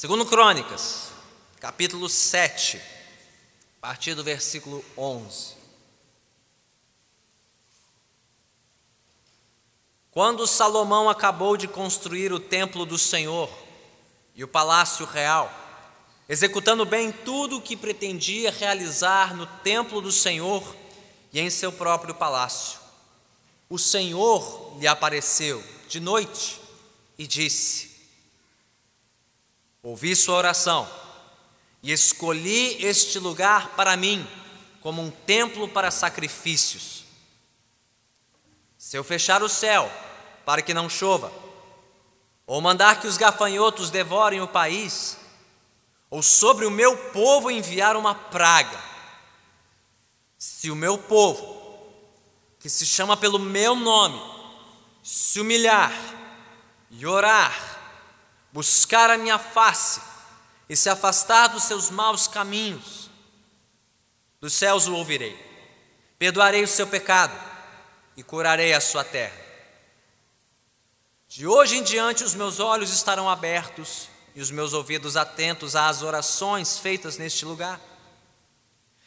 Segundo 0.00 0.24
Crônicas, 0.24 1.08
capítulo 1.58 2.08
7, 2.08 2.76
a 2.76 2.80
partir 3.80 4.14
do 4.14 4.22
versículo 4.22 4.84
11. 4.96 5.56
Quando 10.12 10.46
Salomão 10.46 11.10
acabou 11.10 11.56
de 11.56 11.66
construir 11.66 12.32
o 12.32 12.38
templo 12.38 12.86
do 12.86 12.96
Senhor 12.96 13.50
e 14.36 14.44
o 14.44 14.46
palácio 14.46 15.04
real, 15.04 15.52
executando 16.28 16.86
bem 16.86 17.10
tudo 17.10 17.56
o 17.56 17.60
que 17.60 17.76
pretendia 17.76 18.52
realizar 18.52 19.34
no 19.34 19.46
templo 19.64 20.00
do 20.00 20.12
Senhor 20.12 20.76
e 21.32 21.40
em 21.40 21.50
seu 21.50 21.72
próprio 21.72 22.14
palácio, 22.14 22.78
o 23.68 23.76
Senhor 23.76 24.76
lhe 24.78 24.86
apareceu 24.86 25.60
de 25.88 25.98
noite 25.98 26.60
e 27.18 27.26
disse: 27.26 27.87
Ouvi 29.82 30.16
sua 30.16 30.36
oração 30.36 30.88
e 31.82 31.92
escolhi 31.92 32.84
este 32.84 33.18
lugar 33.18 33.76
para 33.76 33.96
mim 33.96 34.26
como 34.80 35.02
um 35.02 35.10
templo 35.10 35.68
para 35.68 35.90
sacrifícios. 35.90 37.04
Se 38.76 38.96
eu 38.96 39.04
fechar 39.04 39.42
o 39.42 39.48
céu 39.48 39.90
para 40.44 40.62
que 40.62 40.72
não 40.72 40.88
chova, 40.88 41.32
ou 42.46 42.60
mandar 42.60 43.00
que 43.00 43.06
os 43.06 43.16
gafanhotos 43.16 43.90
devorem 43.90 44.40
o 44.40 44.48
país, 44.48 45.18
ou 46.10 46.22
sobre 46.22 46.64
o 46.64 46.70
meu 46.70 46.96
povo 47.12 47.50
enviar 47.50 47.96
uma 47.96 48.14
praga, 48.14 48.82
se 50.38 50.70
o 50.70 50.76
meu 50.76 50.96
povo, 50.96 51.58
que 52.58 52.70
se 52.70 52.86
chama 52.86 53.16
pelo 53.16 53.38
meu 53.38 53.76
nome, 53.76 54.20
se 55.02 55.40
humilhar 55.40 55.92
e 56.90 57.04
orar, 57.04 57.67
buscar 58.52 59.10
a 59.10 59.18
minha 59.18 59.38
face 59.38 60.00
e 60.68 60.76
se 60.76 60.88
afastar 60.88 61.48
dos 61.48 61.64
seus 61.64 61.90
maus 61.90 62.26
caminhos, 62.26 63.10
dos 64.40 64.54
céus 64.54 64.86
o 64.86 64.94
ouvirei, 64.94 65.36
perdoarei 66.18 66.62
o 66.62 66.68
seu 66.68 66.86
pecado 66.86 67.38
e 68.16 68.22
curarei 68.22 68.72
a 68.72 68.80
sua 68.80 69.04
terra. 69.04 69.48
De 71.28 71.46
hoje 71.46 71.76
em 71.76 71.82
diante 71.82 72.24
os 72.24 72.34
meus 72.34 72.58
olhos 72.58 72.92
estarão 72.92 73.28
abertos 73.28 74.08
e 74.34 74.40
os 74.40 74.50
meus 74.50 74.72
ouvidos 74.72 75.16
atentos 75.16 75.76
às 75.76 76.02
orações 76.02 76.78
feitas 76.78 77.18
neste 77.18 77.44
lugar. 77.44 77.80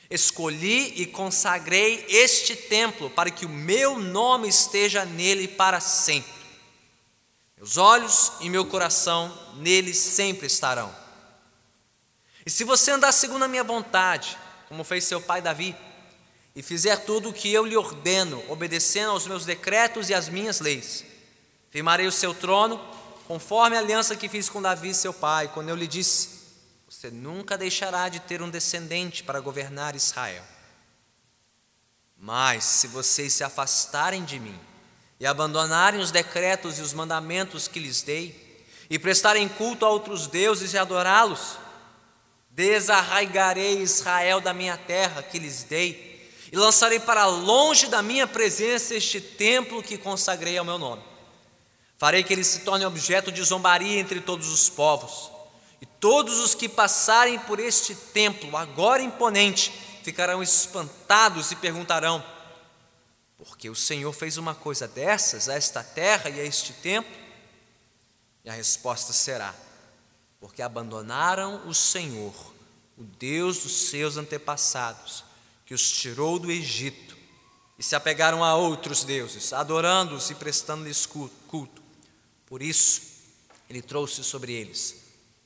Escolhi 0.10 1.02
e 1.02 1.06
consagrei 1.06 2.06
este 2.10 2.56
templo 2.56 3.10
para 3.10 3.32
que 3.32 3.46
o 3.46 3.50
meu 3.50 3.98
nome 3.98 4.50
esteja 4.50 5.06
nele 5.06 5.48
para 5.48 5.80
sempre. 5.80 6.41
Meus 7.62 7.78
olhos 7.78 8.32
e 8.40 8.50
meu 8.50 8.66
coração 8.66 9.32
nele 9.58 9.94
sempre 9.94 10.48
estarão. 10.48 10.92
E 12.44 12.50
se 12.50 12.64
você 12.64 12.90
andar 12.90 13.12
segundo 13.12 13.44
a 13.44 13.48
minha 13.48 13.64
vontade, 13.64 14.36
como 14.68 14.84
fez 14.84 15.04
seu 15.04 15.22
pai 15.22 15.44
Davi, 15.44 15.76
e 16.56 16.64
fizer 16.64 17.06
tudo 17.06 17.30
o 17.30 17.34
que 17.34 17.54
eu 17.54 17.64
lhe 17.64 17.78
ordeno, 17.78 18.44
obedecendo 18.50 19.12
aos 19.12 19.28
meus 19.28 19.46
decretos 19.46 20.10
e 20.10 20.14
às 20.16 20.28
minhas 20.28 20.60
leis, 20.60 21.06
firmarei 21.70 22.08
o 22.08 22.12
seu 22.12 22.34
trono, 22.34 22.84
conforme 23.28 23.76
a 23.78 23.80
aliança 23.80 24.16
que 24.16 24.28
fiz 24.28 24.50
com 24.50 24.60
Davi, 24.60 24.96
seu 24.96 25.14
pai, 25.14 25.48
quando 25.48 25.70
eu 25.70 25.76
lhe 25.76 25.86
disse: 25.86 26.30
você 26.90 27.12
nunca 27.12 27.60
deixará 27.60 28.10
de 28.10 28.22
ter 28.22 28.42
um 28.42 28.50
descendente 28.50 29.22
para 29.24 29.40
governar 29.40 29.96
Israel. 29.96 30.44
Mas 32.18 32.64
se 32.64 32.88
vocês 32.88 33.34
se 33.34 33.44
afastarem 33.44 34.26
de 34.26 34.40
mim 34.40 34.60
e 35.22 35.26
abandonarem 35.28 36.00
os 36.00 36.10
decretos 36.10 36.80
e 36.80 36.82
os 36.82 36.94
mandamentos 36.94 37.68
que 37.68 37.80
lhes 37.80 38.02
dei, 38.02 38.66
e 38.90 38.98
prestarem 38.98 39.48
culto 39.48 39.86
a 39.86 39.90
outros 39.90 40.26
deuses 40.26 40.74
e 40.74 40.80
adorá-los, 40.80 41.60
desarraigarei 42.50 43.84
Israel 43.84 44.42
da 44.42 44.52
minha 44.52 44.76
terra 44.76 45.22
que 45.22 45.38
lhes 45.38 45.62
dei, 45.62 46.28
e 46.52 46.58
lançarei 46.58 47.00
para 47.00 47.28
longe 47.28 47.86
da 47.86 48.02
minha 48.02 48.26
presença 48.26 48.96
este 48.96 49.22
templo 49.22 49.84
que 49.84 49.96
consagrei 49.96 50.58
ao 50.58 50.66
meu 50.66 50.80
nome. 50.80 51.04
Farei 52.00 52.24
que 52.24 52.34
ele 52.34 52.44
se 52.44 52.62
torne 52.62 52.84
objeto 52.84 53.32
de 53.32 53.44
zombaria 53.44 54.00
entre 54.00 54.22
todos 54.22 54.50
os 54.50 54.70
povos 54.72 55.30
e 55.80 55.86
todos 55.86 56.40
os 56.40 56.56
que 56.56 56.68
passarem 56.68 57.38
por 57.38 57.60
este 57.60 57.94
templo, 57.94 58.58
agora 58.58 59.04
imponente, 59.04 59.72
ficarão 60.02 60.42
espantados 60.42 61.52
e 61.52 61.56
perguntarão: 61.56 62.24
por 63.44 63.58
que 63.58 63.72
o 63.72 63.76
Senhor 63.76 64.14
fez 64.14 64.38
uma 64.38 64.54
coisa 64.54 64.88
dessas 64.88 65.50
a 65.50 65.56
esta 65.56 65.84
terra 65.84 66.30
e 66.30 66.40
a 66.40 66.44
este 66.44 66.74
templo? 66.74 67.12
E 68.46 68.50
a 68.52 68.54
resposta 68.54 69.12
será: 69.12 69.56
porque 70.40 70.62
abandonaram 70.62 71.68
o 71.68 71.74
Senhor, 71.74 72.36
o 72.96 73.04
Deus 73.04 73.64
dos 73.64 73.90
seus 73.90 74.16
antepassados, 74.16 75.24
que 75.66 75.74
os 75.74 75.92
tirou 75.92 76.38
do 76.38 76.52
Egito, 76.52 77.18
e 77.80 77.84
se 77.84 77.96
apegaram 77.96 78.44
a 78.44 78.56
outros 78.56 79.04
deuses, 79.04 79.54
adorando-os 79.54 80.30
e 80.30 80.36
prestando-lhes 80.36 81.08
culto. 81.08 81.82
Por 82.46 82.62
isso, 82.62 83.02
ele 83.68 83.82
trouxe 83.82 84.24
sobre 84.24 84.54
eles 84.54 84.98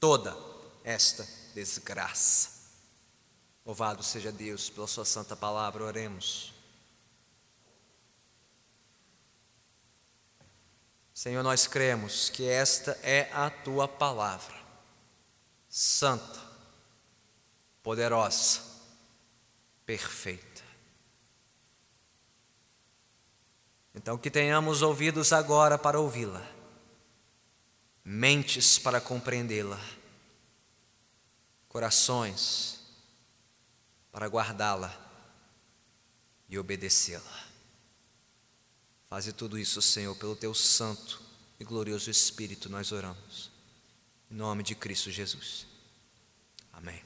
toda 0.02 0.38
esta 0.84 1.26
desgraça. 1.54 2.50
Louvado 3.66 4.04
seja 4.04 4.34
Deus 4.34 4.70
pela 4.70 4.86
Sua 4.86 5.06
santa 5.06 5.34
palavra, 5.34 5.86
oremos. 5.86 6.55
Senhor, 11.16 11.42
nós 11.42 11.66
cremos 11.66 12.30
que 12.30 12.48
esta 12.48 12.92
é 13.02 13.28
a 13.34 13.50
Tua 13.50 13.88
palavra, 13.88 14.56
santa, 15.68 16.40
poderosa, 17.82 18.62
perfeita. 19.84 20.62
Então, 23.96 24.16
que 24.16 24.30
tenhamos 24.30 24.84
ouvidos 24.84 25.34
agora 25.34 25.76
para 25.76 26.00
ouvi-la 26.00 26.54
mentes 28.06 28.78
para 28.78 29.02
compreendê-la, 29.02 29.80
corações 31.68 32.80
para 34.12 34.28
guardá-la 34.28 34.96
e 36.48 36.60
obedecê-la. 36.60 37.55
Faze 39.10 39.34
tudo 39.34 39.60
isso, 39.60 39.82
Senhor, 39.82 40.16
pelo 40.16 40.36
teu 40.36 40.54
santo 40.54 41.22
e 41.60 41.64
glorioso 41.64 42.10
Espírito, 42.10 42.70
nós 42.70 42.92
oramos. 42.92 43.52
Em 44.32 44.36
nome 44.36 44.64
de 44.64 44.74
Cristo 44.76 45.12
Jesus. 45.12 45.68
Amém. 46.74 47.02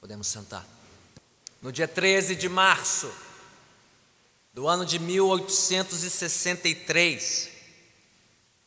Podemos 0.00 0.26
sentar. 0.26 0.66
No 1.62 1.70
dia 1.72 1.88
13 1.88 2.36
de 2.36 2.46
março 2.48 3.10
do 4.52 4.68
ano 4.68 4.84
de 4.84 4.98
1863, 4.98 7.48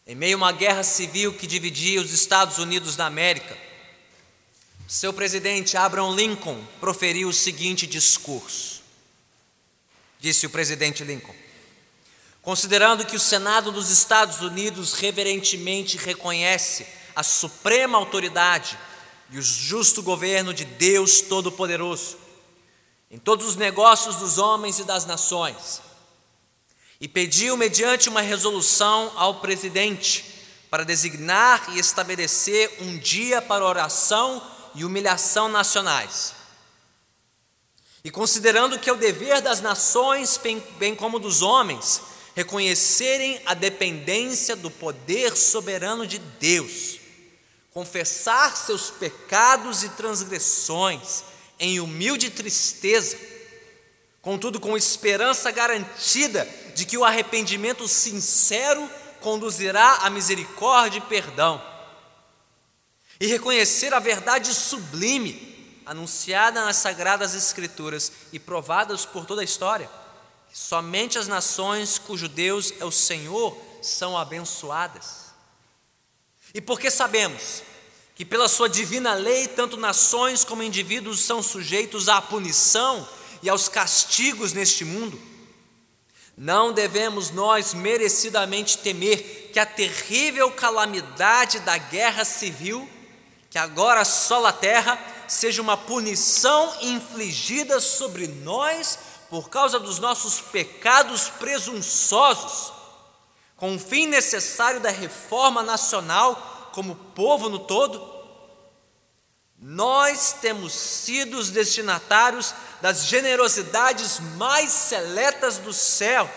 em 0.07 0.16
meio 0.16 0.35
a 0.35 0.38
uma 0.38 0.51
guerra 0.51 0.81
civil 0.83 1.31
que 1.33 1.45
dividia 1.45 2.01
os 2.01 2.11
Estados 2.11 2.57
Unidos 2.57 2.95
da 2.95 3.06
América, 3.06 3.56
seu 4.88 5.13
presidente 5.13 5.77
Abraham 5.77 6.16
Lincoln 6.16 6.66
proferiu 6.79 7.29
o 7.29 7.33
seguinte 7.33 7.85
discurso. 7.85 8.81
Disse 10.19 10.47
o 10.47 10.50
presidente 10.50 11.03
Lincoln: 11.03 11.35
Considerando 12.50 13.06
que 13.06 13.16
o 13.16 13.20
Senado 13.20 13.72
dos 13.72 13.92
Estados 13.92 14.42
Unidos 14.42 14.94
reverentemente 14.94 15.98
reconhece 15.98 16.84
a 17.16 17.22
suprema 17.22 17.96
autoridade 17.96 18.76
e 19.30 19.38
o 19.38 19.42
justo 19.44 20.02
governo 20.02 20.52
de 20.52 20.66
Deus 20.66 21.22
Todo-Poderoso 21.22 22.18
em 23.12 23.20
todos 23.20 23.46
os 23.46 23.56
negócios 23.56 24.16
dos 24.16 24.40
homens 24.40 24.80
e 24.80 24.84
das 24.84 25.06
nações, 25.06 25.80
e 27.00 27.08
pediu, 27.08 27.56
mediante 27.56 28.10
uma 28.10 28.22
resolução, 28.22 29.14
ao 29.16 29.36
presidente 29.36 30.26
para 30.72 30.84
designar 30.84 31.76
e 31.76 31.80
estabelecer 31.80 32.78
um 32.81 32.98
dia 32.98 33.44
para 33.44 33.64
oração 33.64 34.42
e 34.74 34.84
humilhação 34.84 35.50
nacionais. 35.50 36.34
E 38.04 38.10
considerando 38.10 38.80
que 38.80 38.90
é 38.90 38.94
o 38.94 38.98
dever 38.98 39.40
das 39.40 39.62
nações, 39.62 40.40
bem, 40.80 40.95
como 40.95 41.19
dos 41.19 41.44
homens, 41.44 42.08
reconhecerem 42.36 43.42
a 43.46 43.54
dependência 43.54 44.56
do 44.56 44.70
poder 44.70 45.36
soberano 45.36 46.06
de 46.06 46.20
Deus, 46.20 47.00
confessar 47.72 48.56
seus 48.56 48.90
pecados 48.90 49.84
e 49.84 49.90
transgressões 49.90 51.24
em 51.60 51.80
humilde 51.80 52.30
tristeza, 52.30 53.18
contudo 54.22 54.60
com 54.60 54.78
esperança 54.78 55.52
garantida 55.52 56.48
de 56.76 56.86
que 56.86 56.98
o 56.98 57.04
arrependimento 57.04 57.88
sincero 57.88 58.90
conduzirá 59.20 60.00
à 60.02 60.10
misericórdia 60.10 61.00
e 61.00 61.02
perdão. 61.02 61.62
E 63.20 63.28
reconhecer 63.28 63.94
a 63.94 64.00
verdade 64.00 64.54
sublime 64.54 65.50
anunciada 65.86 66.64
nas 66.64 66.78
sagradas 66.78 67.34
escrituras 67.34 68.12
e 68.31 68.40
provadas 68.40 69.06
por 69.06 69.26
toda 69.26 69.42
a 69.42 69.44
história. 69.44 69.90
Somente 70.51 71.18
as 71.18 71.28
nações 71.28 71.98
cujo 71.98 72.28
Deus 72.28 72.74
é 72.80 72.86
o 72.86 72.92
Senhor 72.92 73.57
são 73.81 74.18
abençoadas. 74.18 75.30
E 76.54 76.60
porque 76.60 76.90
sabemos 76.90 77.63
que 78.16 78.25
pela 78.25 78.50
sua 78.50 78.68
divina 78.68 79.13
lei, 79.13 79.48
tanto 79.48 79.78
nações 79.78 80.44
como 80.44 80.63
indivíduos 80.63 81.22
são 81.22 81.42
sujeitos 81.42 82.10
à 82.10 82.22
punição 82.22 83.07
e 83.42 83.50
aos 83.50 83.69
castigos 83.69 84.51
neste 84.51 84.84
mundo. 84.84 85.22
Não 86.36 86.74
devemos 86.74 87.31
nós 87.31 87.74
merecidamente 87.74 88.80
temer 88.80 89.52
que 89.54 89.60
a 89.60 89.66
terrível 89.66 90.52
calamidade 90.52 91.60
da 91.60 91.78
guerra 91.78 92.25
civil, 92.25 92.90
que 93.50 93.57
agora 93.57 94.02
assola 94.02 94.50
a 94.50 94.54
terra, 94.54 95.00
seja 95.28 95.62
uma 95.62 95.78
punição 95.78 96.75
infligida 96.81 97.80
sobre 97.80 98.28
nós 98.28 98.98
por 99.30 99.50
causa 99.50 99.80
dos 99.80 100.00
nossos 100.00 100.42
pecados 100.42 101.30
presunçosos, 101.30 102.74
com 103.56 103.76
o 103.76 103.80
fim 103.80 104.08
necessário 104.08 104.80
da 104.80 104.90
reforma 104.90 105.62
nacional 105.62 106.70
como 106.74 106.96
povo 106.96 107.50
no 107.50 107.60
todo, 107.60 108.20
nós 109.62 110.36
temos 110.40 110.72
sido 110.74 111.38
os 111.38 111.50
destinatários 111.50 112.56
das 112.81 113.06
generosidades 113.06 114.20
mais 114.38 114.72
seletas 114.72 115.58
dos 115.58 115.76
céus. 115.76 116.30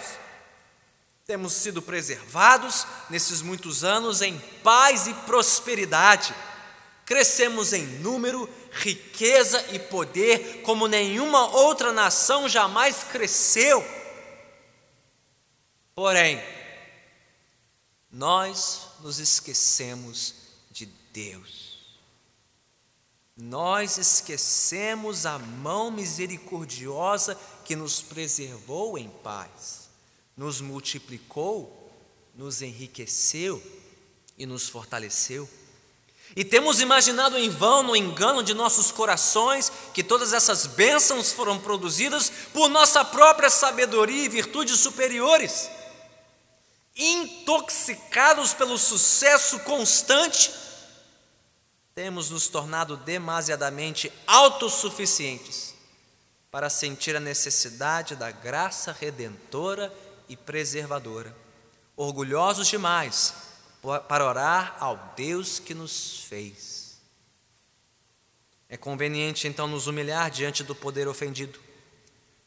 Temos 1.24 1.52
sido 1.52 1.80
preservados 1.80 2.84
nesses 3.08 3.40
muitos 3.40 3.84
anos 3.84 4.20
em 4.20 4.36
paz 4.64 5.06
e 5.06 5.14
prosperidade. 5.14 6.34
Crescemos 7.06 7.72
em 7.72 7.86
número, 8.00 8.48
riqueza 8.72 9.64
e 9.72 9.78
poder 9.78 10.62
como 10.62 10.88
nenhuma 10.88 11.46
outra 11.48 11.92
nação 11.92 12.48
jamais 12.48 13.04
cresceu. 13.04 13.84
Porém, 15.94 16.42
nós 18.10 18.88
nos 19.00 19.18
esquecemos 19.18 20.34
de 20.70 20.86
Deus. 21.12 21.72
Nós 23.36 23.98
esquecemos 23.98 25.26
a 25.26 25.38
mão 25.38 25.90
misericordiosa 25.90 27.38
que 27.64 27.74
nos 27.74 28.02
preservou 28.02 28.98
em 28.98 29.08
paz, 29.08 29.88
nos 30.36 30.60
multiplicou, 30.60 31.90
nos 32.34 32.62
enriqueceu 32.62 33.62
e 34.36 34.46
nos 34.46 34.68
fortaleceu. 34.68 35.48
E 36.34 36.44
temos 36.44 36.80
imaginado 36.80 37.36
em 37.36 37.50
vão, 37.50 37.82
no 37.82 37.94
engano 37.94 38.42
de 38.42 38.54
nossos 38.54 38.90
corações, 38.90 39.70
que 39.92 40.02
todas 40.02 40.32
essas 40.32 40.66
bênçãos 40.66 41.30
foram 41.30 41.58
produzidas 41.58 42.32
por 42.52 42.68
nossa 42.68 43.04
própria 43.04 43.50
sabedoria 43.50 44.24
e 44.24 44.28
virtudes 44.28 44.78
superiores. 44.78 45.68
Intoxicados 46.96 48.54
pelo 48.54 48.78
sucesso 48.78 49.60
constante, 49.60 50.52
temos 51.94 52.30
nos 52.30 52.48
tornado 52.48 52.96
demasiadamente 52.96 54.10
autossuficientes 54.26 55.74
para 56.50 56.70
sentir 56.70 57.14
a 57.14 57.20
necessidade 57.20 58.16
da 58.16 58.30
graça 58.30 58.96
redentora 58.98 59.92
e 60.28 60.36
preservadora, 60.36 61.34
orgulhosos 61.94 62.68
demais 62.68 63.51
para 64.08 64.24
orar 64.24 64.76
ao 64.78 65.12
Deus 65.16 65.58
que 65.58 65.74
nos 65.74 66.20
fez. 66.24 67.00
É 68.68 68.76
conveniente 68.76 69.48
então 69.48 69.66
nos 69.66 69.86
humilhar 69.86 70.30
diante 70.30 70.62
do 70.62 70.74
poder 70.74 71.08
ofendido, 71.08 71.58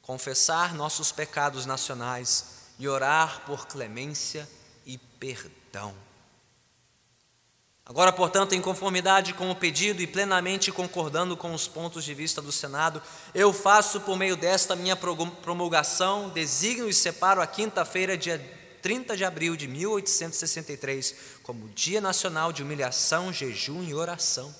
confessar 0.01 0.73
nossos 0.73 1.11
pecados 1.11 1.65
nacionais 1.65 2.55
e 2.79 2.87
orar 2.87 3.41
por 3.45 3.67
clemência 3.67 4.49
e 4.85 4.97
perdão. 4.97 5.93
Agora, 7.85 8.11
portanto, 8.11 8.53
em 8.53 8.61
conformidade 8.61 9.35
com 9.35 9.51
o 9.51 9.55
pedido 9.55 10.01
e 10.01 10.07
plenamente 10.07 10.71
concordando 10.71 11.37
com 11.37 11.53
os 11.53 11.67
pontos 11.67 12.03
de 12.03 12.15
vista 12.15 12.41
do 12.41 12.51
Senado, 12.51 12.99
eu 13.31 13.53
faço 13.53 14.01
por 14.01 14.17
meio 14.17 14.35
desta 14.35 14.75
minha 14.75 14.95
promulgação, 14.95 16.29
designo 16.29 16.89
e 16.89 16.93
separo 16.93 17.41
a 17.41 17.45
quinta-feira, 17.45 18.17
dia 18.17 18.64
30 18.85 19.17
de 19.17 19.25
abril 19.25 19.55
de 19.55 19.67
1863, 19.67 21.15
como 21.41 21.69
Dia 21.69 21.99
Nacional 21.99 22.53
de 22.53 22.61
Humilhação, 22.61 23.33
Jejum 23.33 23.83
e 23.83 23.95
Oração. 23.95 24.53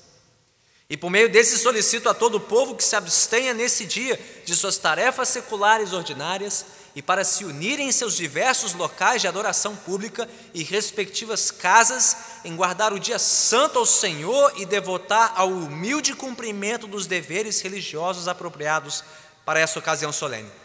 E 0.89 0.98
por 0.98 1.12
meio 1.12 1.30
desse 1.30 1.60
solicito 1.60 2.10
a 2.10 2.13
todo 2.16 2.38
o 2.38 2.39
povo 2.39 2.74
que 2.75 2.83
se 2.83 2.95
abstenha 2.95 3.54
nesse 3.54 3.86
dia 3.86 4.19
de 4.44 4.56
suas 4.56 4.80
tarefas 4.80 5.30
seculares 5.30 5.94
ordinárias 5.94 6.66
e 6.95 7.04
para 7.04 7.24
se 7.24 7.45
unirem 7.45 7.88
em 7.88 7.92
seus 7.92 8.18
diversos 8.18 8.74
locais 8.74 9.22
de 9.22 9.27
adoração 9.27 9.75
pública 9.75 10.27
e 10.56 10.63
respectivas 10.63 11.51
casas, 11.51 12.18
em 12.44 12.56
guardar 12.56 12.94
o 12.94 13.00
dia 13.00 13.19
santo 13.19 13.77
ao 13.77 13.86
Senhor 13.86 14.54
e 14.57 14.66
devotar 14.66 15.33
ao 15.36 15.50
humilde 15.50 16.16
cumprimento 16.16 16.88
dos 16.88 17.06
deveres 17.06 17.62
religiosos 17.62 18.27
apropriados 18.27 19.04
para 19.45 19.60
essa 19.60 19.77
ocasião 19.77 20.12
solene. 20.12 20.64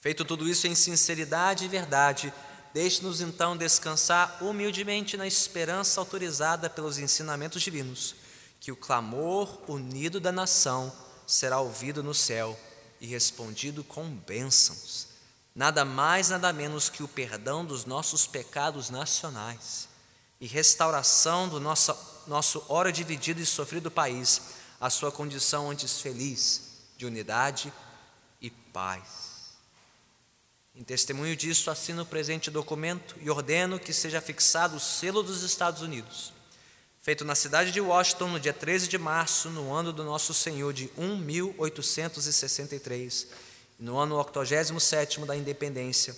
Feito 0.00 0.24
tudo 0.24 0.48
isso 0.48 0.66
em 0.66 0.74
sinceridade 0.74 1.66
e 1.66 1.68
verdade, 1.68 2.32
deixe-nos 2.72 3.20
então 3.20 3.54
descansar 3.54 4.42
humildemente 4.42 5.14
na 5.14 5.26
esperança 5.26 6.00
autorizada 6.00 6.70
pelos 6.70 6.98
ensinamentos 6.98 7.60
divinos, 7.60 8.14
que 8.58 8.72
o 8.72 8.76
clamor 8.76 9.60
unido 9.70 10.18
da 10.18 10.32
nação 10.32 10.90
será 11.26 11.60
ouvido 11.60 12.02
no 12.02 12.14
céu 12.14 12.58
e 12.98 13.06
respondido 13.06 13.84
com 13.84 14.08
bênçãos, 14.08 15.06
nada 15.54 15.84
mais, 15.84 16.30
nada 16.30 16.50
menos 16.50 16.88
que 16.88 17.02
o 17.02 17.08
perdão 17.08 17.62
dos 17.62 17.84
nossos 17.84 18.26
pecados 18.26 18.88
nacionais 18.88 19.86
e 20.40 20.46
restauração 20.46 21.46
do 21.46 21.60
nosso, 21.60 21.94
nosso 22.26 22.64
hora 22.68 22.90
dividido 22.90 23.40
e 23.40 23.46
sofrido 23.46 23.90
país 23.90 24.40
à 24.80 24.88
sua 24.88 25.12
condição 25.12 25.70
antes 25.70 26.00
feliz, 26.00 26.62
de 26.96 27.04
unidade 27.04 27.70
e 28.40 28.48
paz. 28.50 29.19
Em 30.80 30.82
testemunho 30.82 31.36
disso, 31.36 31.70
assino 31.70 32.02
o 32.02 32.06
presente 32.06 32.50
documento 32.50 33.14
e 33.20 33.30
ordeno 33.30 33.78
que 33.78 33.92
seja 33.92 34.20
fixado 34.20 34.78
o 34.78 34.80
selo 34.80 35.22
dos 35.22 35.44
Estados 35.44 35.82
Unidos 35.82 36.32
feito 37.00 37.24
na 37.24 37.34
cidade 37.34 37.72
de 37.72 37.80
Washington 37.80 38.28
no 38.28 38.38
dia 38.38 38.52
13 38.52 38.86
de 38.86 38.98
março, 38.98 39.48
no 39.50 39.72
ano 39.72 39.92
do 39.92 40.04
nosso 40.04 40.32
Senhor 40.34 40.72
de 40.72 40.88
1863, 40.96 43.26
no 43.78 43.98
ano 43.98 44.14
87 44.16 45.24
da 45.24 45.36
independência 45.36 46.16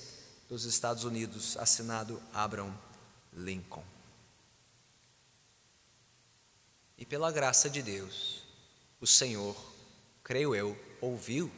dos 0.49 0.65
Estados 0.65 1.05
Unidos, 1.05 1.57
assinado 1.57 2.21
Abraham 2.35 2.75
Lincoln. 3.33 3.85
E 6.99 7.07
pela 7.07 7.31
graça 7.31 7.71
de 7.71 7.81
Deus, 7.81 8.43
o 9.01 9.07
Senhor, 9.07 9.57
creio 10.23 10.55
eu, 10.55 10.79
ouviu 11.01 11.51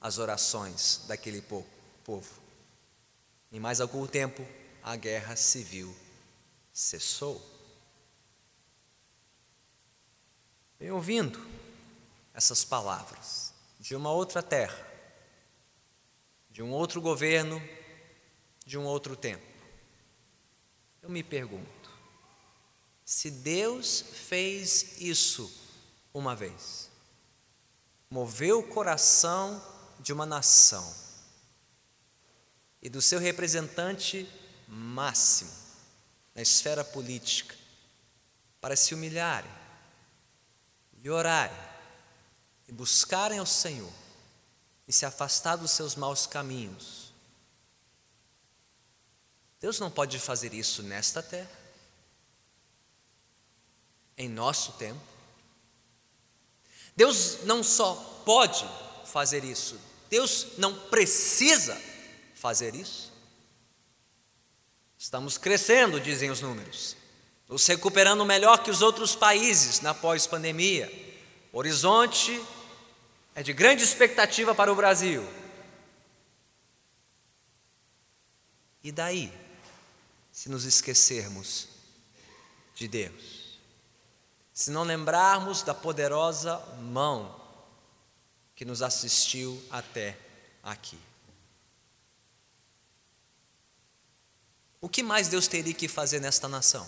as 0.00 0.18
orações 0.18 1.02
daquele 1.06 1.40
povo. 1.40 2.43
Em 3.54 3.60
mais 3.60 3.80
algum 3.80 4.04
tempo, 4.04 4.44
a 4.82 4.96
guerra 4.96 5.36
civil 5.36 5.94
cessou. 6.72 7.40
Vem 10.76 10.90
ouvindo 10.90 11.40
essas 12.34 12.64
palavras 12.64 13.54
de 13.78 13.94
uma 13.94 14.10
outra 14.10 14.42
terra, 14.42 14.84
de 16.50 16.64
um 16.64 16.72
outro 16.72 17.00
governo, 17.00 17.62
de 18.66 18.76
um 18.76 18.82
outro 18.82 19.14
tempo. 19.14 19.46
Eu 21.00 21.08
me 21.08 21.22
pergunto: 21.22 21.90
se 23.04 23.30
Deus 23.30 24.00
fez 24.00 25.00
isso 25.00 25.48
uma 26.12 26.34
vez, 26.34 26.90
moveu 28.10 28.58
o 28.58 28.68
coração 28.68 29.64
de 30.00 30.12
uma 30.12 30.26
nação 30.26 31.03
e 32.84 32.90
do 32.90 33.00
seu 33.00 33.18
representante 33.18 34.28
máximo 34.68 35.50
na 36.34 36.42
esfera 36.42 36.84
política 36.84 37.56
para 38.60 38.76
se 38.76 38.94
humilharem, 38.94 39.50
e 41.02 41.08
orarem, 41.08 41.56
e 42.68 42.72
buscarem 42.72 43.38
ao 43.38 43.46
Senhor, 43.46 43.92
e 44.86 44.92
se 44.92 45.06
afastar 45.06 45.56
dos 45.56 45.70
seus 45.70 45.94
maus 45.94 46.26
caminhos. 46.26 47.12
Deus 49.60 49.80
não 49.80 49.90
pode 49.90 50.18
fazer 50.18 50.52
isso 50.52 50.82
nesta 50.82 51.22
terra, 51.22 51.50
em 54.16 54.28
nosso 54.28 54.72
tempo. 54.72 55.00
Deus 56.94 57.44
não 57.44 57.62
só 57.62 57.94
pode 58.24 58.66
fazer 59.06 59.42
isso, 59.42 59.80
Deus 60.10 60.58
não 60.58 60.88
precisa 60.88 61.93
fazer 62.44 62.74
isso. 62.74 63.10
Estamos 64.98 65.38
crescendo, 65.38 65.98
dizem 65.98 66.30
os 66.30 66.42
números 66.42 66.96
nos 67.48 67.66
recuperando 67.66 68.24
melhor 68.24 68.62
que 68.62 68.70
os 68.70 68.82
outros 68.82 69.14
países 69.14 69.80
na 69.80 69.94
pós-pandemia. 69.94 70.90
Horizonte 71.52 72.42
é 73.34 73.42
de 73.42 73.52
grande 73.52 73.84
expectativa 73.84 74.54
para 74.54 74.72
o 74.72 74.74
Brasil. 74.74 75.26
E 78.82 78.90
daí, 78.90 79.32
se 80.32 80.48
nos 80.48 80.64
esquecermos 80.64 81.68
de 82.74 82.88
Deus? 82.88 83.44
se 84.54 84.70
não 84.70 84.84
lembrarmos 84.84 85.62
da 85.62 85.74
poderosa 85.74 86.58
mão 86.78 87.34
que 88.54 88.64
nos 88.64 88.82
assistiu 88.82 89.60
até 89.68 90.16
aqui. 90.62 90.96
O 94.84 94.88
que 94.90 95.02
mais 95.02 95.28
Deus 95.28 95.48
teria 95.48 95.72
que 95.72 95.88
fazer 95.88 96.20
nesta 96.20 96.46
nação 96.46 96.86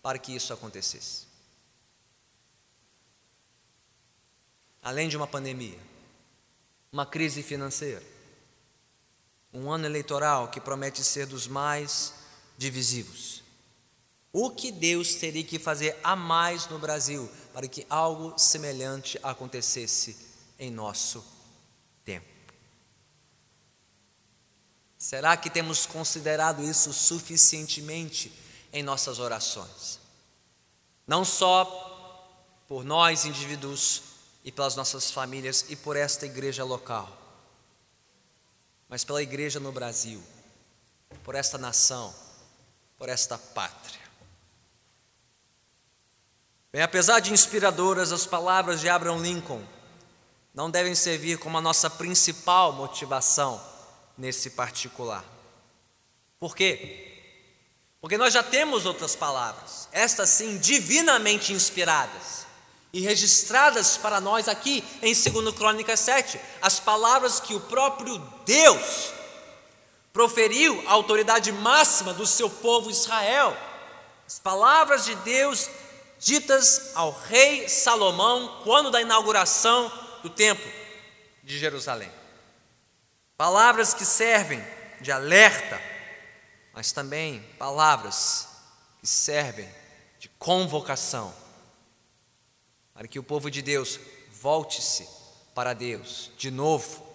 para 0.00 0.18
que 0.18 0.34
isso 0.34 0.50
acontecesse? 0.50 1.26
Além 4.82 5.10
de 5.10 5.16
uma 5.18 5.26
pandemia, 5.26 5.78
uma 6.90 7.04
crise 7.04 7.42
financeira, 7.42 8.02
um 9.52 9.70
ano 9.70 9.84
eleitoral 9.84 10.48
que 10.48 10.58
promete 10.58 11.04
ser 11.04 11.26
dos 11.26 11.46
mais 11.46 12.14
divisivos. 12.56 13.42
O 14.32 14.50
que 14.50 14.72
Deus 14.72 15.16
teria 15.16 15.44
que 15.44 15.58
fazer 15.58 15.98
a 16.02 16.16
mais 16.16 16.66
no 16.68 16.78
Brasil 16.78 17.30
para 17.52 17.68
que 17.68 17.86
algo 17.90 18.38
semelhante 18.38 19.20
acontecesse 19.22 20.16
em 20.58 20.70
nosso 20.70 21.20
tempo? 21.20 21.37
Será 24.98 25.36
que 25.36 25.48
temos 25.48 25.86
considerado 25.86 26.62
isso 26.62 26.92
suficientemente 26.92 28.32
em 28.72 28.82
nossas 28.82 29.20
orações? 29.20 30.00
Não 31.06 31.24
só 31.24 31.64
por 32.66 32.84
nós, 32.84 33.24
indivíduos, 33.24 34.02
e 34.44 34.52
pelas 34.52 34.74
nossas 34.76 35.10
famílias 35.10 35.66
e 35.68 35.76
por 35.76 35.94
esta 35.94 36.24
igreja 36.24 36.64
local, 36.64 37.08
mas 38.88 39.04
pela 39.04 39.22
igreja 39.22 39.60
no 39.60 39.70
Brasil, 39.70 40.22
por 41.22 41.34
esta 41.34 41.58
nação, 41.58 42.14
por 42.96 43.10
esta 43.10 43.36
pátria. 43.36 44.00
Bem, 46.72 46.80
apesar 46.80 47.20
de 47.20 47.32
inspiradoras, 47.32 48.10
as 48.10 48.24
palavras 48.24 48.80
de 48.80 48.88
Abraham 48.88 49.18
Lincoln 49.18 49.62
não 50.54 50.70
devem 50.70 50.94
servir 50.94 51.38
como 51.38 51.58
a 51.58 51.62
nossa 51.62 51.90
principal 51.90 52.72
motivação 52.72 53.60
nesse 54.18 54.50
particular. 54.50 55.24
Por 56.40 56.54
quê? 56.56 57.06
Porque 58.00 58.18
nós 58.18 58.34
já 58.34 58.42
temos 58.42 58.84
outras 58.84 59.16
palavras, 59.16 59.88
estas 59.92 60.30
sim 60.30 60.58
divinamente 60.58 61.52
inspiradas 61.52 62.46
e 62.92 63.00
registradas 63.00 63.96
para 63.96 64.20
nós 64.20 64.48
aqui 64.48 64.84
em 65.02 65.12
2 65.14 65.54
Crônicas 65.54 66.00
7, 66.00 66.40
as 66.60 66.80
palavras 66.80 67.40
que 67.40 67.54
o 67.54 67.60
próprio 67.60 68.18
Deus 68.44 69.12
proferiu 70.12 70.82
à 70.88 70.92
autoridade 70.92 71.52
máxima 71.52 72.12
do 72.14 72.26
seu 72.26 72.48
povo 72.48 72.90
Israel. 72.90 73.56
As 74.26 74.38
palavras 74.38 75.04
de 75.04 75.14
Deus 75.16 75.68
ditas 76.18 76.90
ao 76.94 77.12
rei 77.12 77.68
Salomão 77.68 78.60
quando 78.64 78.90
da 78.90 79.00
inauguração 79.00 79.90
do 80.22 80.30
templo 80.30 80.68
de 81.42 81.58
Jerusalém. 81.58 82.17
Palavras 83.38 83.94
que 83.94 84.04
servem 84.04 84.60
de 85.00 85.12
alerta, 85.12 85.80
mas 86.74 86.90
também 86.90 87.40
palavras 87.56 88.48
que 89.00 89.06
servem 89.06 89.72
de 90.18 90.28
convocação 90.30 91.32
para 92.92 93.06
que 93.06 93.16
o 93.16 93.22
povo 93.22 93.48
de 93.48 93.62
Deus 93.62 94.00
volte-se 94.32 95.08
para 95.54 95.72
Deus 95.72 96.32
de 96.36 96.50
novo 96.50 97.06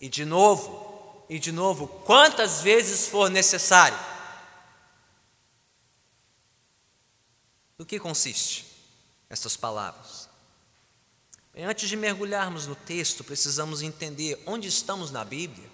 e 0.00 0.08
de 0.08 0.24
novo 0.24 1.24
e 1.28 1.38
de 1.38 1.50
novo, 1.50 1.88
quantas 2.04 2.60
vezes 2.60 3.08
for 3.08 3.28
necessário. 3.28 3.98
Do 7.76 7.84
que 7.84 7.98
consiste 7.98 8.66
essas 9.28 9.56
palavras? 9.56 10.28
Bem, 11.54 11.64
antes 11.64 11.88
de 11.88 11.96
mergulharmos 11.96 12.66
no 12.66 12.74
texto, 12.74 13.24
precisamos 13.24 13.82
entender 13.82 14.42
onde 14.46 14.68
estamos 14.68 15.10
na 15.10 15.24
Bíblia, 15.24 15.71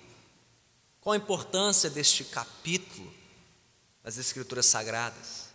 qual 1.09 1.15
a 1.15 1.17
importância 1.17 1.89
deste 1.89 2.23
capítulo 2.23 3.11
das 4.05 4.19
Escrituras 4.19 4.67
Sagradas. 4.67 5.49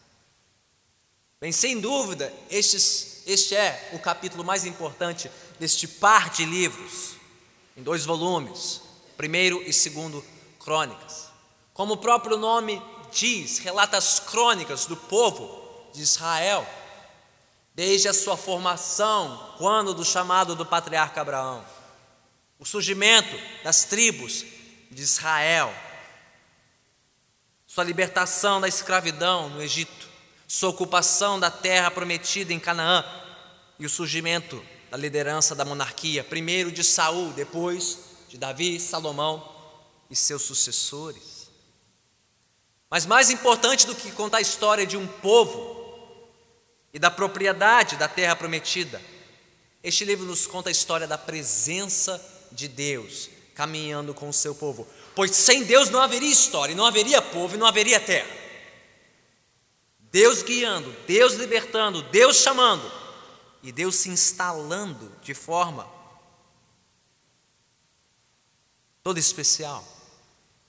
Bem, 1.39 1.51
sem 1.51 1.79
dúvida, 1.79 2.33
este 2.49 3.55
é 3.55 3.91
o 3.93 3.99
capítulo 3.99 4.43
mais 4.43 4.65
importante 4.65 5.29
deste 5.59 5.87
par 5.87 6.31
de 6.31 6.43
livros, 6.43 7.17
em 7.77 7.83
dois 7.83 8.03
volumes, 8.03 8.81
primeiro 9.15 9.61
e 9.61 9.71
segundo 9.71 10.25
Crônicas. 10.59 11.25
Como 11.71 11.93
o 11.93 11.97
próprio 11.97 12.35
nome 12.35 12.81
diz, 13.11 13.59
relata 13.59 13.95
as 13.95 14.19
crônicas 14.19 14.87
do 14.87 14.97
povo 14.97 15.91
de 15.93 16.01
Israel, 16.01 16.67
desde 17.75 18.07
a 18.07 18.13
sua 18.13 18.35
formação, 18.35 19.53
quando 19.59 19.93
do 19.93 20.03
chamado 20.03 20.55
do 20.55 20.65
patriarca 20.65 21.21
Abraão, 21.21 21.63
o 22.57 22.65
surgimento 22.65 23.37
das 23.63 23.83
tribos 23.83 24.45
de 24.93 25.01
Israel, 25.01 25.73
sua 27.65 27.83
libertação 27.83 28.61
da 28.61 28.67
escravidão 28.67 29.49
no 29.49 29.61
Egito, 29.61 30.07
sua 30.47 30.69
ocupação 30.69 31.39
da 31.39 31.49
terra 31.49 31.89
prometida 31.89 32.53
em 32.53 32.59
Canaã. 32.59 33.03
E 33.79 33.85
o 33.85 33.89
surgimento 33.89 34.63
da 34.91 34.97
liderança 34.97 35.55
da 35.55 35.65
monarquia, 35.65 36.23
primeiro 36.23 36.71
de 36.71 36.83
Saul, 36.83 37.33
depois 37.33 37.97
de 38.29 38.37
Davi, 38.37 38.79
Salomão 38.79 39.51
e 40.07 40.15
seus 40.15 40.43
sucessores. 40.43 41.49
Mas 42.91 43.07
mais 43.07 43.31
importante 43.31 43.87
do 43.87 43.95
que 43.95 44.11
contar 44.11 44.37
a 44.37 44.41
história 44.41 44.85
de 44.85 44.95
um 44.95 45.07
povo 45.07 46.29
e 46.93 46.99
da 46.99 47.09
propriedade 47.09 47.95
da 47.95 48.07
terra 48.07 48.35
prometida, 48.35 49.01
este 49.83 50.05
livro 50.05 50.27
nos 50.27 50.45
conta 50.45 50.69
a 50.69 50.71
história 50.71 51.07
da 51.07 51.17
presença 51.17 52.23
de 52.51 52.67
Deus 52.67 53.32
caminhando 53.53 54.13
com 54.13 54.29
o 54.29 54.33
seu 54.33 54.55
povo. 54.55 54.87
Pois 55.15 55.35
sem 55.35 55.63
Deus 55.63 55.89
não 55.89 56.01
haveria 56.01 56.31
história, 56.31 56.75
não 56.75 56.85
haveria 56.85 57.21
povo 57.21 57.55
e 57.55 57.57
não 57.57 57.67
haveria 57.67 57.99
terra. 57.99 58.29
Deus 59.99 60.43
guiando, 60.43 60.91
Deus 61.07 61.33
libertando, 61.33 62.03
Deus 62.03 62.37
chamando 62.37 62.91
e 63.63 63.71
Deus 63.71 63.95
se 63.95 64.09
instalando 64.09 65.11
de 65.21 65.33
forma 65.33 65.87
toda 69.01 69.19
especial. 69.19 69.83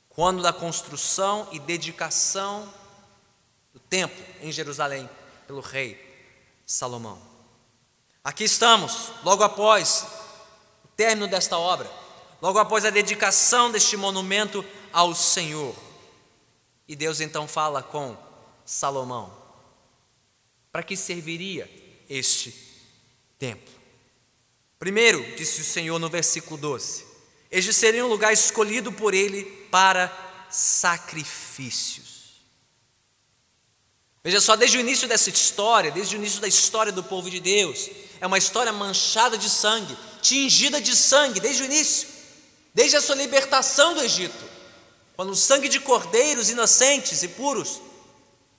Quando 0.09 0.43
da 0.43 0.53
construção 0.53 1.49
e 1.53 1.59
dedicação 1.59 2.73
do 3.73 3.81
templo 3.81 4.25
em 4.41 4.53
Jerusalém 4.53 5.11
pelo 5.47 5.61
rei 5.61 6.01
Salomão. 6.65 7.21
Aqui 8.23 8.45
estamos, 8.45 9.11
logo 9.23 9.43
após 9.43 10.07
o 10.85 10.89
término 10.97 11.29
desta 11.29 11.59
obra, 11.59 11.91
logo 12.41 12.59
após 12.59 12.85
a 12.85 12.91
dedicação 12.91 13.71
deste 13.71 13.97
monumento 13.97 14.65
ao 14.93 15.15
Senhor. 15.15 15.75
E 16.87 16.95
Deus 16.95 17.21
então 17.21 17.49
fala 17.49 17.83
com 17.83 18.17
Salomão. 18.65 19.33
Para 20.71 20.83
que 20.83 20.97
serviria 20.97 21.71
este 22.09 22.55
templo? 23.39 23.73
Primeiro, 24.79 25.25
disse 25.37 25.61
o 25.61 25.65
Senhor 25.65 25.99
no 25.99 26.09
versículo 26.11 26.59
12: 26.59 27.07
Este 27.51 27.73
seria 27.73 28.05
um 28.05 28.09
lugar 28.09 28.33
escolhido 28.33 28.93
por 28.93 29.15
ele 29.15 29.45
para 29.71 30.13
sacrifícios. 30.51 32.05
Veja 34.23 34.41
só, 34.41 34.57
desde 34.57 34.79
o 34.79 34.81
início 34.81 35.07
dessa 35.07 35.29
história, 35.29 35.91
desde 35.91 36.17
o 36.17 36.19
início 36.19 36.41
da 36.41 36.49
história 36.49 36.91
do 36.91 37.05
povo 37.05 37.31
de 37.31 37.41
Deus, 37.41 37.91
é 38.21 38.27
uma 38.27 38.39
história 38.39 38.73
manchada 38.73 39.37
de 39.37 39.51
sangue, 39.51 39.95
tingida 40.23 40.81
de 40.81 40.97
sangue, 40.97 41.41
desde 41.41 41.63
o 41.63 41.67
início, 41.67 42.09
desde 42.75 42.97
a 42.97 43.01
sua 43.01 43.15
libertação 43.15 43.95
do 43.95 44.03
Egito, 44.03 44.45
quando 45.15 45.31
o 45.31 45.37
sangue 45.37 45.69
de 45.69 45.79
cordeiros 45.79 46.51
inocentes 46.51 47.23
e 47.23 47.29
puros 47.29 47.81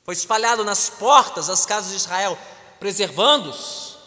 foi 0.05 0.13
espalhado 0.13 0.63
nas 0.63 0.89
portas 0.89 1.47
das 1.47 1.65
casas 1.65 1.91
de 1.91 1.97
Israel, 1.97 2.37
preservando-os 2.79 3.97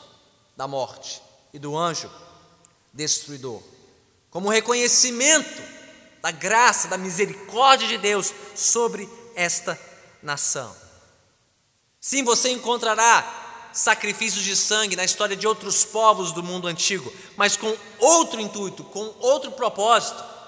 da 0.57 0.67
morte 0.67 1.21
e 1.53 1.59
do 1.59 1.77
anjo 1.77 2.11
destruidor, 2.93 3.63
como 4.31 4.49
reconhecimento 4.49 5.63
da 6.23 6.31
graça, 6.31 6.89
da 6.89 6.97
misericórdia 6.97 7.87
de 7.87 7.99
Deus 7.99 8.33
sobre 8.55 9.09
esta 9.35 9.79
nação. 10.23 10.75
Sim, 12.01 12.25
você 12.25 12.51
encontrará 12.51 13.48
sacrifícios 13.79 14.45
de 14.45 14.57
sangue 14.57 14.97
na 14.97 15.05
história 15.05 15.37
de 15.37 15.47
outros 15.47 15.85
povos 15.85 16.33
do 16.33 16.43
mundo 16.43 16.67
antigo, 16.67 17.13
mas 17.37 17.57
com 17.57 17.75
outro 17.99 18.41
intuito, 18.41 18.85
com 18.85 19.15
outro 19.21 19.53
propósito 19.53 20.39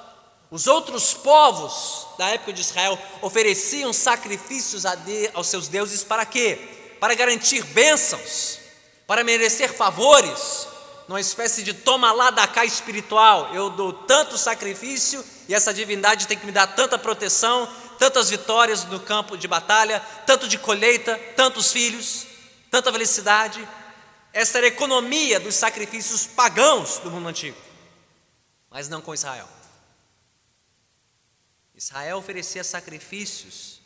os 0.50 0.66
outros 0.66 1.14
povos 1.14 2.08
da 2.18 2.28
época 2.28 2.52
de 2.52 2.60
Israel 2.60 2.98
ofereciam 3.22 3.92
sacrifícios 3.92 4.84
aos 5.32 5.46
seus 5.46 5.68
deuses 5.68 6.02
para 6.02 6.26
quê? 6.26 6.58
Para 6.98 7.14
garantir 7.14 7.62
bênçãos, 7.66 8.58
para 9.06 9.22
merecer 9.22 9.72
favores, 9.72 10.66
numa 11.06 11.20
espécie 11.20 11.62
de 11.62 11.72
toma 11.72 12.10
lá 12.10 12.30
da 12.30 12.48
cá 12.48 12.64
espiritual. 12.64 13.54
Eu 13.54 13.70
dou 13.70 13.92
tanto 13.92 14.36
sacrifício 14.36 15.24
e 15.48 15.54
essa 15.54 15.72
divindade 15.72 16.26
tem 16.26 16.36
que 16.36 16.46
me 16.46 16.52
dar 16.52 16.66
tanta 16.66 16.98
proteção, 16.98 17.68
tantas 17.96 18.28
vitórias 18.28 18.84
no 18.86 18.98
campo 18.98 19.36
de 19.36 19.46
batalha, 19.46 20.02
tanto 20.26 20.48
de 20.48 20.58
colheita, 20.58 21.16
tantos 21.36 21.70
filhos, 21.70 22.26
tanta 22.70 22.92
felicidade. 22.92 23.66
Essa 24.32 24.58
era 24.58 24.66
a 24.66 24.68
economia 24.68 25.40
dos 25.40 25.56
sacrifícios 25.56 26.26
pagãos 26.26 26.98
do 26.98 27.10
mundo 27.10 27.28
antigo, 27.28 27.58
mas 28.70 28.88
não 28.88 29.02
com 29.02 29.12
Israel. 29.12 29.48
Israel 31.74 32.18
oferecia 32.18 32.62
sacrifícios 32.62 33.80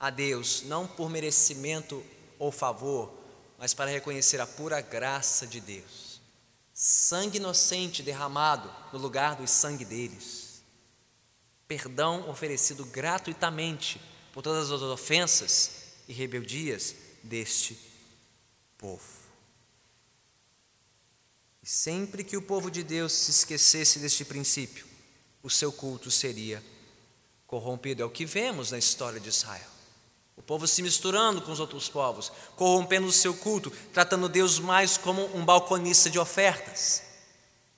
a 0.00 0.08
Deus 0.10 0.62
não 0.62 0.86
por 0.86 1.10
merecimento 1.10 2.04
ou 2.38 2.50
favor, 2.50 3.12
mas 3.58 3.74
para 3.74 3.90
reconhecer 3.90 4.40
a 4.40 4.46
pura 4.46 4.80
graça 4.80 5.46
de 5.46 5.60
Deus. 5.60 6.20
Sangue 6.72 7.36
inocente 7.36 8.02
derramado 8.02 8.72
no 8.92 8.98
lugar 8.98 9.36
do 9.36 9.46
sangue 9.46 9.84
deles. 9.84 10.62
Perdão 11.68 12.28
oferecido 12.30 12.84
gratuitamente 12.86 14.00
por 14.32 14.42
todas 14.42 14.70
as 14.70 14.82
ofensas 14.82 15.70
e 16.08 16.12
rebeldias 16.12 16.94
deste 17.22 17.91
povo. 18.82 19.22
E 21.62 21.68
sempre 21.68 22.24
que 22.24 22.36
o 22.36 22.42
povo 22.42 22.68
de 22.68 22.82
Deus 22.82 23.12
se 23.12 23.30
esquecesse 23.30 24.00
deste 24.00 24.24
princípio, 24.24 24.84
o 25.40 25.48
seu 25.48 25.72
culto 25.72 26.10
seria 26.10 26.60
corrompido. 27.46 28.02
É 28.02 28.04
o 28.04 28.10
que 28.10 28.26
vemos 28.26 28.72
na 28.72 28.78
história 28.78 29.20
de 29.20 29.28
Israel. 29.28 29.70
O 30.36 30.42
povo 30.42 30.66
se 30.66 30.82
misturando 30.82 31.40
com 31.42 31.52
os 31.52 31.60
outros 31.60 31.88
povos, 31.88 32.32
corrompendo 32.56 33.06
o 33.06 33.12
seu 33.12 33.32
culto, 33.32 33.70
tratando 33.92 34.28
Deus 34.28 34.58
mais 34.58 34.96
como 34.96 35.24
um 35.36 35.44
balconista 35.44 36.10
de 36.10 36.18
ofertas, 36.18 37.02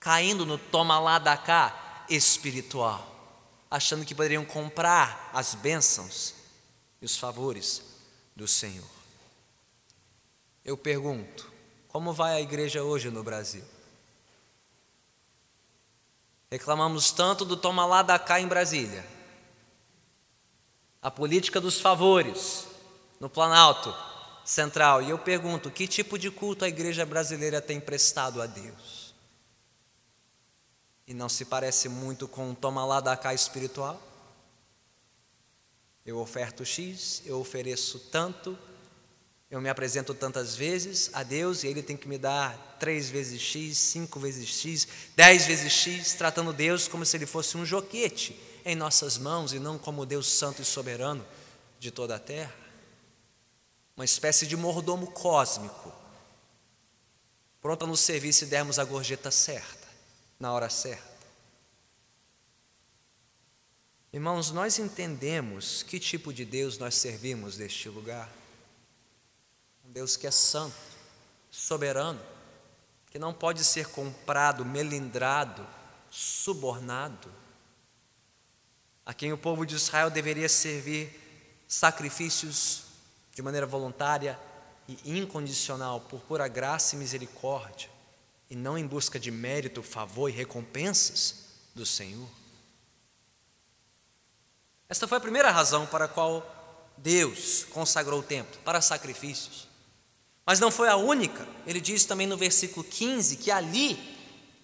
caindo 0.01 0.47
no 0.47 0.57
toma 0.57 0.99
lá 0.99 1.19
da 1.19 1.37
cá 1.37 2.07
espiritual, 2.09 3.37
achando 3.71 4.07
que 4.07 4.15
poderiam 4.15 4.45
comprar 4.45 5.31
as 5.35 5.55
bênçãos 5.55 6.35
e 7.03 7.05
os 7.05 7.19
favores 7.19 7.83
do 8.35 8.49
Senhor. 8.49 8.94
Eu 10.65 10.79
pergunto, 10.79 11.53
como 11.89 12.13
vai 12.13 12.35
a 12.35 12.41
igreja 12.41 12.83
hoje 12.83 13.11
no 13.11 13.23
Brasil? 13.23 13.65
Reclamamos 16.51 17.11
tanto 17.11 17.45
do 17.45 17.57
toma 17.57 17.85
lá 17.85 18.03
da 18.03 18.19
cá 18.19 18.41
em 18.41 18.47
Brasília. 18.47 19.05
A 21.03 21.11
política 21.11 21.61
dos 21.61 21.81
favores 21.81 22.67
no 23.21 23.29
Planalto 23.29 23.95
Central. 24.45 25.03
E 25.03 25.11
eu 25.11 25.19
pergunto: 25.19 25.71
que 25.71 25.87
tipo 25.87 26.19
de 26.19 26.31
culto 26.31 26.65
a 26.65 26.69
igreja 26.69 27.05
brasileira 27.05 27.61
tem 27.61 27.81
prestado 27.81 28.41
a 28.41 28.47
Deus? 28.47 29.15
E 31.07 31.13
não 31.13 31.29
se 31.29 31.45
parece 31.45 31.89
muito 31.89 32.27
com 32.27 32.51
o 32.51 32.55
toma 32.55 32.87
lá 32.87 33.01
da 33.01 33.17
cá 33.17 33.35
espiritual? 33.35 34.01
Eu 36.07 36.19
oferto 36.19 36.65
X, 36.65 37.23
eu 37.27 37.39
ofereço 37.41 37.99
tanto, 38.11 38.57
eu 39.55 39.61
me 39.61 39.69
apresento 39.69 40.13
tantas 40.13 40.57
vezes 40.57 41.11
a 41.13 41.23
Deus 41.23 41.63
e 41.63 41.69
Ele 41.69 41.81
tem 41.81 41.97
que 41.97 42.09
me 42.09 42.19
dar 42.19 42.77
três 42.81 43.09
vezes 43.09 43.41
X, 43.41 43.79
cinco 43.79 44.19
vezes 44.19 44.49
X, 44.49 44.89
dez 45.15 45.47
vezes 45.47 45.73
X, 45.73 46.15
tratando 46.15 46.53
Deus 46.53 46.89
como 46.89 47.07
se 47.07 47.17
Ele 47.17 47.25
fosse 47.25 47.57
um 47.57 47.65
joquete 47.65 48.37
em 48.65 48.75
nossas 48.75 49.17
mãos 49.17 49.53
e 49.53 49.61
não 49.61 49.79
como 49.79 50.05
Deus 50.05 50.27
Santo 50.27 50.61
e 50.61 50.65
Soberano 50.65 51.25
de 51.79 51.93
toda 51.93 52.17
a 52.17 52.19
terra. 52.19 52.53
Uma 53.97 54.05
espécie 54.05 54.45
de 54.45 54.57
mordomo 54.57 55.13
cósmico, 55.13 55.95
pronto 57.63 57.85
a 57.85 57.87
nos 57.87 58.01
servir 58.01 58.33
se 58.33 58.47
dermos 58.47 58.81
a 58.81 58.85
gorjeta 58.85 59.31
certa, 59.31 59.87
na 60.41 60.53
hora 60.53 60.69
certa. 60.69 61.15
Irmãos, 64.13 64.51
nós 64.51 64.81
entendemos 64.81 65.85
que 65.85 66.01
tipo 66.01 66.33
de 66.33 66.45
Deus 66.45 66.77
nós 66.77 66.97
servimos 66.97 67.57
neste 67.57 67.89
lugar. 67.89 68.29
Deus 69.95 70.17
que 70.17 70.27
é 70.27 70.31
santo, 70.33 70.75
soberano, 71.53 72.21
que 73.13 73.17
não 73.17 73.33
pode 73.33 73.63
ser 73.63 73.87
comprado, 73.91 74.65
melindrado, 74.65 75.65
subornado, 76.11 77.33
a 79.07 79.15
quem 79.15 79.33
o 79.33 79.39
povo 79.39 79.65
de 79.65 79.77
Israel 79.77 80.11
deveria 80.11 80.49
servir 80.49 81.63
sacrifícios 81.69 82.87
de 83.33 83.41
maneira 83.41 83.69
voluntária 83.69 84.37
e 84.89 85.17
incondicional, 85.17 86.01
por 86.01 86.23
pura 86.23 86.49
graça 86.49 86.97
e 86.97 86.99
misericórdia, 86.99 87.89
e 88.51 88.57
não 88.57 88.77
em 88.77 88.85
busca 88.85 89.17
de 89.17 89.31
mérito, 89.31 89.81
favor 89.81 90.29
e 90.29 90.33
recompensas 90.33 91.37
do 91.73 91.87
Senhor. 91.87 92.29
Esta 94.89 95.07
foi 95.07 95.19
a 95.19 95.21
primeira 95.21 95.53
razão 95.53 95.87
para 95.87 96.07
a 96.07 96.09
qual 96.09 96.93
Deus 96.97 97.63
consagrou 97.71 98.19
o 98.19 98.25
templo 98.25 98.59
para 98.65 98.81
sacrifícios. 98.81 99.73
Mas 100.47 100.61
não 100.61 100.71
foi 100.71 100.89
a 100.89 100.97
única. 100.97 101.47
Ele 101.67 101.81
diz 101.81 102.05
também 102.05 102.27
no 102.27 102.37
versículo 102.37 102.85
15 102.85 103.37
que 103.37 103.51
ali 103.51 103.99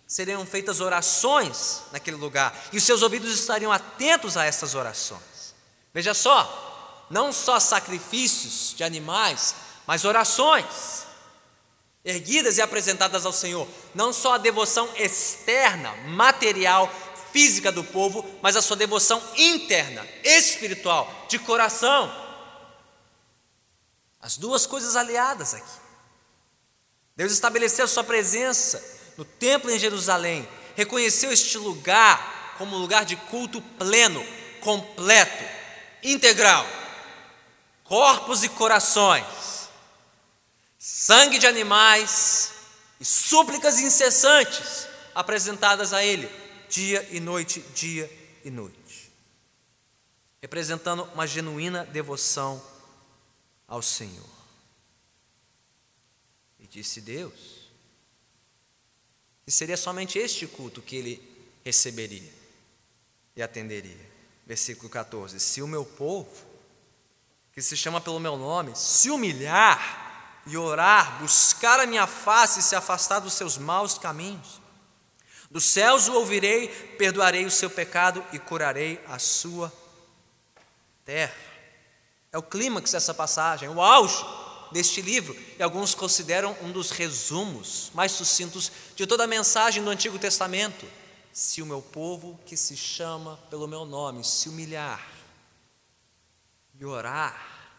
seriam 0.07 0.45
feitas 0.45 0.81
orações 0.81 1.83
naquele 1.93 2.17
lugar 2.17 2.69
e 2.73 2.77
os 2.77 2.85
seus 2.85 3.01
ouvidos 3.03 3.33
estariam 3.33 3.71
atentos 3.71 4.37
a 4.37 4.45
essas 4.45 4.75
orações. 4.75 5.55
Veja 5.95 6.15
só, 6.15 7.07
não 7.09 7.33
só 7.33 7.59
sacrifícios 7.59 8.75
de 8.77 8.85
animais, 8.85 9.55
mas 9.87 10.05
orações 10.05 11.07
erguidas 12.05 12.59
e 12.59 12.63
apresentadas 12.63 13.27
ao 13.27 13.33
Senhor, 13.33 13.69
não 13.95 14.13
só 14.13 14.35
a 14.35 14.39
devoção 14.39 14.89
externa, 14.97 15.93
material, 16.09 16.91
física 17.33 17.71
do 17.71 17.85
povo, 17.85 18.25
mas 18.43 18.57
a 18.57 18.63
sua 18.63 18.77
devoção 18.77 19.23
interna, 19.37 20.07
espiritual, 20.25 21.27
de 21.29 21.39
coração. 21.39 22.11
As 24.21 24.37
duas 24.37 24.67
coisas 24.67 24.97
aliadas 24.97 25.55
aqui. 25.55 25.81
Deus 27.17 27.33
estabeleceu 27.33 27.87
sua 27.89 28.05
presença 28.05 28.83
no 29.17 29.25
templo 29.25 29.71
em 29.71 29.79
Jerusalém, 29.79 30.49
reconheceu 30.75 31.33
este 31.33 31.59
lugar 31.59 32.55
como 32.57 32.77
lugar 32.77 33.05
de 33.05 33.17
culto 33.17 33.61
pleno, 33.79 34.25
completo, 34.61 35.45
integral. 36.03 36.67
Corpos 37.85 38.45
e 38.45 38.49
corações, 38.49 39.69
sangue 40.79 41.39
de 41.39 41.47
animais 41.47 42.53
e 43.01 43.05
súplicas 43.05 43.79
incessantes 43.81 44.87
apresentadas 45.15 45.93
a 45.93 46.05
Ele, 46.05 46.31
dia 46.69 47.07
e 47.11 47.19
noite, 47.19 47.61
dia 47.75 48.11
e 48.45 48.51
noite, 48.51 49.13
representando 50.41 51.03
uma 51.15 51.27
genuína 51.27 51.85
devoção 51.85 52.63
ao 53.71 53.81
Senhor. 53.81 54.29
E 56.59 56.67
disse 56.67 57.01
Deus 57.01 57.71
que 59.45 59.51
seria 59.51 59.77
somente 59.77 60.19
este 60.19 60.47
culto 60.47 60.83
que 60.83 60.97
ele 60.97 61.49
receberia 61.65 62.33
e 63.35 63.43
atenderia. 63.43 64.11
Versículo 64.45 64.91
14: 64.91 65.39
Se 65.39 65.63
o 65.63 65.69
meu 65.69 65.85
povo, 65.85 66.31
que 67.53 67.63
se 67.63 67.77
chama 67.77 68.01
pelo 68.01 68.21
meu 68.21 68.37
nome, 68.37 68.73
se 68.75 69.09
humilhar 69.09 70.43
e 70.47 70.57
orar, 70.57 71.21
buscar 71.21 71.79
a 71.79 71.87
minha 71.87 72.07
face 72.07 72.61
e 72.61 72.63
se 72.63 72.75
afastar 72.75 73.21
dos 73.21 73.35
seus 73.35 73.57
maus 73.57 73.97
caminhos, 73.97 74.61
dos 75.51 75.65
céus 75.65 76.09
o 76.09 76.15
ouvirei, 76.15 76.69
perdoarei 76.99 77.45
o 77.45 77.51
seu 77.51 77.71
pecado 77.71 78.25
e 78.33 78.39
curarei 78.39 79.03
a 79.07 79.19
sua 79.19 79.73
terra. 81.05 81.50
É 82.33 82.39
o 82.39 82.43
clímax 82.43 82.93
dessa 82.93 83.13
passagem, 83.13 83.69
o 83.69 83.81
auge 83.81 84.25
deste 84.71 85.03
livro, 85.03 85.37
e 85.59 85.63
alguns 85.63 85.95
consideram 85.95 86.57
um 86.63 86.71
dos 86.71 86.91
resumos 86.93 87.91
mais 87.93 88.13
sucintos 88.13 88.71
de 88.95 89.05
toda 89.05 89.25
a 89.25 89.27
mensagem 89.27 89.83
do 89.83 89.91
Antigo 89.91 90.19
Testamento. 90.19 90.87
Se 91.33 91.61
o 91.61 91.67
meu 91.67 91.83
povo, 91.83 92.39
que 92.47 92.57
se 92.57 92.77
chama 92.77 93.37
pelo 93.51 93.67
meu 93.67 93.85
nome, 93.85 94.25
se 94.25 94.49
humilhar 94.49 95.05
e 96.79 96.85
orar, 96.85 97.75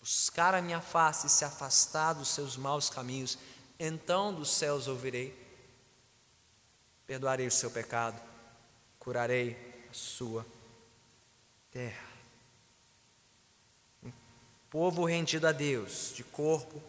buscar 0.00 0.54
a 0.54 0.62
minha 0.62 0.80
face 0.80 1.28
e 1.28 1.30
se 1.30 1.44
afastar 1.44 2.14
dos 2.14 2.28
seus 2.28 2.56
maus 2.56 2.90
caminhos, 2.90 3.38
então 3.78 4.34
dos 4.34 4.50
céus 4.50 4.88
ouvirei, 4.88 5.32
perdoarei 7.06 7.46
o 7.46 7.50
seu 7.50 7.70
pecado, 7.70 8.20
curarei 8.98 9.86
a 9.88 9.94
sua 9.94 10.44
terra 11.70 12.03
povo 14.74 15.04
rendido 15.04 15.46
a 15.46 15.52
Deus, 15.52 16.10
de 16.16 16.24
corpo 16.24 16.82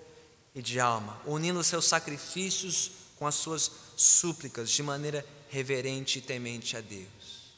e 0.55 0.59
de 0.59 0.79
alma, 0.79 1.21
unindo 1.23 1.63
seus 1.63 1.85
sacrifícios 1.85 2.89
com 3.15 3.27
as 3.27 3.35
suas 3.35 3.71
súplicas 3.95 4.71
de 4.71 4.81
maneira 4.81 5.23
reverente 5.51 6.17
e 6.17 6.21
temente 6.23 6.75
a 6.75 6.81
Deus. 6.81 7.53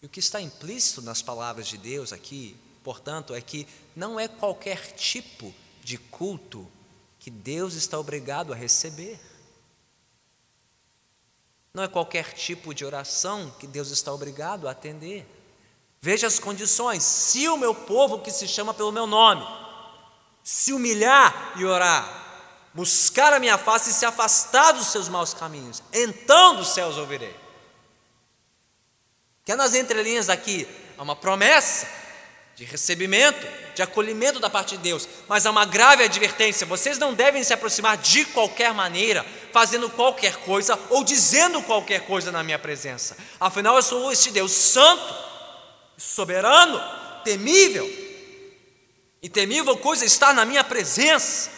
E 0.00 0.06
o 0.06 0.08
que 0.08 0.20
está 0.20 0.40
implícito 0.40 1.02
nas 1.02 1.22
palavras 1.22 1.66
de 1.66 1.76
Deus 1.76 2.12
aqui, 2.12 2.56
portanto, 2.84 3.34
é 3.34 3.40
que 3.40 3.66
não 3.96 4.20
é 4.20 4.28
qualquer 4.28 4.92
tipo 4.92 5.52
de 5.82 5.98
culto 5.98 6.70
que 7.18 7.32
Deus 7.32 7.74
está 7.74 7.98
obrigado 7.98 8.52
a 8.52 8.56
receber. 8.56 9.18
Não 11.74 11.82
é 11.82 11.88
qualquer 11.88 12.32
tipo 12.32 12.72
de 12.72 12.84
oração 12.84 13.50
que 13.58 13.66
Deus 13.66 13.90
está 13.90 14.12
obrigado 14.14 14.68
a 14.68 14.70
atender. 14.70 15.26
Veja 16.00 16.26
as 16.26 16.38
condições. 16.38 17.02
Se 17.02 17.48
o 17.48 17.56
meu 17.56 17.74
povo 17.74 18.20
que 18.20 18.30
se 18.30 18.46
chama 18.46 18.72
pelo 18.72 18.92
meu 18.92 19.06
nome 19.06 19.58
se 20.48 20.72
humilhar 20.72 21.52
e 21.56 21.64
orar, 21.66 22.70
buscar 22.72 23.34
a 23.34 23.38
minha 23.38 23.58
face 23.58 23.90
e 23.90 23.92
se 23.92 24.06
afastar 24.06 24.72
dos 24.72 24.86
seus 24.86 25.06
maus 25.06 25.34
caminhos, 25.34 25.82
então 25.92 26.56
dos 26.56 26.68
céus 26.68 26.96
ouvirei. 26.96 27.36
Que 29.44 29.52
é 29.52 29.56
nas 29.56 29.74
entrelinhas 29.74 30.30
aqui, 30.30 30.66
há 30.96 31.02
uma 31.02 31.14
promessa 31.14 31.86
de 32.56 32.64
recebimento, 32.64 33.46
de 33.74 33.82
acolhimento 33.82 34.40
da 34.40 34.48
parte 34.48 34.76
de 34.76 34.82
Deus, 34.82 35.08
mas 35.28 35.44
há 35.44 35.50
uma 35.50 35.64
grave 35.64 36.04
advertência: 36.04 36.66
vocês 36.66 36.98
não 36.98 37.12
devem 37.12 37.44
se 37.44 37.52
aproximar 37.52 37.96
de 37.98 38.24
qualquer 38.24 38.72
maneira, 38.72 39.26
fazendo 39.52 39.90
qualquer 39.90 40.36
coisa 40.38 40.78
ou 40.88 41.04
dizendo 41.04 41.62
qualquer 41.62 42.06
coisa 42.06 42.32
na 42.32 42.42
minha 42.42 42.58
presença. 42.58 43.16
Afinal, 43.38 43.76
eu 43.76 43.82
sou 43.82 44.10
este 44.10 44.30
Deus 44.30 44.50
santo, 44.50 45.27
soberano, 45.98 46.80
temível. 47.24 47.86
E 49.20 49.28
temível 49.28 49.76
coisa 49.76 50.04
está 50.04 50.32
na 50.32 50.44
minha 50.44 50.62
presença, 50.62 51.50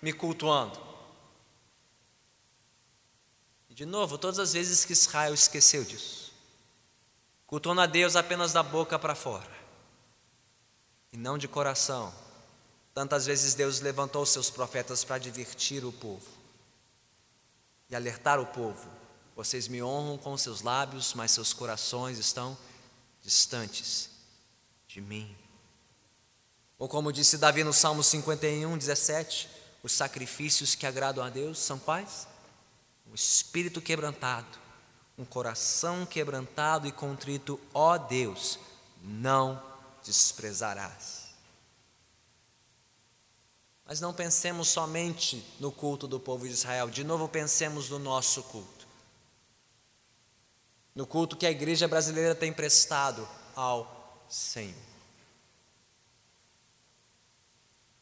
me 0.00 0.12
cultuando. 0.12 0.80
E 3.68 3.74
de 3.74 3.84
novo, 3.84 4.16
todas 4.16 4.38
as 4.38 4.54
vezes 4.54 4.84
que 4.84 4.94
Israel 4.94 5.34
esqueceu 5.34 5.84
disso, 5.84 6.32
cultuando 7.46 7.82
a 7.82 7.86
Deus 7.86 8.16
apenas 8.16 8.52
da 8.52 8.62
boca 8.62 8.98
para 8.98 9.14
fora 9.14 9.54
e 11.12 11.16
não 11.16 11.36
de 11.36 11.46
coração. 11.46 12.12
Tantas 12.94 13.26
vezes 13.26 13.54
Deus 13.54 13.80
levantou 13.80 14.24
seus 14.24 14.50
profetas 14.50 15.04
para 15.04 15.18
divertir 15.18 15.84
o 15.84 15.92
povo 15.92 16.26
e 17.90 17.94
alertar 17.94 18.40
o 18.40 18.46
povo: 18.46 18.88
vocês 19.36 19.68
me 19.68 19.82
honram 19.82 20.16
com 20.16 20.36
seus 20.36 20.62
lábios, 20.62 21.12
mas 21.14 21.32
seus 21.32 21.52
corações 21.52 22.18
estão 22.18 22.56
distantes 23.24 24.10
de 24.86 25.00
mim. 25.00 25.34
Ou 26.78 26.88
como 26.88 27.12
disse 27.12 27.38
Davi 27.38 27.64
no 27.64 27.72
Salmo 27.72 28.02
51, 28.02 28.76
17: 28.76 29.48
os 29.82 29.92
sacrifícios 29.92 30.74
que 30.74 30.86
agradam 30.86 31.24
a 31.24 31.30
Deus 31.30 31.58
são 31.58 31.78
quais? 31.78 32.28
Um 33.10 33.14
espírito 33.14 33.80
quebrantado, 33.80 34.58
um 35.16 35.24
coração 35.24 36.04
quebrantado 36.04 36.86
e 36.86 36.92
contrito, 36.92 37.58
ó 37.72 37.96
Deus, 37.96 38.58
não 39.02 39.62
desprezarás. 40.04 41.24
Mas 43.86 44.00
não 44.00 44.14
pensemos 44.14 44.68
somente 44.68 45.44
no 45.60 45.70
culto 45.70 46.08
do 46.08 46.18
povo 46.18 46.46
de 46.46 46.52
Israel, 46.54 46.88
de 46.88 47.04
novo 47.04 47.28
pensemos 47.28 47.90
no 47.90 47.98
nosso 47.98 48.42
culto. 48.44 48.73
No 50.94 51.06
culto 51.06 51.36
que 51.36 51.46
a 51.46 51.50
igreja 51.50 51.88
brasileira 51.88 52.34
tem 52.34 52.52
prestado 52.52 53.28
ao 53.54 54.24
Senhor. 54.28 54.74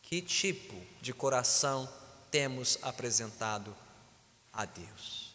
Que 0.03 0.21
tipo 0.21 0.75
de 1.01 1.15
coração 1.15 1.91
temos 2.31 2.79
apresentado 2.83 3.75
a 4.53 4.67
Deus? 4.67 5.35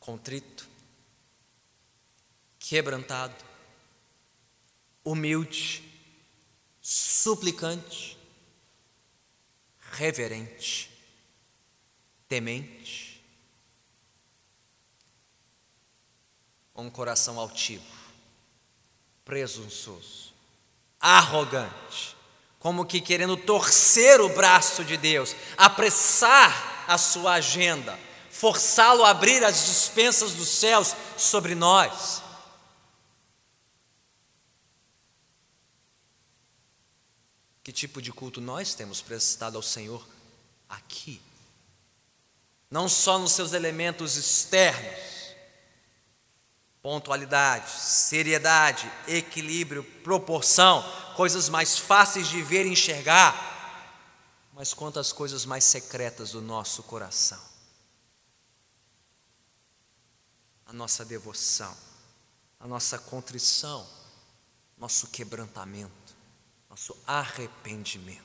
Contrito, 0.00 0.66
quebrantado, 2.58 3.44
humilde, 5.04 5.82
suplicante, 6.80 8.16
reverente, 9.92 10.90
temente, 12.28 13.05
um 16.82 16.90
coração 16.90 17.38
altivo, 17.40 17.84
presunçoso, 19.24 20.32
arrogante, 21.00 22.16
como 22.58 22.84
que 22.84 23.00
querendo 23.00 23.36
torcer 23.36 24.20
o 24.20 24.28
braço 24.28 24.84
de 24.84 24.96
Deus, 24.96 25.34
apressar 25.56 26.84
a 26.88 26.98
sua 26.98 27.34
agenda, 27.34 27.98
forçá-lo 28.30 29.04
a 29.04 29.10
abrir 29.10 29.44
as 29.44 29.66
dispensas 29.66 30.32
dos 30.32 30.48
céus 30.48 30.94
sobre 31.16 31.54
nós. 31.54 32.22
Que 37.62 37.72
tipo 37.72 38.00
de 38.00 38.12
culto 38.12 38.40
nós 38.40 38.74
temos 38.74 39.00
prestado 39.02 39.56
ao 39.56 39.62
Senhor 39.62 40.06
aqui? 40.68 41.20
Não 42.70 42.88
só 42.88 43.18
nos 43.18 43.32
seus 43.32 43.52
elementos 43.52 44.16
externos, 44.16 45.15
pontualidade, 46.86 47.68
seriedade, 47.68 48.88
equilíbrio, 49.08 49.82
proporção, 49.82 50.84
coisas 51.16 51.48
mais 51.48 51.76
fáceis 51.76 52.28
de 52.28 52.40
ver 52.40 52.64
e 52.64 52.70
enxergar, 52.70 53.34
mas 54.52 54.72
quanto 54.72 55.00
às 55.00 55.10
coisas 55.12 55.44
mais 55.44 55.64
secretas 55.64 56.30
do 56.30 56.40
nosso 56.40 56.84
coração. 56.84 57.42
A 60.64 60.72
nossa 60.72 61.04
devoção, 61.04 61.76
a 62.60 62.68
nossa 62.68 63.00
contrição, 63.00 63.84
nosso 64.78 65.08
quebrantamento 65.08 66.06
nosso 66.76 66.94
arrependimento. 67.06 68.22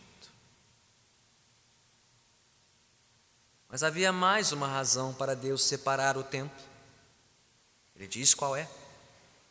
Mas 3.69 3.81
havia 3.81 4.11
mais 4.11 4.51
uma 4.51 4.67
razão 4.67 5.13
para 5.13 5.33
Deus 5.33 5.63
separar 5.63 6.17
o 6.17 6.23
templo. 6.23 6.70
Ele 8.01 8.07
diz 8.07 8.33
qual 8.33 8.55
é. 8.55 8.67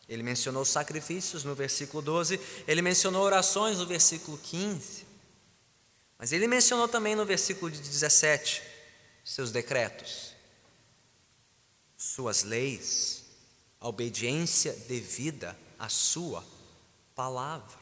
Ele 0.09 0.25
mencionou 0.25 0.65
sacrifícios 0.65 1.45
no 1.45 1.55
versículo 1.55 2.03
12, 2.03 2.41
ele 2.67 2.83
mencionou 2.83 3.23
orações 3.23 3.79
no 3.79 3.87
versículo 3.87 4.37
15. 4.39 5.07
Mas 6.19 6.33
ele 6.33 6.49
mencionou 6.49 6.89
também 6.89 7.15
no 7.15 7.25
versículo 7.25 7.71
17 7.71 8.61
seus 9.23 9.53
decretos, 9.53 10.35
suas 11.97 12.43
leis, 12.43 13.23
a 13.79 13.87
obediência 13.87 14.73
devida 14.89 15.57
à 15.79 15.89
sua 15.89 16.45
palavra. 17.15 17.79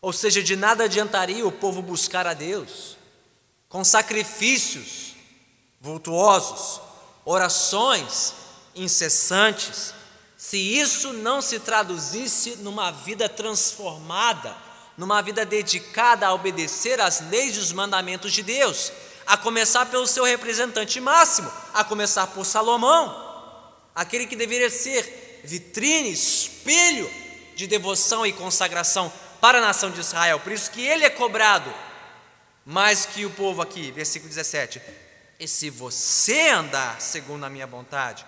Ou 0.00 0.10
seja, 0.14 0.42
de 0.42 0.56
nada 0.56 0.84
adiantaria 0.84 1.46
o 1.46 1.52
povo 1.52 1.82
buscar 1.82 2.26
a 2.26 2.32
Deus 2.32 2.96
com 3.68 3.84
sacrifícios 3.84 5.14
vultuosos, 5.78 6.80
orações 7.26 8.34
incessantes, 8.74 9.92
se 10.36 10.56
isso 10.56 11.12
não 11.12 11.42
se 11.42 11.58
traduzisse 11.58 12.56
numa 12.56 12.92
vida 12.92 13.28
transformada, 13.28 14.56
numa 14.96 15.20
vida 15.20 15.44
dedicada 15.44 16.26
a 16.26 16.32
obedecer 16.32 17.00
às 17.00 17.20
leis 17.28 17.56
e 17.56 17.58
os 17.58 17.72
mandamentos 17.72 18.32
de 18.32 18.42
Deus, 18.42 18.92
a 19.26 19.36
começar 19.36 19.86
pelo 19.86 20.06
seu 20.06 20.24
representante 20.24 21.00
máximo, 21.00 21.50
a 21.74 21.82
começar 21.82 22.28
por 22.28 22.46
Salomão, 22.46 23.74
aquele 23.92 24.26
que 24.26 24.36
deveria 24.36 24.70
ser 24.70 25.42
vitrine, 25.44 26.12
espelho 26.12 27.10
de 27.56 27.66
devoção 27.66 28.24
e 28.24 28.32
consagração 28.32 29.12
para 29.40 29.58
a 29.58 29.60
nação 29.60 29.90
de 29.90 29.98
Israel. 29.98 30.38
Por 30.40 30.52
isso 30.52 30.70
que 30.70 30.86
ele 30.86 31.04
é 31.04 31.10
cobrado 31.10 31.74
mais 32.64 33.04
que 33.04 33.24
o 33.24 33.30
povo 33.30 33.62
aqui, 33.62 33.90
versículo 33.90 34.28
17. 34.28 34.80
E 35.38 35.46
se 35.46 35.70
você 35.70 36.48
andar 36.48 37.00
segundo 37.00 37.44
a 37.44 37.50
minha 37.50 37.66
vontade, 37.66 38.26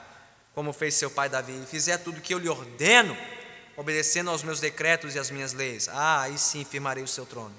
como 0.55 0.73
fez 0.73 0.95
seu 0.95 1.11
pai 1.11 1.29
Davi, 1.29 1.63
e 1.63 1.67
fizer 1.67 1.99
tudo 1.99 2.19
o 2.19 2.21
que 2.21 2.35
eu 2.35 2.39
lhe 2.39 2.49
ordeno, 2.49 3.17
obedecendo 3.77 4.31
aos 4.31 4.43
meus 4.43 4.61
decretos 4.61 5.15
e 5.15 5.19
às 5.19 5.31
minhas 5.31 5.53
leis, 5.53 5.89
ah, 5.89 6.23
aí 6.23 6.37
sim 6.39 6.65
firmarei 6.65 7.03
o 7.03 7.09
seu 7.09 7.25
trono. 7.25 7.55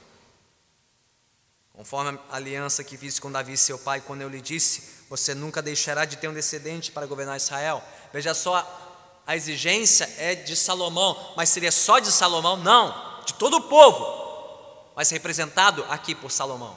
Conforme 1.74 2.20
a 2.30 2.36
aliança 2.36 2.84
que 2.84 2.98
fiz 2.98 3.20
com 3.20 3.32
Davi, 3.32 3.56
seu 3.56 3.80
pai, 3.80 4.02
quando 4.02 4.22
eu 4.22 4.30
lhe 4.30 4.42
disse: 4.42 5.06
Você 5.10 5.34
nunca 5.34 5.62
deixará 5.62 6.04
de 6.04 6.18
ter 6.18 6.28
um 6.28 6.34
descendente 6.34 6.92
para 6.92 7.06
governar 7.06 7.38
Israel. 7.38 7.82
Veja 8.12 8.34
só, 8.34 9.22
a 9.26 9.36
exigência 9.36 10.10
é 10.18 10.36
de 10.36 10.56
Salomão, 10.56 11.34
mas 11.38 11.50
seria 11.50 11.72
só 11.72 12.00
de 12.00 12.12
Salomão? 12.12 12.58
Não 12.58 13.10
de 13.30 13.34
todo 13.36 13.58
o 13.58 13.62
povo, 13.62 14.92
mas 14.96 15.10
representado 15.12 15.86
aqui 15.90 16.16
por 16.16 16.32
Salomão. 16.32 16.76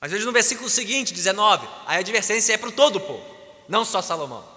Mas 0.00 0.12
veja 0.12 0.24
no 0.24 0.32
versículo 0.32 0.68
seguinte, 0.68 1.12
19, 1.12 1.66
a 1.86 1.94
advertência 1.94 2.52
é 2.52 2.56
para 2.56 2.70
todo 2.70 2.96
o 2.96 3.00
povo, 3.00 3.24
não 3.68 3.84
só 3.84 4.00
Salomão, 4.00 4.48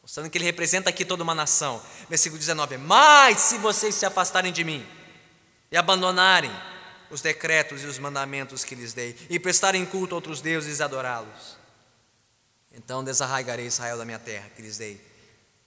mostrando 0.00 0.30
que 0.30 0.38
ele 0.38 0.46
representa 0.46 0.88
aqui 0.88 1.04
toda 1.04 1.22
uma 1.22 1.34
nação. 1.34 1.82
Versículo 2.08 2.38
19: 2.38 2.78
Mas 2.78 3.38
se 3.40 3.58
vocês 3.58 3.94
se 3.94 4.06
afastarem 4.06 4.52
de 4.52 4.64
mim 4.64 4.86
e 5.70 5.76
abandonarem 5.76 6.50
os 7.10 7.20
decretos 7.20 7.82
e 7.82 7.86
os 7.86 7.98
mandamentos 7.98 8.64
que 8.64 8.74
lhes 8.74 8.94
dei, 8.94 9.14
e 9.28 9.38
prestarem 9.38 9.84
culto 9.84 10.14
a 10.14 10.16
outros 10.16 10.40
deuses 10.40 10.78
e 10.78 10.82
adorá-los, 10.82 11.58
então 12.72 13.04
desarraigarei 13.04 13.66
Israel 13.66 13.98
da 13.98 14.04
minha 14.06 14.18
terra 14.18 14.48
que 14.56 14.62
lhes 14.62 14.78
dei, 14.78 14.98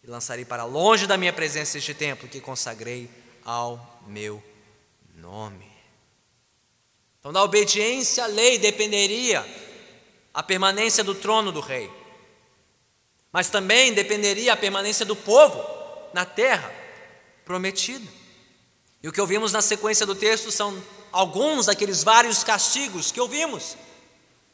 e 0.03 0.07
lançarei 0.07 0.43
para 0.43 0.63
longe 0.63 1.05
da 1.05 1.17
minha 1.17 1.31
presença 1.31 1.77
este 1.77 1.93
templo 1.93 2.27
que 2.27 2.41
consagrei 2.41 3.09
ao 3.43 4.01
meu 4.07 4.43
nome. 5.13 5.74
Então, 7.25 7.33
da 7.33 7.43
obediência 7.43 8.23
à 8.23 8.27
lei 8.27 8.59
dependeria 8.59 9.43
a 10.31 10.43
permanência 10.43 11.03
do 11.03 11.15
trono 11.15 11.51
do 11.51 11.59
rei, 11.59 11.91
mas 13.31 13.49
também 13.49 13.91
dependeria 13.93 14.53
a 14.53 14.55
permanência 14.55 15.03
do 15.03 15.15
povo 15.15 15.59
na 16.13 16.23
terra 16.23 16.71
prometida. 17.43 18.07
E 19.01 19.09
o 19.09 19.11
que 19.11 19.19
ouvimos 19.19 19.51
na 19.51 19.63
sequência 19.63 20.05
do 20.05 20.13
texto 20.13 20.51
são 20.51 20.79
alguns 21.11 21.65
daqueles 21.65 22.03
vários 22.03 22.43
castigos 22.43 23.11
que 23.11 23.19
ouvimos, 23.19 23.75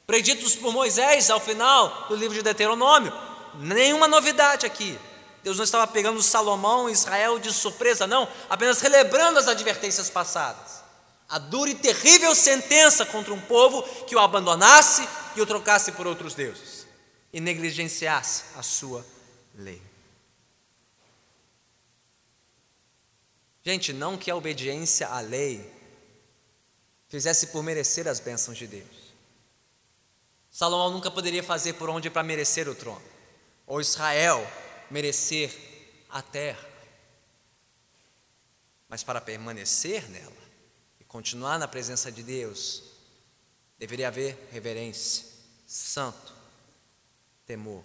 preditos 0.08 0.56
por 0.56 0.72
Moisés 0.72 1.30
ao 1.30 1.42
final 1.42 2.08
do 2.08 2.16
livro 2.16 2.36
de 2.36 2.42
Deuteronômio. 2.42 3.12
Nenhuma 3.56 4.08
novidade 4.08 4.66
aqui. 4.66 4.98
Deus 5.44 5.58
não 5.58 5.66
estava 5.66 5.88
pegando 5.88 6.24
Salomão 6.24 6.90
e 6.90 6.94
Israel 6.94 7.38
de 7.38 7.52
surpresa, 7.52 8.08
não, 8.08 8.30
apenas 8.50 8.80
relembrando 8.80 9.40
as 9.40 9.50
advertências 9.50 10.10
passadas. 10.10 10.81
A 11.32 11.40
dura 11.40 11.70
e 11.70 11.76
terrível 11.76 12.36
sentença 12.36 13.06
contra 13.06 13.34
um 13.34 13.40
povo 13.40 13.84
que 14.04 14.14
o 14.14 14.20
abandonasse 14.20 15.08
e 15.34 15.40
o 15.40 15.46
trocasse 15.46 15.94
por 15.94 16.06
outros 16.06 16.36
deuses 16.36 16.86
e 17.32 17.40
negligenciasse 17.40 18.44
a 18.58 18.62
sua 18.62 19.06
lei. 19.56 19.82
Gente, 23.64 23.94
não 23.94 24.18
que 24.18 24.30
a 24.30 24.36
obediência 24.36 25.08
à 25.08 25.22
lei 25.22 25.72
fizesse 27.08 27.48
por 27.48 27.64
merecer 27.64 28.10
as 28.10 28.20
bênçãos 28.20 28.58
de 28.58 28.68
Deus. 28.68 29.14
Salomão 30.52 30.92
nunca 30.92 31.10
poderia 31.10 31.42
fazer 31.42 31.74
por 31.74 31.90
onde 31.90 32.10
para 32.10 32.24
merecer 32.24 32.68
o 32.68 32.76
trono, 32.76 33.02
ou 33.66 33.80
Israel 33.80 34.46
merecer 34.90 35.58
a 36.10 36.22
terra. 36.22 36.70
Mas 38.90 39.02
para 39.02 39.22
permanecer 39.22 40.10
nela 40.10 40.41
continuar 41.12 41.60
na 41.60 41.68
presença 41.68 42.10
de 42.10 42.24
Deus, 42.24 42.84
deveria 43.78 44.08
haver 44.08 44.48
reverência, 44.50 45.26
santo, 45.68 46.34
temor. 47.46 47.84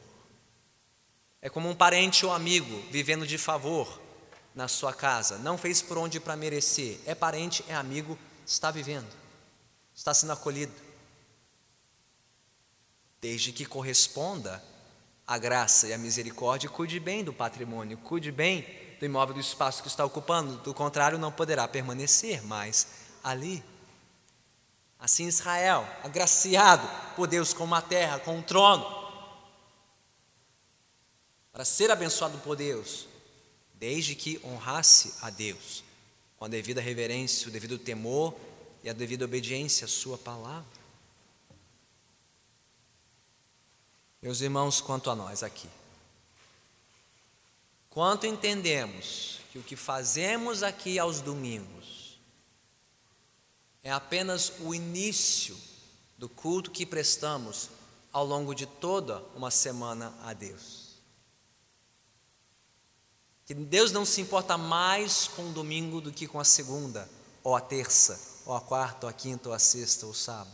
É 1.43 1.51
como 1.51 1.69
um 1.69 1.75
parente 1.75 2.25
ou 2.25 2.31
amigo 2.31 2.81
vivendo 2.89 3.27
de 3.27 3.37
favor 3.37 4.01
na 4.55 4.69
sua 4.69 4.95
casa, 4.95 5.39
não 5.39 5.59
fez 5.59 5.83
por 5.83 5.99
onde 5.99 6.21
para 6.21 6.37
merecer, 6.37 7.01
é 7.05 7.17
parente, 7.17 7.65
é 7.67 7.75
amigo, 7.75 8.17
está 8.47 8.71
vivendo, 8.71 9.13
está 9.93 10.15
sendo 10.15 10.33
acolhido. 10.33 10.73
Desde 13.21 13.51
que 13.51 13.67
corresponda 13.67 14.63
a 15.27 15.37
graça 15.37 15.89
e 15.89 15.93
a 15.93 15.99
misericórdia, 15.99 16.71
cuide 16.71 17.01
bem 17.01 17.25
do 17.25 17.33
patrimônio, 17.33 17.99
cuide 17.99 18.31
bem 18.31 18.65
do 19.01 19.05
imóvel 19.05 19.35
do 19.35 19.41
espaço 19.41 19.83
que 19.83 19.89
está 19.89 20.05
ocupando, 20.05 20.59
do 20.59 20.73
contrário, 20.73 21.19
não 21.19 21.33
poderá 21.33 21.67
permanecer 21.67 22.41
mais 22.45 23.05
ali. 23.27 23.63
Assim, 25.01 25.27
Israel, 25.27 25.87
agraciado 26.03 26.89
por 27.17 27.27
Deus 27.27 27.53
com 27.53 27.65
uma 27.65 27.83
terra, 27.83 28.21
com 28.21 28.39
um 28.39 28.43
trono, 28.43 28.87
para 31.53 31.65
ser 31.65 31.91
abençoado 31.91 32.39
por 32.39 32.57
Deus, 32.57 33.09
desde 33.75 34.15
que 34.15 34.41
honrasse 34.45 35.15
a 35.21 35.29
Deus, 35.29 35.83
com 36.39 36.45
a 36.45 36.49
devida 36.49 36.81
reverência, 36.81 37.49
o 37.49 37.51
devido 37.51 37.79
temor 37.79 38.35
e 38.85 38.89
a 38.89 38.93
devida 38.93 39.25
obediência 39.25 39.87
à 39.87 39.89
Sua 39.89 40.17
palavra. 40.17 40.65
Meus 44.23 44.41
irmãos, 44.41 44.81
quanto 44.81 45.11
a 45.11 45.17
nós 45.17 45.43
aqui, 45.43 45.69
quanto 47.91 48.27
entendemos 48.27 49.41
que 49.51 49.59
o 49.59 49.63
que 49.63 49.77
fazemos 49.77 50.63
aqui 50.63 50.99
aos 50.99 51.21
domingos 51.21 51.96
é 53.87 53.93
apenas 53.93 54.55
o 54.63 54.75
início 54.75 55.57
do 56.19 56.29
culto 56.29 56.73
que 56.73 56.85
prestamos 56.85 57.71
ao 58.13 58.27
longo 58.27 58.53
de 58.53 58.67
toda 58.67 59.23
uma 59.33 59.49
semana 59.49 60.13
a 60.25 60.33
Deus. 60.33 60.97
Que 63.45 63.55
Deus 63.55 63.93
não 63.93 64.05
se 64.05 64.21
importa 64.21 64.59
mais 64.59 65.29
com 65.29 65.51
o 65.51 65.53
domingo 65.53 66.01
do 66.01 66.11
que 66.11 66.27
com 66.27 66.41
a 66.41 66.45
segunda, 66.45 67.09
ou 67.45 67.55
a 67.55 67.61
terça, 67.61 68.21
ou 68.45 68.57
a 68.57 68.61
quarta, 68.61 69.07
ou 69.07 69.11
a 69.11 69.13
quinta, 69.13 69.51
ou 69.51 69.55
a 69.55 69.59
sexta, 69.61 70.05
ou 70.05 70.11
o 70.11 70.17
sábado. 70.17 70.51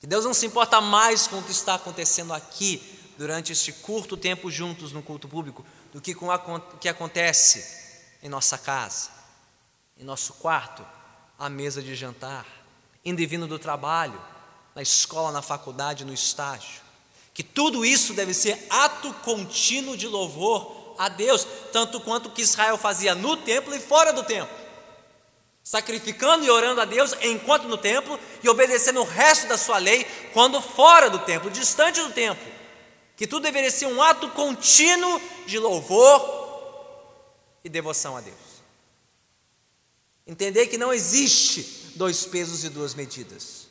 Que 0.00 0.06
Deus 0.08 0.24
não 0.24 0.34
se 0.34 0.44
importa 0.44 0.80
mais 0.80 1.28
com 1.28 1.38
o 1.38 1.44
que 1.44 1.52
está 1.52 1.76
acontecendo 1.76 2.34
aqui 2.34 2.82
durante 3.16 3.52
este 3.52 3.72
curto 3.72 4.16
tempo 4.16 4.50
juntos 4.50 4.90
no 4.90 5.00
culto 5.00 5.28
público 5.28 5.64
do 5.92 6.00
que 6.00 6.12
com 6.12 6.26
o 6.26 6.60
que 6.78 6.88
acontece 6.88 7.64
em 8.20 8.28
nossa 8.28 8.58
casa, 8.58 9.10
em 9.96 10.02
nosso 10.02 10.32
quarto, 10.32 10.84
à 11.42 11.48
mesa 11.48 11.82
de 11.82 11.96
jantar, 11.96 12.46
indo 13.04 13.20
vindo 13.26 13.48
do 13.48 13.58
trabalho, 13.58 14.18
na 14.76 14.80
escola, 14.80 15.32
na 15.32 15.42
faculdade, 15.42 16.04
no 16.04 16.14
estágio. 16.14 16.80
Que 17.34 17.42
tudo 17.42 17.84
isso 17.84 18.14
deve 18.14 18.32
ser 18.32 18.64
ato 18.70 19.12
contínuo 19.24 19.96
de 19.96 20.06
louvor 20.06 20.94
a 20.96 21.08
Deus, 21.08 21.44
tanto 21.72 22.00
quanto 22.00 22.30
que 22.30 22.42
Israel 22.42 22.78
fazia 22.78 23.16
no 23.16 23.36
templo 23.36 23.74
e 23.74 23.80
fora 23.80 24.12
do 24.12 24.22
templo 24.22 24.62
sacrificando 25.64 26.44
e 26.44 26.50
orando 26.50 26.80
a 26.80 26.84
Deus 26.84 27.14
enquanto 27.22 27.68
no 27.68 27.78
templo 27.78 28.18
e 28.42 28.48
obedecendo 28.48 29.00
o 29.00 29.04
resto 29.04 29.46
da 29.46 29.56
sua 29.56 29.78
lei 29.78 30.04
quando 30.32 30.60
fora 30.60 31.08
do 31.08 31.20
templo, 31.20 31.50
distante 31.50 32.00
do 32.00 32.10
templo. 32.10 32.44
Que 33.16 33.26
tudo 33.26 33.44
deveria 33.44 33.70
ser 33.70 33.86
um 33.86 34.02
ato 34.02 34.28
contínuo 34.30 35.20
de 35.46 35.58
louvor 35.58 36.40
e 37.64 37.68
devoção 37.68 38.16
a 38.16 38.20
Deus. 38.20 38.51
Entender 40.26 40.68
que 40.68 40.78
não 40.78 40.92
existe 40.92 41.92
dois 41.96 42.24
pesos 42.24 42.64
e 42.64 42.68
duas 42.68 42.94
medidas 42.94 43.66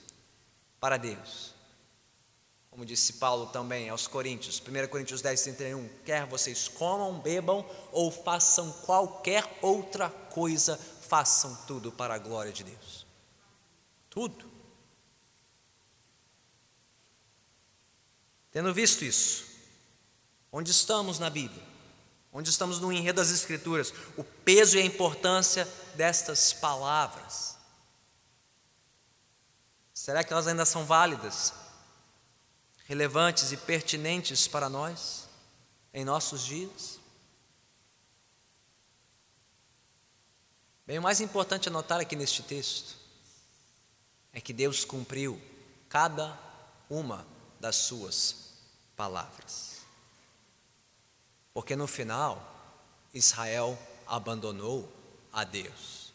para 0.80 0.98
Deus. 0.98 1.52
Como 2.70 2.86
disse 2.86 3.14
Paulo 3.14 3.48
também 3.48 3.90
aos 3.90 4.08
Coríntios, 4.08 4.62
1 4.62 4.88
Coríntios 4.88 5.22
10, 5.22 5.42
31, 5.42 5.90
quer 6.06 6.26
vocês 6.26 6.68
comam, 6.68 7.20
bebam 7.20 7.66
ou 7.92 8.10
façam 8.10 8.72
qualquer 8.86 9.46
outra 9.62 10.10
coisa, 10.10 10.78
façam 10.78 11.54
tudo 11.68 11.92
para 11.92 12.16
a 12.16 12.18
glória 12.18 12.52
de 12.52 12.64
Deus. 12.64 13.06
Tudo. 14.10 14.50
Tendo 18.52 18.74
visto 18.74 19.04
isso, 19.04 19.46
onde 20.52 20.72
estamos 20.72 21.20
na 21.20 21.30
Bíblia? 21.30 21.64
Onde 22.34 22.50
estamos 22.50 22.80
no 22.80 22.92
enredo 22.92 23.18
das 23.18 23.32
Escrituras? 23.32 23.94
O 24.16 24.24
peso 24.24 24.78
e 24.78 24.82
a 24.82 24.86
importância 24.86 25.68
destas 25.96 26.54
palavras. 26.54 27.58
Será 29.94 30.24
que 30.24 30.34
elas 30.34 30.48
ainda 30.48 30.66
são 30.66 30.86
válidas, 30.86 31.54
relevantes 32.86 33.52
e 33.52 33.58
pertinentes 33.58 34.48
para 34.48 34.68
nós 34.70 35.28
em 35.94 36.04
nossos 36.04 36.44
dias? 36.44 37.00
Bem, 40.88 40.98
o 40.98 41.02
mais 41.02 41.22
importante 41.22 41.70
a 41.70 41.72
notar 41.72 42.00
aqui 42.00 42.16
neste 42.16 42.42
texto 42.42 42.98
é 44.34 44.42
que 44.42 44.52
Deus 44.52 44.84
cumpriu 44.84 45.42
cada 45.88 46.38
uma 46.90 47.26
das 47.60 47.76
suas 47.76 48.54
palavras. 48.96 49.82
Porque 51.54 51.76
no 51.76 51.88
final, 51.88 52.42
Israel 53.14 53.78
abandonou 54.08 54.92
a 55.32 55.44
Deus. 55.44 56.14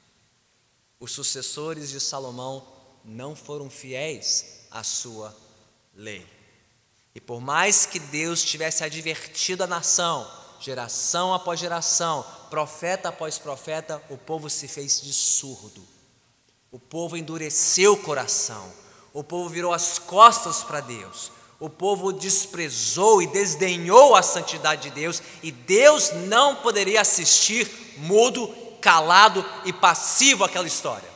Os 0.98 1.12
sucessores 1.12 1.90
de 1.90 2.00
Salomão 2.00 2.66
não 3.04 3.36
foram 3.36 3.70
fiéis 3.70 4.66
à 4.70 4.82
sua 4.82 5.36
lei. 5.94 6.26
E 7.14 7.20
por 7.20 7.40
mais 7.40 7.86
que 7.86 7.98
Deus 7.98 8.42
tivesse 8.42 8.84
advertido 8.84 9.64
a 9.64 9.66
nação, 9.66 10.30
geração 10.60 11.32
após 11.32 11.58
geração, 11.58 12.24
profeta 12.50 13.08
após 13.08 13.38
profeta, 13.38 14.02
o 14.10 14.18
povo 14.18 14.50
se 14.50 14.68
fez 14.68 15.00
de 15.00 15.12
surdo. 15.12 15.82
O 16.70 16.78
povo 16.78 17.16
endureceu 17.16 17.94
o 17.94 18.02
coração. 18.02 18.70
O 19.12 19.24
povo 19.24 19.48
virou 19.48 19.72
as 19.72 19.98
costas 19.98 20.62
para 20.62 20.80
Deus. 20.80 21.32
O 21.58 21.70
povo 21.70 22.12
desprezou 22.12 23.22
e 23.22 23.26
desdenhou 23.26 24.14
a 24.14 24.22
santidade 24.22 24.82
de 24.82 24.90
Deus, 24.90 25.22
e 25.42 25.50
Deus 25.50 26.12
não 26.28 26.56
poderia 26.56 27.00
assistir 27.00 27.66
mudo, 27.96 28.54
calado 28.80 29.44
e 29.64 29.72
passivo 29.72 30.44
àquela 30.44 30.66
história. 30.66 31.08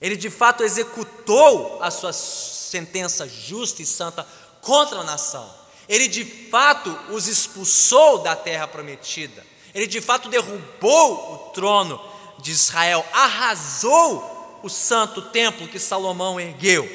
Ele 0.00 0.16
de 0.16 0.28
fato 0.30 0.64
executou 0.64 1.80
a 1.80 1.90
sua 1.90 2.12
sentença 2.12 3.28
justa 3.28 3.82
e 3.82 3.86
santa 3.86 4.26
contra 4.60 4.98
a 4.98 5.04
nação. 5.04 5.48
Ele 5.88 6.08
de 6.08 6.24
fato 6.24 6.90
os 7.10 7.28
expulsou 7.28 8.18
da 8.18 8.34
terra 8.34 8.66
prometida. 8.66 9.46
Ele 9.74 9.86
de 9.86 10.00
fato 10.00 10.28
derrubou 10.28 11.34
o 11.34 11.38
trono 11.50 12.00
de 12.38 12.50
Israel, 12.50 13.06
arrasou 13.12 14.60
o 14.62 14.68
santo 14.68 15.22
templo 15.30 15.68
que 15.68 15.78
Salomão 15.78 16.40
ergueu. 16.40 16.88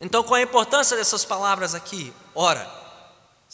Então, 0.00 0.22
qual 0.22 0.34
a 0.34 0.42
importância 0.42 0.96
dessas 0.96 1.24
palavras 1.24 1.74
aqui? 1.74 2.12
Ora, 2.34 2.83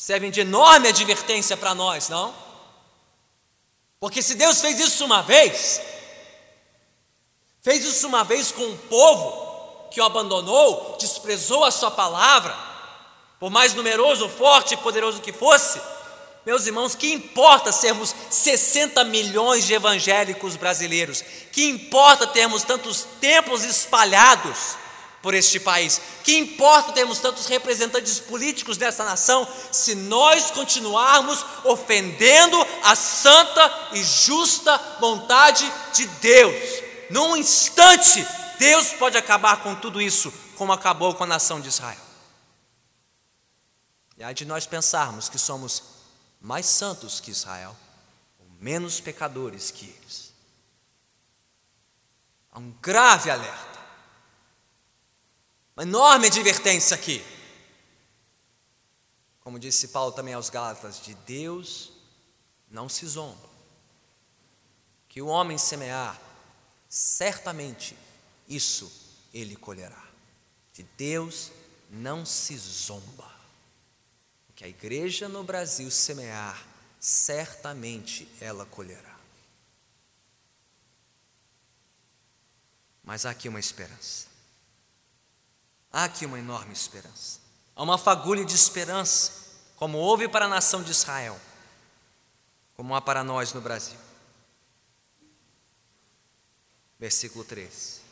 servem 0.00 0.30
de 0.30 0.40
enorme 0.40 0.88
advertência 0.88 1.58
para 1.58 1.74
nós, 1.74 2.08
não? 2.08 2.34
Porque 4.00 4.22
se 4.22 4.34
Deus 4.34 4.58
fez 4.58 4.80
isso 4.80 5.04
uma 5.04 5.20
vez, 5.20 5.78
fez 7.60 7.84
isso 7.84 8.06
uma 8.06 8.24
vez 8.24 8.50
com 8.50 8.66
o 8.66 8.78
povo, 8.78 9.90
que 9.90 10.00
o 10.00 10.04
abandonou, 10.04 10.96
desprezou 10.98 11.66
a 11.66 11.70
sua 11.70 11.90
palavra, 11.90 12.56
por 13.38 13.50
mais 13.50 13.74
numeroso, 13.74 14.26
forte 14.26 14.72
e 14.72 14.78
poderoso 14.78 15.20
que 15.20 15.34
fosse, 15.34 15.78
Meus 16.46 16.66
irmãos, 16.66 16.94
que 16.94 17.12
importa 17.12 17.70
sermos 17.70 18.14
60 18.30 19.04
milhões 19.04 19.66
de 19.66 19.74
evangélicos 19.74 20.56
brasileiros? 20.56 21.22
Que 21.52 21.68
importa 21.68 22.26
termos 22.26 22.62
tantos 22.62 23.06
templos 23.20 23.62
espalhados 23.62 24.74
por 25.22 25.34
este 25.34 25.60
país? 25.60 26.00
Que 26.24 26.36
importa 26.38 26.92
termos 26.92 27.18
tantos 27.18 27.46
representantes 27.46 28.18
políticos 28.18 28.76
dessa 28.76 29.04
nação 29.04 29.46
se 29.70 29.94
nós 29.94 30.50
continuarmos 30.50 31.44
ofendendo 31.64 32.56
a 32.82 32.94
santa 32.94 33.88
e 33.92 34.02
justa 34.02 34.76
vontade 35.00 35.70
de 35.94 36.06
Deus? 36.06 36.82
Num 37.10 37.36
instante, 37.36 38.26
Deus 38.58 38.92
pode 38.92 39.16
acabar 39.16 39.62
com 39.62 39.74
tudo 39.74 40.00
isso, 40.00 40.32
como 40.56 40.72
acabou 40.72 41.14
com 41.14 41.24
a 41.24 41.26
nação 41.26 41.60
de 41.60 41.68
Israel. 41.68 42.10
E 44.16 44.22
aí 44.22 44.34
de 44.34 44.44
nós 44.44 44.66
pensarmos 44.66 45.28
que 45.30 45.38
somos 45.38 45.82
mais 46.40 46.66
santos 46.66 47.20
que 47.20 47.30
Israel, 47.30 47.76
ou 48.38 48.46
menos 48.60 49.00
pecadores 49.00 49.70
que 49.70 49.86
eles. 49.86 50.32
Há 52.52 52.58
um 52.58 52.70
grave 52.82 53.30
alerta, 53.30 53.69
uma 55.80 55.82
enorme 55.82 56.26
advertência 56.26 56.94
aqui. 56.94 57.24
Como 59.40 59.58
disse 59.58 59.88
Paulo 59.88 60.12
também 60.12 60.34
aos 60.34 60.50
Gálatas, 60.50 61.00
de 61.00 61.14
Deus 61.14 61.90
não 62.70 62.86
se 62.86 63.06
zomba. 63.06 63.48
Que 65.08 65.22
o 65.22 65.26
homem 65.26 65.56
semear, 65.56 66.20
certamente 66.86 67.96
isso 68.46 68.92
ele 69.32 69.56
colherá. 69.56 70.04
De 70.74 70.82
Deus 70.98 71.50
não 71.88 72.26
se 72.26 72.58
zomba 72.58 73.30
que 74.54 74.64
a 74.64 74.68
igreja 74.68 75.26
no 75.30 75.42
Brasil 75.42 75.90
semear, 75.90 76.62
certamente 77.00 78.28
ela 78.38 78.66
colherá. 78.66 79.18
Mas 83.02 83.24
há 83.24 83.30
aqui 83.30 83.48
uma 83.48 83.58
esperança. 83.58 84.29
Há 85.92 86.04
aqui 86.04 86.24
uma 86.24 86.38
enorme 86.38 86.72
esperança. 86.72 87.40
Há 87.74 87.82
uma 87.82 87.98
fagulha 87.98 88.44
de 88.44 88.54
esperança, 88.54 89.32
como 89.76 89.98
houve 89.98 90.28
para 90.28 90.44
a 90.44 90.48
nação 90.48 90.82
de 90.82 90.90
Israel, 90.90 91.40
como 92.74 92.94
há 92.94 93.00
para 93.00 93.24
nós 93.24 93.52
no 93.52 93.60
Brasil. 93.60 93.98
Versículo 96.98 97.44
3: 97.44 98.02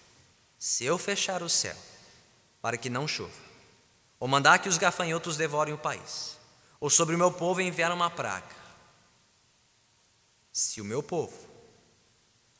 Se 0.58 0.84
eu 0.84 0.96
fechar 0.98 1.42
o 1.42 1.48
céu 1.48 1.76
para 2.60 2.76
que 2.76 2.90
não 2.90 3.06
chova, 3.06 3.30
ou 4.18 4.26
mandar 4.26 4.58
que 4.58 4.68
os 4.68 4.78
gafanhotos 4.78 5.36
devorem 5.36 5.74
o 5.74 5.78
país, 5.78 6.38
ou 6.80 6.88
sobre 6.90 7.14
o 7.14 7.18
meu 7.18 7.30
povo 7.30 7.60
enviar 7.60 7.92
uma 7.92 8.10
praga. 8.10 8.56
Se 10.52 10.80
o 10.80 10.84
meu 10.84 11.02
povo, 11.02 11.36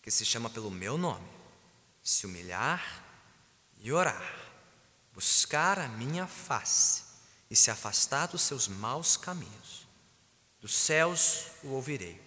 que 0.02 0.10
se 0.10 0.24
chama 0.24 0.48
pelo 0.48 0.70
meu 0.70 0.96
nome, 0.96 1.26
se 2.02 2.26
humilhar 2.26 3.04
e 3.78 3.90
orar, 3.90 4.47
buscar 5.18 5.80
a 5.80 5.88
minha 5.88 6.28
face 6.28 7.02
e 7.50 7.56
se 7.56 7.72
afastar 7.72 8.28
dos 8.28 8.40
seus 8.42 8.68
maus 8.68 9.16
caminhos, 9.16 9.84
dos 10.60 10.72
céus 10.72 11.46
o 11.64 11.70
ouvirei, 11.70 12.22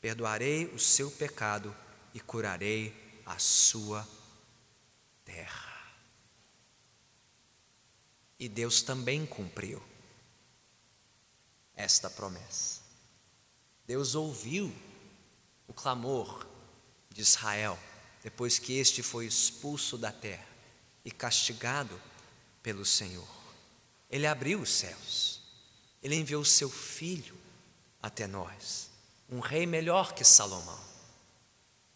perdoarei 0.00 0.64
o 0.68 0.78
seu 0.78 1.10
pecado 1.10 1.76
e 2.14 2.20
curarei 2.20 3.20
a 3.26 3.38
sua 3.38 4.08
terra. 5.22 5.92
E 8.38 8.48
Deus 8.48 8.80
também 8.80 9.26
cumpriu 9.26 9.84
esta 11.74 12.08
promessa. 12.08 12.80
Deus 13.86 14.14
ouviu 14.14 14.74
o 15.68 15.74
clamor 15.74 16.46
de 17.10 17.20
Israel 17.20 17.78
depois 18.22 18.58
que 18.58 18.78
este 18.78 19.02
foi 19.02 19.26
expulso 19.26 19.98
da 19.98 20.10
terra 20.10 20.48
e 21.04 21.10
castigado 21.10 22.00
pelo 22.64 22.84
Senhor. 22.84 23.28
Ele 24.10 24.26
abriu 24.26 24.60
os 24.60 24.70
céus, 24.70 25.40
ele 26.02 26.16
enviou 26.16 26.42
o 26.42 26.46
seu 26.46 26.70
filho 26.70 27.36
até 28.02 28.26
nós, 28.26 28.90
um 29.30 29.38
rei 29.38 29.66
melhor 29.66 30.14
que 30.14 30.24
Salomão, 30.24 30.80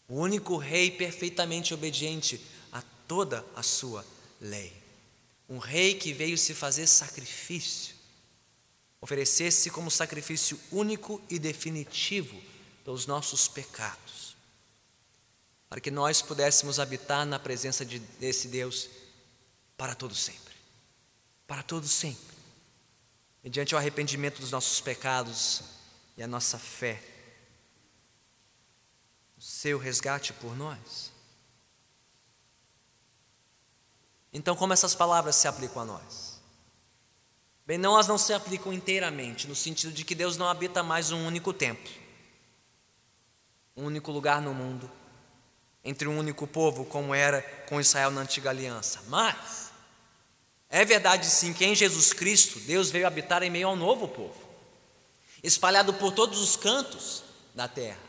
o 0.07 0.15
único 0.15 0.57
rei 0.57 0.91
perfeitamente 0.91 1.73
obediente 1.73 2.39
a 2.71 2.81
toda 3.07 3.45
a 3.55 3.63
sua 3.63 4.05
lei, 4.39 4.73
um 5.49 5.57
rei 5.57 5.95
que 5.95 6.13
veio 6.13 6.37
se 6.37 6.53
fazer 6.53 6.87
sacrifício. 6.87 7.95
Oferecesse 9.01 9.69
como 9.69 9.89
sacrifício 9.89 10.59
único 10.71 11.21
e 11.29 11.39
definitivo 11.39 12.39
pelos 12.83 13.05
nossos 13.05 13.47
pecados, 13.47 14.35
para 15.69 15.79
que 15.79 15.89
nós 15.89 16.21
pudéssemos 16.21 16.79
habitar 16.79 17.25
na 17.25 17.39
presença 17.39 17.85
de, 17.85 17.97
desse 18.19 18.49
Deus 18.49 18.89
para 19.77 19.95
todo 19.95 20.13
sempre, 20.13 20.48
para 21.49 21.63
todo 21.63 21.87
sempre, 21.87 22.37
mediante 23.43 23.73
o 23.73 23.77
arrependimento 23.79 24.39
dos 24.39 24.51
nossos 24.51 24.79
pecados 24.79 25.63
e 26.15 26.21
a 26.21 26.27
nossa 26.27 26.59
fé, 26.59 27.01
o 29.35 29.41
seu 29.41 29.79
resgate 29.79 30.31
por 30.31 30.55
nós. 30.55 31.11
Então, 34.31 34.55
como 34.55 34.73
essas 34.73 34.93
palavras 34.93 35.37
se 35.37 35.47
aplicam 35.47 35.81
a 35.81 35.85
nós? 35.85 36.39
Bem, 37.65 37.79
não, 37.79 37.93
elas 37.93 38.07
não 38.07 38.19
se 38.19 38.31
aplicam 38.31 38.71
inteiramente, 38.71 39.47
no 39.47 39.55
sentido 39.55 39.91
de 39.91 40.05
que 40.05 40.13
Deus 40.13 40.37
não 40.37 40.47
habita 40.47 40.83
mais 40.83 41.11
um 41.11 41.25
único 41.25 41.51
templo, 41.51 41.91
um 43.75 43.85
único 43.85 44.11
lugar 44.11 44.39
no 44.39 44.53
mundo, 44.53 44.89
entre 45.83 46.07
um 46.07 46.19
único 46.19 46.45
povo, 46.45 46.85
como 46.85 47.15
era 47.15 47.41
com 47.67 47.81
Israel 47.81 48.11
na 48.11 48.21
antiga 48.21 48.51
aliança. 48.51 49.01
Mas, 49.07 49.68
é 50.69 50.85
verdade 50.85 51.25
sim 51.25 51.53
que 51.53 51.65
em 51.65 51.73
Jesus 51.73 52.13
Cristo, 52.13 52.59
Deus 52.59 52.91
veio 52.91 53.07
habitar 53.07 53.41
em 53.41 53.49
meio 53.49 53.67
ao 53.67 53.75
novo 53.75 54.07
povo, 54.07 54.35
espalhado 55.41 55.93
por 55.93 56.11
todos 56.11 56.39
os 56.39 56.55
cantos 56.55 57.23
da 57.55 57.67
terra. 57.67 57.99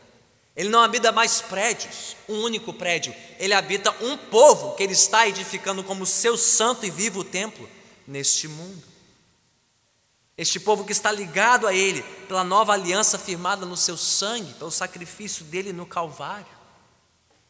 Ele 0.55 0.69
não 0.69 0.81
habita 0.81 1.11
mais 1.11 1.41
prédios, 1.41 2.15
um 2.27 2.41
único 2.41 2.73
prédio, 2.73 3.15
ele 3.39 3.53
habita 3.53 3.91
um 4.03 4.17
povo 4.17 4.75
que 4.75 4.83
ele 4.83 4.93
está 4.93 5.27
edificando 5.27 5.83
como 5.83 6.05
seu 6.05 6.37
santo 6.37 6.85
e 6.85 6.91
vivo 6.91 7.23
templo 7.23 7.67
neste 8.05 8.47
mundo. 8.47 8.91
Este 10.37 10.59
povo 10.59 10.83
que 10.83 10.91
está 10.91 11.11
ligado 11.11 11.67
a 11.67 11.73
Ele 11.73 12.01
pela 12.27 12.43
nova 12.43 12.73
aliança 12.73 13.19
firmada 13.19 13.65
no 13.65 13.77
seu 13.77 13.95
sangue, 13.95 14.53
pelo 14.55 14.71
sacrifício 14.71 15.45
dele 15.45 15.71
no 15.71 15.85
Calvário. 15.85 16.47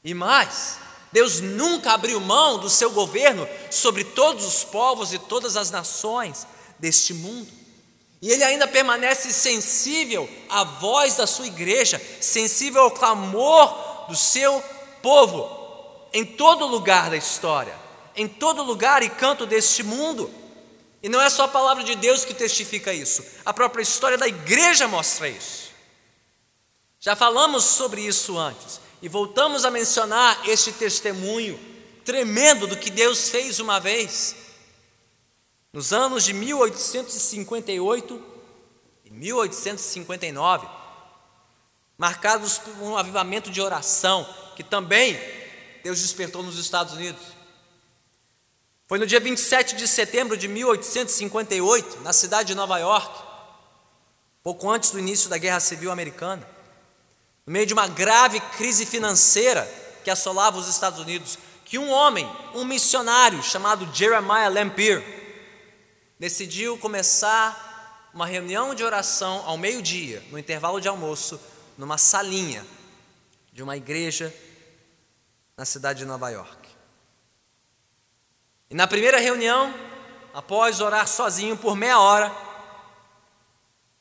E 0.03 0.13
mais, 0.13 0.77
Deus 1.11 1.41
nunca 1.41 1.91
abriu 1.91 2.19
mão 2.21 2.57
do 2.57 2.69
seu 2.69 2.91
governo 2.91 3.47
sobre 3.69 4.03
todos 4.03 4.45
os 4.45 4.63
povos 4.63 5.11
e 5.11 5.19
todas 5.19 5.57
as 5.57 5.69
nações 5.69 6.47
deste 6.79 7.13
mundo. 7.13 7.51
E 8.21 8.29
Ele 8.29 8.43
ainda 8.43 8.67
permanece 8.67 9.33
sensível 9.33 10.29
à 10.47 10.63
voz 10.63 11.15
da 11.15 11.27
sua 11.27 11.47
igreja, 11.47 12.01
sensível 12.21 12.83
ao 12.83 12.91
clamor 12.91 14.05
do 14.07 14.15
seu 14.15 14.63
povo, 15.01 15.49
em 16.13 16.23
todo 16.23 16.67
lugar 16.67 17.09
da 17.09 17.17
história, 17.17 17.75
em 18.15 18.27
todo 18.27 18.63
lugar 18.63 19.03
e 19.03 19.09
canto 19.09 19.45
deste 19.45 19.83
mundo. 19.83 20.31
E 21.03 21.09
não 21.09 21.19
é 21.19 21.29
só 21.29 21.45
a 21.45 21.47
palavra 21.47 21.83
de 21.83 21.95
Deus 21.95 22.23
que 22.23 22.33
testifica 22.33 22.93
isso, 22.93 23.25
a 23.43 23.51
própria 23.51 23.81
história 23.81 24.17
da 24.17 24.27
igreja 24.27 24.87
mostra 24.87 25.27
isso. 25.27 25.71
Já 26.99 27.15
falamos 27.15 27.65
sobre 27.65 28.01
isso 28.01 28.37
antes 28.37 28.79
e 29.01 29.09
voltamos 29.09 29.65
a 29.65 29.71
mencionar 29.71 30.47
este 30.47 30.71
testemunho 30.71 31.59
tremendo 32.05 32.67
do 32.67 32.77
que 32.77 32.89
Deus 32.89 33.29
fez 33.29 33.59
uma 33.59 33.79
vez. 33.79 34.35
Nos 35.73 35.93
anos 35.93 36.23
de 36.23 36.33
1858 36.33 38.21
e 39.05 39.09
1859, 39.09 40.67
marcados 41.97 42.57
por 42.57 42.73
um 42.81 42.97
avivamento 42.97 43.49
de 43.49 43.61
oração 43.61 44.27
que 44.55 44.63
também 44.63 45.19
Deus 45.83 46.01
despertou 46.01 46.43
nos 46.43 46.57
Estados 46.57 46.93
Unidos. 46.93 47.21
Foi 48.87 48.99
no 48.99 49.07
dia 49.07 49.21
27 49.21 49.77
de 49.77 49.87
setembro 49.87 50.35
de 50.35 50.49
1858, 50.49 52.01
na 52.01 52.11
cidade 52.11 52.49
de 52.49 52.55
Nova 52.55 52.77
York, 52.77 53.23
pouco 54.43 54.69
antes 54.69 54.91
do 54.91 54.99
início 54.99 55.29
da 55.29 55.37
Guerra 55.37 55.61
Civil 55.61 55.89
Americana, 55.91 56.45
no 57.51 57.53
meio 57.53 57.65
de 57.65 57.73
uma 57.73 57.85
grave 57.85 58.39
crise 58.55 58.85
financeira 58.85 59.69
que 60.05 60.09
assolava 60.09 60.57
os 60.57 60.69
Estados 60.69 61.01
Unidos, 61.01 61.37
que 61.65 61.77
um 61.77 61.89
homem, 61.91 62.25
um 62.53 62.63
missionário 62.63 63.43
chamado 63.43 63.93
Jeremiah 63.93 64.47
Lampier, 64.47 65.03
decidiu 66.17 66.77
começar 66.77 68.09
uma 68.13 68.25
reunião 68.25 68.73
de 68.73 68.85
oração 68.85 69.43
ao 69.45 69.57
meio-dia, 69.57 70.23
no 70.31 70.39
intervalo 70.39 70.79
de 70.79 70.87
almoço, 70.87 71.37
numa 71.77 71.97
salinha 71.97 72.65
de 73.51 73.61
uma 73.61 73.75
igreja 73.75 74.33
na 75.57 75.65
cidade 75.65 75.99
de 75.99 76.05
Nova 76.05 76.29
York. 76.29 76.69
E 78.69 78.75
na 78.75 78.87
primeira 78.87 79.19
reunião, 79.19 79.73
após 80.33 80.79
orar 80.79 81.05
sozinho 81.05 81.57
por 81.57 81.75
meia 81.75 81.99
hora, 81.99 82.33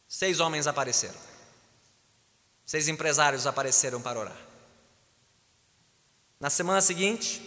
seis 0.07 0.38
homens 0.38 0.68
apareceram. 0.68 1.30
Seis 2.71 2.87
empresários 2.87 3.49
apareceram 3.49 4.01
para 4.01 4.21
orar. 4.21 4.41
Na 6.39 6.49
semana 6.49 6.81
seguinte, 6.81 7.43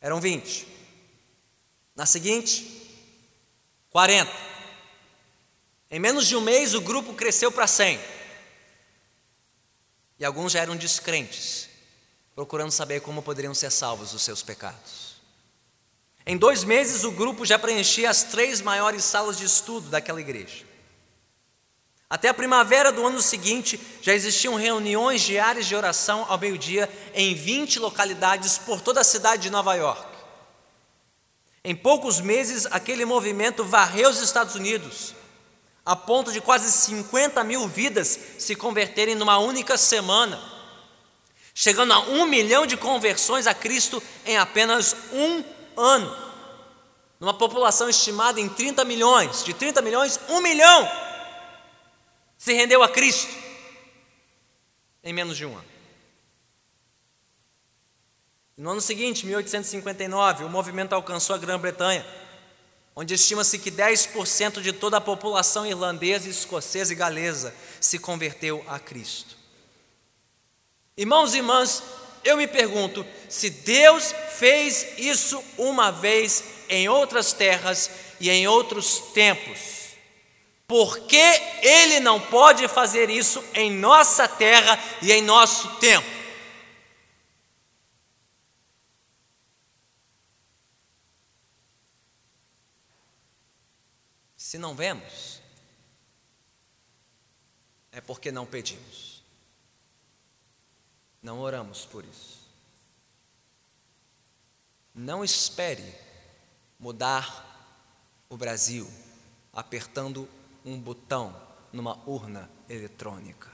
eram 0.00 0.18
20. 0.18 0.66
Na 1.94 2.06
seguinte, 2.06 2.96
40. 3.90 4.32
Em 5.90 6.00
menos 6.00 6.26
de 6.26 6.34
um 6.34 6.40
mês, 6.40 6.72
o 6.72 6.80
grupo 6.80 7.12
cresceu 7.12 7.52
para 7.52 7.66
100. 7.66 8.00
E 10.18 10.24
alguns 10.24 10.52
já 10.52 10.60
eram 10.60 10.76
descrentes, 10.78 11.68
procurando 12.34 12.70
saber 12.70 13.02
como 13.02 13.22
poderiam 13.22 13.54
ser 13.54 13.70
salvos 13.70 14.12
dos 14.12 14.22
seus 14.22 14.42
pecados. 14.42 15.16
Em 16.24 16.38
dois 16.38 16.64
meses, 16.64 17.04
o 17.04 17.12
grupo 17.12 17.44
já 17.44 17.58
preenchia 17.58 18.08
as 18.08 18.22
três 18.22 18.62
maiores 18.62 19.04
salas 19.04 19.36
de 19.36 19.44
estudo 19.44 19.90
daquela 19.90 20.22
igreja. 20.22 20.69
Até 22.10 22.28
a 22.28 22.34
primavera 22.34 22.90
do 22.90 23.06
ano 23.06 23.22
seguinte, 23.22 23.80
já 24.02 24.12
existiam 24.12 24.56
reuniões 24.56 25.22
diárias 25.22 25.66
de 25.66 25.76
oração 25.76 26.26
ao 26.28 26.36
meio-dia 26.36 26.90
em 27.14 27.36
20 27.36 27.78
localidades 27.78 28.58
por 28.58 28.80
toda 28.80 29.00
a 29.00 29.04
cidade 29.04 29.42
de 29.42 29.50
Nova 29.50 29.76
York. 29.76 30.10
Em 31.62 31.76
poucos 31.76 32.20
meses, 32.20 32.66
aquele 32.66 33.04
movimento 33.04 33.62
varreu 33.62 34.10
os 34.10 34.20
Estados 34.20 34.56
Unidos, 34.56 35.14
a 35.86 35.94
ponto 35.94 36.32
de 36.32 36.40
quase 36.40 36.72
50 36.72 37.44
mil 37.44 37.68
vidas 37.68 38.18
se 38.38 38.56
converterem 38.56 39.14
numa 39.14 39.38
única 39.38 39.76
semana, 39.76 40.42
chegando 41.54 41.92
a 41.92 42.00
um 42.00 42.26
milhão 42.26 42.66
de 42.66 42.76
conversões 42.76 43.46
a 43.46 43.54
Cristo 43.54 44.02
em 44.26 44.36
apenas 44.36 44.96
um 45.12 45.44
ano, 45.76 46.16
numa 47.20 47.34
população 47.34 47.88
estimada 47.88 48.40
em 48.40 48.48
30 48.48 48.84
milhões, 48.84 49.44
de 49.44 49.54
30 49.54 49.80
milhões, 49.80 50.18
um 50.28 50.40
milhão 50.40 51.09
se 52.40 52.54
rendeu 52.54 52.82
a 52.82 52.88
Cristo 52.88 53.30
em 55.04 55.12
menos 55.12 55.36
de 55.36 55.44
um 55.44 55.54
ano. 55.54 55.68
No 58.56 58.70
ano 58.70 58.80
seguinte, 58.80 59.26
1859, 59.26 60.44
o 60.44 60.48
movimento 60.48 60.94
alcançou 60.94 61.36
a 61.36 61.38
Grã-Bretanha, 61.38 62.04
onde 62.96 63.12
estima-se 63.12 63.58
que 63.58 63.70
10% 63.70 64.62
de 64.62 64.72
toda 64.72 64.96
a 64.96 65.02
população 65.02 65.66
irlandesa, 65.66 66.30
escocesa 66.30 66.94
e 66.94 66.96
galesa 66.96 67.54
se 67.78 67.98
converteu 67.98 68.64
a 68.66 68.78
Cristo. 68.78 69.36
Irmãos 70.96 71.34
e 71.34 71.38
irmãs, 71.38 71.82
eu 72.24 72.38
me 72.38 72.46
pergunto: 72.46 73.06
se 73.28 73.50
Deus 73.50 74.14
fez 74.38 74.98
isso 74.98 75.42
uma 75.58 75.90
vez 75.90 76.42
em 76.70 76.88
outras 76.88 77.34
terras 77.34 77.90
e 78.18 78.30
em 78.30 78.48
outros 78.48 78.98
tempos, 79.12 79.79
por 80.70 81.00
que 81.00 81.16
Ele 81.16 81.98
não 81.98 82.20
pode 82.20 82.68
fazer 82.68 83.10
isso 83.10 83.44
em 83.54 83.72
nossa 83.72 84.28
terra 84.28 84.78
e 85.02 85.10
em 85.10 85.20
nosso 85.20 85.68
tempo? 85.80 86.06
Se 94.36 94.58
não 94.58 94.76
vemos, 94.76 95.42
é 97.90 98.00
porque 98.00 98.30
não 98.30 98.46
pedimos, 98.46 99.24
não 101.20 101.40
oramos 101.40 101.84
por 101.84 102.04
isso. 102.04 102.38
Não 104.94 105.24
espere 105.24 105.96
mudar 106.78 107.44
o 108.28 108.36
Brasil 108.36 108.88
apertando 109.52 110.28
um 110.64 110.78
botão 110.78 111.34
numa 111.72 111.96
urna 112.08 112.50
eletrônica. 112.68 113.50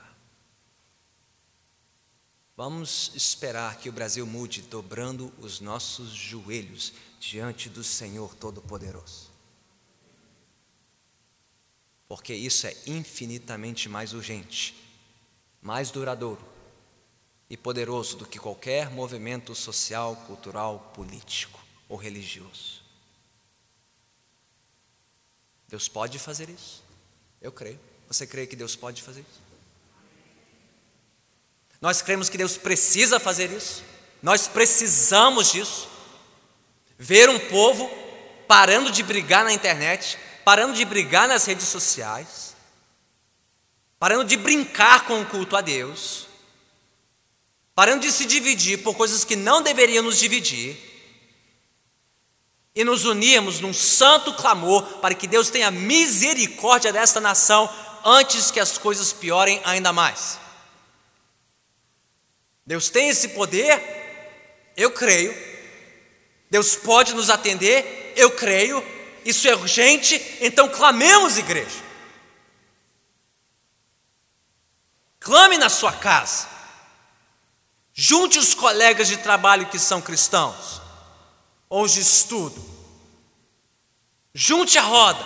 Vamos 2.56 3.12
esperar 3.14 3.76
que 3.76 3.88
o 3.88 3.92
Brasil 3.92 4.26
mude 4.26 4.62
dobrando 4.62 5.30
os 5.38 5.60
nossos 5.60 6.10
joelhos 6.10 6.92
diante 7.20 7.68
do 7.68 7.84
Senhor 7.84 8.34
Todo-Poderoso. 8.34 9.30
Porque 12.08 12.32
isso 12.32 12.66
é 12.66 12.74
infinitamente 12.86 13.88
mais 13.88 14.14
urgente, 14.14 14.74
mais 15.60 15.90
duradouro 15.90 16.42
e 17.50 17.56
poderoso 17.56 18.16
do 18.16 18.26
que 18.26 18.38
qualquer 18.38 18.90
movimento 18.90 19.54
social, 19.54 20.16
cultural, 20.26 20.92
político 20.94 21.62
ou 21.88 21.96
religioso. 21.96 22.82
Deus 25.68 25.88
pode 25.88 26.18
fazer 26.18 26.48
isso? 26.48 26.85
Eu 27.40 27.52
creio. 27.52 27.78
Você 28.08 28.26
crê 28.26 28.46
que 28.46 28.56
Deus 28.56 28.76
pode 28.76 29.02
fazer 29.02 29.20
isso? 29.20 29.40
Nós 31.80 32.02
cremos 32.02 32.28
que 32.28 32.38
Deus 32.38 32.56
precisa 32.56 33.20
fazer 33.20 33.50
isso. 33.50 33.82
Nós 34.22 34.48
precisamos 34.48 35.52
disso. 35.52 35.88
Ver 36.98 37.28
um 37.28 37.38
povo 37.38 37.88
parando 38.48 38.90
de 38.90 39.02
brigar 39.02 39.44
na 39.44 39.52
internet, 39.52 40.18
parando 40.44 40.74
de 40.74 40.84
brigar 40.84 41.28
nas 41.28 41.44
redes 41.44 41.68
sociais, 41.68 42.54
parando 43.98 44.24
de 44.24 44.36
brincar 44.36 45.04
com 45.04 45.20
o 45.20 45.26
culto 45.26 45.56
a 45.56 45.60
Deus, 45.60 46.26
parando 47.74 48.02
de 48.02 48.12
se 48.12 48.24
dividir 48.24 48.82
por 48.82 48.96
coisas 48.96 49.24
que 49.24 49.36
não 49.36 49.62
deveriam 49.62 50.02
nos 50.02 50.18
dividir, 50.18 50.95
e 52.76 52.84
nos 52.84 53.06
unirmos 53.06 53.58
num 53.58 53.72
santo 53.72 54.34
clamor 54.34 54.82
para 54.98 55.14
que 55.14 55.26
Deus 55.26 55.48
tenha 55.48 55.70
misericórdia 55.70 56.92
desta 56.92 57.18
nação 57.18 57.68
antes 58.04 58.50
que 58.50 58.60
as 58.60 58.76
coisas 58.76 59.14
piorem 59.14 59.62
ainda 59.64 59.94
mais. 59.94 60.38
Deus 62.66 62.90
tem 62.90 63.08
esse 63.08 63.28
poder, 63.28 64.74
eu 64.76 64.90
creio. 64.90 65.34
Deus 66.50 66.76
pode 66.76 67.14
nos 67.14 67.30
atender, 67.30 68.12
eu 68.14 68.30
creio. 68.32 68.84
Isso 69.24 69.48
é 69.48 69.54
urgente, 69.54 70.20
então 70.42 70.68
clamemos, 70.68 71.38
igreja. 71.38 71.86
Clame 75.18 75.56
na 75.56 75.70
sua 75.70 75.92
casa. 75.92 76.46
Junte 77.94 78.38
os 78.38 78.52
colegas 78.52 79.08
de 79.08 79.16
trabalho 79.16 79.66
que 79.66 79.78
são 79.78 80.02
cristãos 80.02 80.85
de 81.70 82.00
estudo. 82.00 82.62
Junte 84.34 84.78
a 84.78 84.82
roda, 84.82 85.24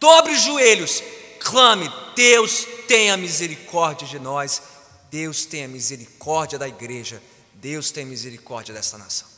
dobre 0.00 0.32
os 0.32 0.42
joelhos, 0.42 1.02
clame: 1.40 1.90
Deus 2.16 2.66
tenha 2.88 3.16
misericórdia 3.16 4.06
de 4.06 4.18
nós, 4.18 4.62
Deus 5.10 5.44
tenha 5.44 5.68
misericórdia 5.68 6.58
da 6.58 6.66
igreja, 6.66 7.22
Deus 7.54 7.90
tenha 7.90 8.06
misericórdia 8.06 8.74
desta 8.74 8.98
nação. 8.98 9.34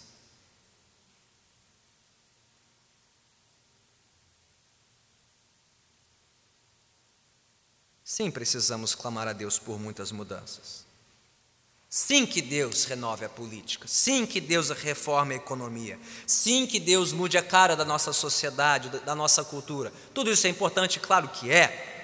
Sim, 8.02 8.30
precisamos 8.30 8.94
clamar 8.94 9.26
a 9.28 9.32
Deus 9.32 9.58
por 9.58 9.78
muitas 9.78 10.12
mudanças. 10.12 10.86
Sim, 11.88 12.26
que 12.26 12.42
Deus 12.42 12.84
renove 12.84 13.24
a 13.24 13.28
política. 13.28 13.86
Sim, 13.88 14.26
que 14.26 14.40
Deus 14.40 14.70
reforme 14.70 15.34
a 15.34 15.38
economia. 15.38 15.98
Sim, 16.26 16.66
que 16.66 16.80
Deus 16.80 17.12
mude 17.12 17.38
a 17.38 17.42
cara 17.42 17.76
da 17.76 17.84
nossa 17.84 18.12
sociedade, 18.12 18.88
da 19.00 19.14
nossa 19.14 19.44
cultura. 19.44 19.92
Tudo 20.12 20.30
isso 20.30 20.46
é 20.46 20.50
importante, 20.50 20.98
claro 21.00 21.28
que 21.28 21.50
é. 21.50 21.94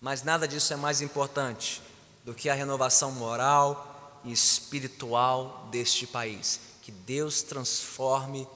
Mas 0.00 0.22
nada 0.22 0.48
disso 0.48 0.72
é 0.72 0.76
mais 0.76 1.00
importante 1.00 1.80
do 2.24 2.34
que 2.34 2.48
a 2.48 2.54
renovação 2.54 3.12
moral 3.12 4.20
e 4.24 4.32
espiritual 4.32 5.68
deste 5.70 6.06
país. 6.06 6.58
Que 6.80 6.90
Deus 6.90 7.42
transforme 7.42 8.48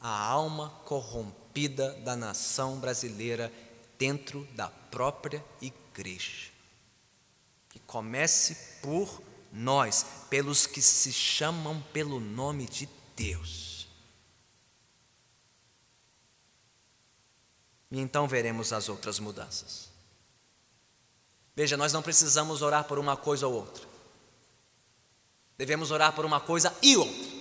a 0.00 0.08
alma 0.08 0.70
corrompida 0.84 1.92
da 2.04 2.16
nação 2.16 2.78
brasileira 2.78 3.52
dentro 3.98 4.48
da 4.54 4.68
própria 4.68 5.44
igreja. 5.60 6.57
Comece 7.80 8.54
por 8.82 9.22
nós, 9.52 10.04
pelos 10.28 10.66
que 10.66 10.82
se 10.82 11.12
chamam 11.12 11.80
pelo 11.92 12.20
nome 12.20 12.66
de 12.66 12.88
Deus. 13.16 13.88
E 17.90 17.98
então 17.98 18.28
veremos 18.28 18.72
as 18.72 18.88
outras 18.88 19.18
mudanças. 19.18 19.88
Veja, 21.56 21.76
nós 21.76 21.92
não 21.92 22.02
precisamos 22.02 22.62
orar 22.62 22.84
por 22.84 22.98
uma 22.98 23.16
coisa 23.16 23.46
ou 23.46 23.54
outra. 23.54 23.86
Devemos 25.56 25.90
orar 25.90 26.12
por 26.12 26.24
uma 26.24 26.40
coisa 26.40 26.74
e 26.82 26.96
outra. 26.96 27.38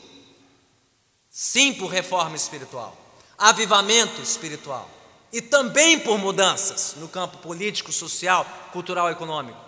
Sim, 1.29 1.73
por 1.73 1.87
reforma 1.87 2.35
espiritual, 2.35 2.97
avivamento 3.37 4.21
espiritual 4.21 4.89
e 5.31 5.39
também 5.41 5.99
por 5.99 6.17
mudanças 6.17 6.95
no 6.95 7.07
campo 7.07 7.37
político, 7.39 7.91
social, 7.91 8.43
cultural 8.71 9.09
e 9.09 9.11
econômico 9.11 9.66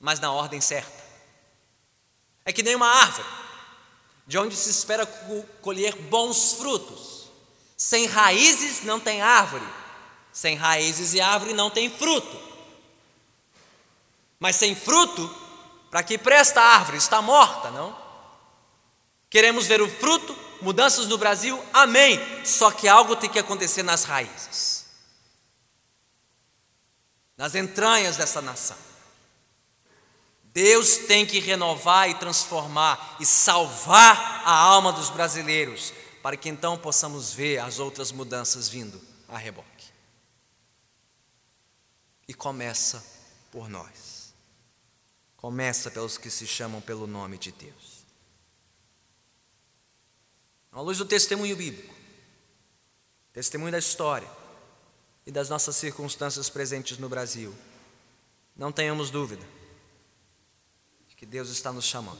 mas 0.00 0.18
na 0.18 0.32
ordem 0.32 0.60
certa. 0.60 1.04
É 2.44 2.52
que 2.52 2.62
nem 2.62 2.74
uma 2.74 2.88
árvore, 2.88 3.28
de 4.26 4.38
onde 4.38 4.56
se 4.56 4.70
espera 4.70 5.04
colher 5.60 5.94
bons 5.94 6.54
frutos. 6.54 7.30
Sem 7.76 8.06
raízes 8.06 8.82
não 8.82 8.98
tem 8.98 9.20
árvore, 9.20 9.66
Sem 10.32 10.56
raízes 10.56 11.12
e 11.12 11.20
árvore 11.20 11.52
não 11.52 11.70
tem 11.70 11.90
fruto. 11.90 12.40
Mas 14.38 14.56
sem 14.56 14.74
fruto, 14.74 15.28
para 15.90 16.02
que 16.02 16.16
presta 16.16 16.60
a 16.60 16.76
árvore? 16.76 16.98
Está 16.98 17.20
morta, 17.20 17.70
não? 17.70 17.96
Queremos 19.28 19.66
ver 19.66 19.82
o 19.82 19.88
fruto, 19.88 20.36
mudanças 20.62 21.06
no 21.08 21.18
Brasil, 21.18 21.62
amém. 21.72 22.18
Só 22.44 22.70
que 22.70 22.88
algo 22.88 23.16
tem 23.16 23.28
que 23.28 23.38
acontecer 23.38 23.82
nas 23.82 24.04
raízes, 24.04 24.86
nas 27.36 27.54
entranhas 27.54 28.16
dessa 28.16 28.40
nação. 28.40 28.89
Deus 30.52 30.96
tem 30.96 31.24
que 31.24 31.38
renovar 31.38 32.10
e 32.10 32.14
transformar 32.14 33.16
e 33.20 33.26
salvar 33.26 34.42
a 34.44 34.52
alma 34.52 34.92
dos 34.92 35.08
brasileiros, 35.08 35.92
para 36.22 36.36
que 36.36 36.48
então 36.48 36.76
possamos 36.76 37.32
ver 37.32 37.58
as 37.58 37.78
outras 37.78 38.10
mudanças 38.10 38.68
vindo 38.68 39.00
a 39.28 39.38
reboque. 39.38 39.68
E 42.26 42.34
começa 42.34 43.04
por 43.50 43.68
nós. 43.68 44.34
Começa 45.36 45.90
pelos 45.90 46.18
que 46.18 46.30
se 46.30 46.46
chamam 46.46 46.80
pelo 46.80 47.06
nome 47.06 47.38
de 47.38 47.52
Deus. 47.52 48.04
À 50.72 50.80
luz 50.80 50.98
do 50.98 51.04
testemunho 51.04 51.56
bíblico, 51.56 51.94
testemunho 53.32 53.72
da 53.72 53.78
história 53.78 54.30
e 55.26 55.30
das 55.30 55.48
nossas 55.48 55.76
circunstâncias 55.76 56.48
presentes 56.48 56.98
no 56.98 57.08
Brasil, 57.08 57.54
não 58.54 58.70
tenhamos 58.70 59.10
dúvida 59.10 59.59
que 61.20 61.26
Deus 61.26 61.50
está 61.50 61.70
nos 61.70 61.84
chamando. 61.84 62.18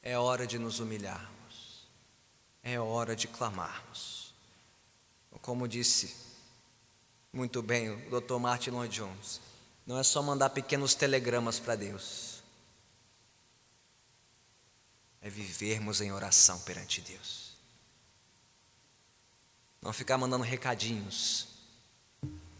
É 0.00 0.16
hora 0.16 0.46
de 0.46 0.56
nos 0.56 0.78
humilharmos. 0.78 1.84
É 2.62 2.78
hora 2.78 3.16
de 3.16 3.26
clamarmos. 3.26 4.32
Como 5.42 5.66
disse 5.66 6.14
muito 7.32 7.60
bem 7.60 7.90
o 7.90 8.20
Dr. 8.20 8.36
Martin 8.38 8.70
Lloyd 8.70 8.94
Jones, 8.94 9.40
não 9.84 9.98
é 9.98 10.04
só 10.04 10.22
mandar 10.22 10.50
pequenos 10.50 10.94
telegramas 10.94 11.58
para 11.58 11.74
Deus. 11.74 12.40
É 15.20 15.28
vivermos 15.28 16.00
em 16.00 16.12
oração 16.12 16.60
perante 16.60 17.00
Deus. 17.00 17.56
Não 19.82 19.92
ficar 19.92 20.16
mandando 20.18 20.44
recadinhos 20.44 21.48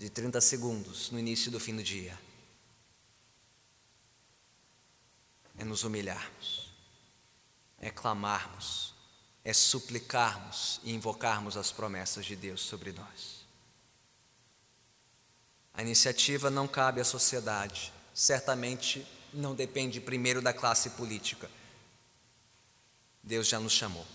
de 0.01 0.11
30 0.11 0.41
segundos 0.41 1.12
no 1.12 1.18
início 1.18 1.49
do 1.49 1.61
fim 1.61 1.76
do 1.76 1.82
dia 1.82 2.18
é 5.59 5.64
nos 5.64 5.82
humilharmos, 5.82 6.70
é 7.80 7.90
clamarmos, 7.90 8.94
é 9.44 9.52
suplicarmos 9.52 10.80
e 10.84 10.94
invocarmos 10.94 11.56
as 11.56 11.72
promessas 11.72 12.24
de 12.24 12.36
Deus 12.36 12.61
sobre 12.61 12.92
nós. 12.92 13.44
A 15.74 15.82
iniciativa 15.82 16.50
não 16.50 16.66
cabe 16.66 17.00
à 17.00 17.04
sociedade, 17.04 17.92
certamente 18.14 19.06
não 19.32 19.54
depende 19.54 20.00
primeiro 20.00 20.40
da 20.40 20.52
classe 20.52 20.90
política. 20.90 21.50
Deus 23.22 23.46
já 23.46 23.61
nos 23.61 23.72
chamou. 23.72 24.06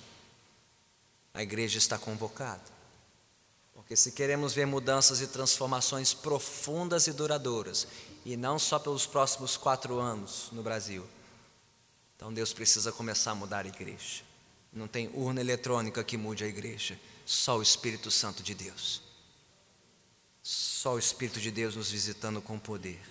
A 1.34 1.44
igreja 1.44 1.78
está 1.78 1.98
convocada. 1.98 2.74
Porque 3.74 3.96
se 3.96 4.12
queremos 4.12 4.54
ver 4.54 4.66
mudanças 4.66 5.20
e 5.22 5.28
transformações 5.28 6.14
profundas 6.14 7.08
e 7.08 7.12
duradouras, 7.12 7.88
e 8.26 8.38
não 8.38 8.58
só 8.58 8.80
pelos 8.80 9.06
próximos 9.06 9.58
quatro 9.58 10.00
anos 10.00 10.50
no 10.52 10.64
Brasil, 10.64 11.06
então 12.16 12.34
Deus 12.34 12.54
precisa 12.54 12.92
começar 12.92 13.32
a 13.32 13.36
mudar 13.36 13.66
a 13.66 13.68
igreja. 13.68 14.24
Não 14.72 14.88
tem 14.88 15.10
urna 15.14 15.42
eletrônica 15.42 16.04
que 16.04 16.18
mude 16.18 16.44
a 16.44 16.48
igreja, 16.48 17.00
só 17.26 17.58
o 17.58 17.62
Espírito 17.62 18.10
Santo 18.10 18.42
de 18.42 18.54
Deus. 18.54 19.02
Só 20.42 20.96
o 20.96 21.00
Espírito 21.00 21.40
de 21.40 21.52
Deus 21.52 21.76
nos 21.76 21.92
visitando 21.92 22.42
com 22.42 22.60
poder. 22.60 23.02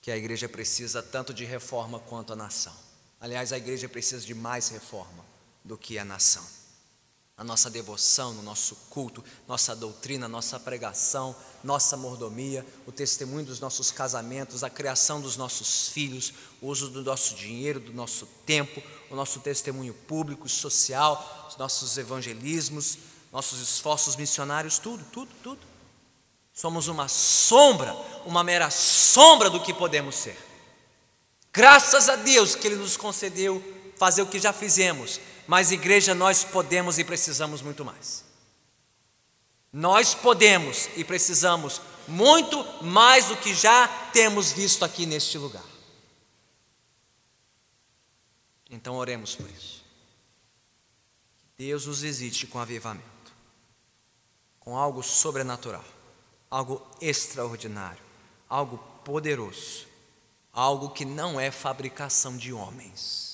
Que 0.00 0.10
a 0.10 0.16
igreja 0.16 0.48
precisa 0.48 1.02
tanto 1.02 1.34
de 1.34 1.44
reforma 1.44 1.98
quanto 1.98 2.32
a 2.32 2.36
nação. 2.36 2.74
Aliás, 3.20 3.52
a 3.52 3.58
igreja 3.58 3.88
precisa 3.88 4.24
de 4.24 4.34
mais 4.34 4.68
reforma 4.68 5.24
do 5.64 5.76
que 5.76 5.98
a 5.98 6.04
nação 6.04 6.46
a 7.38 7.44
nossa 7.44 7.70
devoção, 7.70 8.34
no 8.34 8.42
nosso 8.42 8.76
culto, 8.90 9.24
nossa 9.46 9.74
doutrina, 9.76 10.26
nossa 10.28 10.58
pregação, 10.58 11.36
nossa 11.62 11.96
mordomia, 11.96 12.66
o 12.84 12.90
testemunho 12.90 13.46
dos 13.46 13.60
nossos 13.60 13.92
casamentos, 13.92 14.64
a 14.64 14.68
criação 14.70 15.20
dos 15.20 15.36
nossos 15.36 15.88
filhos, 15.88 16.34
o 16.60 16.66
uso 16.66 16.88
do 16.90 17.04
nosso 17.04 17.36
dinheiro, 17.36 17.78
do 17.78 17.92
nosso 17.92 18.26
tempo, 18.44 18.82
o 19.08 19.14
nosso 19.14 19.38
testemunho 19.38 19.94
público, 19.94 20.48
social, 20.48 21.46
os 21.48 21.56
nossos 21.56 21.96
evangelismos, 21.96 22.98
nossos 23.32 23.60
esforços 23.60 24.16
missionários, 24.16 24.80
tudo, 24.80 25.04
tudo, 25.12 25.30
tudo. 25.40 25.60
Somos 26.52 26.88
uma 26.88 27.06
sombra, 27.06 27.94
uma 28.26 28.42
mera 28.42 28.68
sombra 28.68 29.48
do 29.48 29.62
que 29.62 29.72
podemos 29.72 30.16
ser. 30.16 30.36
Graças 31.52 32.08
a 32.08 32.16
Deus 32.16 32.56
que 32.56 32.66
Ele 32.66 32.74
nos 32.74 32.96
concedeu 32.96 33.62
fazer 33.96 34.22
o 34.22 34.26
que 34.26 34.40
já 34.40 34.52
fizemos, 34.52 35.20
mas 35.48 35.72
igreja 35.72 36.14
nós 36.14 36.44
podemos 36.44 36.98
e 36.98 37.04
precisamos 37.04 37.62
muito 37.62 37.82
mais. 37.82 38.22
Nós 39.72 40.14
podemos 40.14 40.90
e 40.94 41.02
precisamos 41.02 41.80
muito 42.06 42.62
mais 42.84 43.28
do 43.28 43.36
que 43.38 43.54
já 43.54 43.88
temos 44.12 44.52
visto 44.52 44.84
aqui 44.84 45.06
neste 45.06 45.38
lugar. 45.38 45.64
Então 48.68 48.96
oremos 48.96 49.34
por 49.34 49.48
isso. 49.48 49.82
Deus 51.56 51.86
nos 51.86 52.02
visite 52.02 52.46
com 52.46 52.58
avivamento, 52.58 53.32
com 54.60 54.76
algo 54.76 55.02
sobrenatural, 55.02 55.84
algo 56.50 56.86
extraordinário, 57.00 58.02
algo 58.46 58.76
poderoso, 59.02 59.86
algo 60.52 60.90
que 60.90 61.06
não 61.06 61.40
é 61.40 61.50
fabricação 61.50 62.36
de 62.36 62.52
homens 62.52 63.27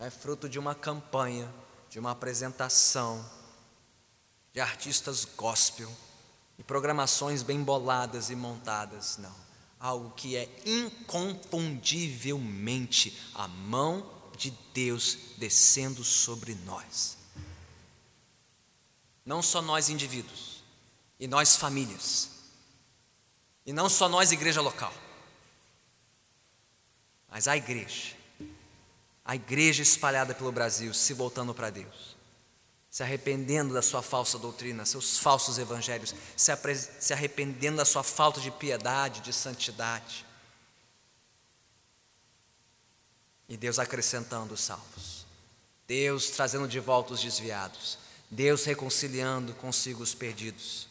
não 0.00 0.06
é 0.06 0.10
fruto 0.10 0.48
de 0.48 0.58
uma 0.58 0.74
campanha, 0.74 1.46
de 1.90 1.98
uma 1.98 2.12
apresentação, 2.12 3.22
de 4.50 4.58
artistas 4.58 5.26
gospel 5.26 5.94
e 6.58 6.64
programações 6.64 7.42
bem 7.42 7.62
boladas 7.62 8.30
e 8.30 8.34
montadas, 8.34 9.18
não. 9.18 9.36
Algo 9.78 10.08
que 10.12 10.36
é 10.36 10.48
inconfundivelmente 10.64 13.14
a 13.34 13.46
mão 13.46 14.10
de 14.38 14.50
Deus 14.72 15.18
descendo 15.36 16.02
sobre 16.02 16.54
nós. 16.64 17.18
Não 19.22 19.42
só 19.42 19.60
nós 19.60 19.90
indivíduos, 19.90 20.64
e 21.18 21.28
nós 21.28 21.56
famílias, 21.56 22.30
e 23.66 23.72
não 23.74 23.90
só 23.90 24.08
nós, 24.08 24.32
igreja 24.32 24.62
local, 24.62 24.94
mas 27.28 27.46
a 27.46 27.54
igreja 27.54 28.18
a 29.24 29.34
igreja 29.34 29.82
espalhada 29.82 30.34
pelo 30.34 30.52
Brasil 30.52 30.92
se 30.94 31.12
voltando 31.14 31.54
para 31.54 31.70
Deus, 31.70 32.16
se 32.90 33.02
arrependendo 33.02 33.72
da 33.72 33.82
sua 33.82 34.02
falsa 34.02 34.38
doutrina, 34.38 34.84
seus 34.84 35.18
falsos 35.18 35.58
evangelhos, 35.58 36.14
se, 36.36 36.52
se 36.98 37.12
arrependendo 37.12 37.76
da 37.76 37.84
sua 37.84 38.02
falta 38.02 38.40
de 38.40 38.50
piedade, 38.50 39.20
de 39.20 39.32
santidade. 39.32 40.26
E 43.48 43.56
Deus 43.56 43.78
acrescentando 43.78 44.54
os 44.54 44.60
salvos, 44.60 45.26
Deus 45.86 46.30
trazendo 46.30 46.68
de 46.68 46.80
volta 46.80 47.14
os 47.14 47.22
desviados, 47.22 47.98
Deus 48.30 48.64
reconciliando 48.64 49.54
consigo 49.54 50.02
os 50.02 50.14
perdidos, 50.14 50.88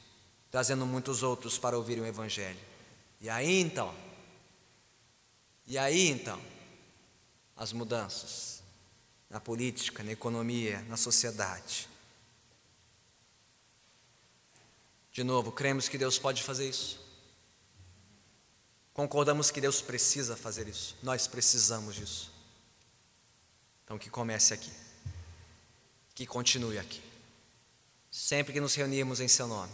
trazendo 0.51 0.85
muitos 0.85 1.23
outros 1.23 1.57
para 1.57 1.77
ouvirem 1.77 2.03
o 2.03 2.07
Evangelho. 2.07 2.59
E 3.21 3.29
aí 3.29 3.59
então, 3.61 3.93
e 5.65 5.77
aí 5.77 6.09
então, 6.09 6.39
as 7.59 7.73
mudanças 7.73 8.63
na 9.29 9.39
política, 9.39 10.01
na 10.01 10.13
economia, 10.13 10.81
na 10.83 10.95
sociedade. 10.95 11.89
De 15.11 15.23
novo, 15.23 15.51
cremos 15.51 15.89
que 15.89 15.97
Deus 15.97 16.17
pode 16.17 16.41
fazer 16.41 16.69
isso. 16.69 17.05
Concordamos 18.93 19.51
que 19.51 19.59
Deus 19.59 19.81
precisa 19.81 20.37
fazer 20.37 20.69
isso. 20.69 20.95
Nós 21.03 21.27
precisamos 21.27 21.95
disso. 21.95 22.31
Então, 23.83 23.99
que 23.99 24.09
comece 24.09 24.53
aqui. 24.53 24.71
Que 26.15 26.25
continue 26.25 26.79
aqui. 26.79 27.01
Sempre 28.09 28.53
que 28.53 28.61
nos 28.61 28.73
reunirmos 28.73 29.19
em 29.19 29.27
Seu 29.27 29.47
nome. 29.47 29.71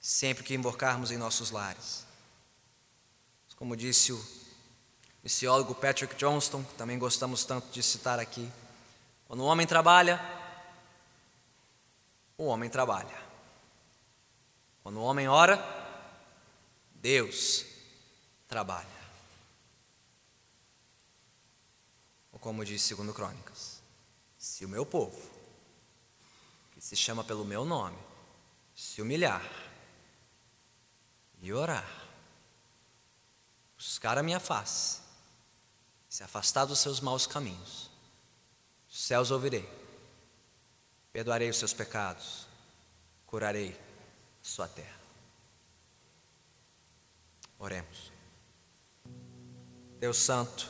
Sempre 0.00 0.42
que 0.42 0.54
invocarmos 0.54 1.12
em 1.12 1.16
nossos 1.16 1.52
lares. 1.52 2.04
Como 3.56 3.76
disse 3.76 4.12
o 4.12 4.37
missiólogo 5.22 5.74
Patrick 5.74 6.14
Johnston, 6.16 6.62
que 6.64 6.74
também 6.74 6.98
gostamos 6.98 7.44
tanto 7.44 7.70
de 7.70 7.82
citar 7.82 8.18
aqui. 8.18 8.50
Quando 9.26 9.40
o 9.40 9.46
homem 9.46 9.66
trabalha, 9.66 10.20
o 12.36 12.46
homem 12.46 12.70
trabalha. 12.70 13.22
Quando 14.82 15.00
o 15.00 15.02
homem 15.02 15.28
ora, 15.28 15.62
Deus 16.94 17.66
trabalha. 18.46 18.86
Ou 22.32 22.38
como 22.38 22.64
diz 22.64 22.80
segundo 22.82 23.12
Crônicas, 23.12 23.82
se 24.38 24.64
o 24.64 24.68
meu 24.68 24.86
povo, 24.86 25.20
que 26.72 26.80
se 26.80 26.96
chama 26.96 27.24
pelo 27.24 27.44
meu 27.44 27.64
nome, 27.64 27.98
se 28.74 29.02
humilhar 29.02 29.44
e 31.40 31.52
orar, 31.52 31.88
buscar 33.76 34.16
a 34.16 34.22
minha 34.22 34.40
face, 34.40 35.07
se 36.18 36.24
afastar 36.24 36.64
dos 36.64 36.80
seus 36.80 36.98
maus 36.98 37.28
caminhos, 37.28 37.88
os 38.88 39.00
céus 39.04 39.30
ouvirei, 39.30 39.64
perdoarei 41.12 41.48
os 41.48 41.56
seus 41.56 41.72
pecados, 41.72 42.44
curarei 43.24 43.70
a 43.70 44.44
sua 44.44 44.66
terra. 44.66 44.98
Oremos. 47.56 48.10
Deus 50.00 50.16
Santo, 50.16 50.68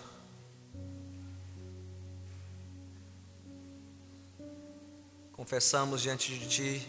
confessamos 5.32 6.02
diante 6.02 6.38
de 6.38 6.46
Ti, 6.46 6.88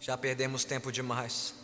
já 0.00 0.16
perdemos 0.16 0.64
tempo 0.64 0.90
demais, 0.90 1.54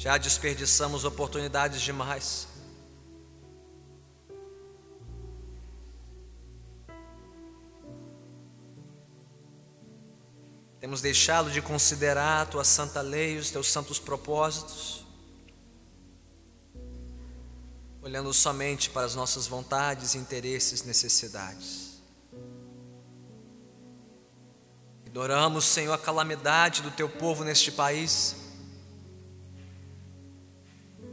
já 0.00 0.16
desperdiçamos 0.16 1.04
oportunidades 1.04 1.82
demais. 1.82 2.48
Temos 10.80 11.02
deixado 11.02 11.50
de 11.50 11.60
considerar 11.60 12.40
a 12.40 12.46
tua 12.46 12.64
santa 12.64 13.02
lei, 13.02 13.36
os 13.36 13.50
teus 13.50 13.66
santos 13.66 13.98
propósitos, 13.98 15.04
olhando 18.00 18.32
somente 18.32 18.88
para 18.88 19.04
as 19.04 19.14
nossas 19.14 19.46
vontades, 19.46 20.14
interesses, 20.14 20.82
necessidades. 20.82 22.00
Ignoramos, 25.04 25.66
Senhor, 25.66 25.92
a 25.92 25.98
calamidade 25.98 26.80
do 26.80 26.90
teu 26.90 27.06
povo 27.06 27.44
neste 27.44 27.70
país, 27.70 28.49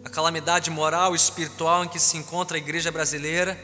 a 0.04 0.10
calamidade 0.10 0.70
moral 0.70 1.14
e 1.14 1.16
espiritual 1.16 1.84
em 1.84 1.88
que 1.88 2.00
se 2.00 2.18
encontra 2.18 2.58
a 2.58 2.60
igreja 2.60 2.92
brasileira 2.92 3.58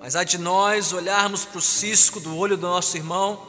mas 0.00 0.16
há 0.16 0.24
de 0.24 0.38
nós 0.38 0.94
olharmos 0.94 1.44
para 1.44 1.58
o 1.58 1.60
cisco 1.60 2.18
do 2.18 2.34
olho 2.34 2.56
do 2.56 2.66
nosso 2.66 2.96
irmão, 2.96 3.46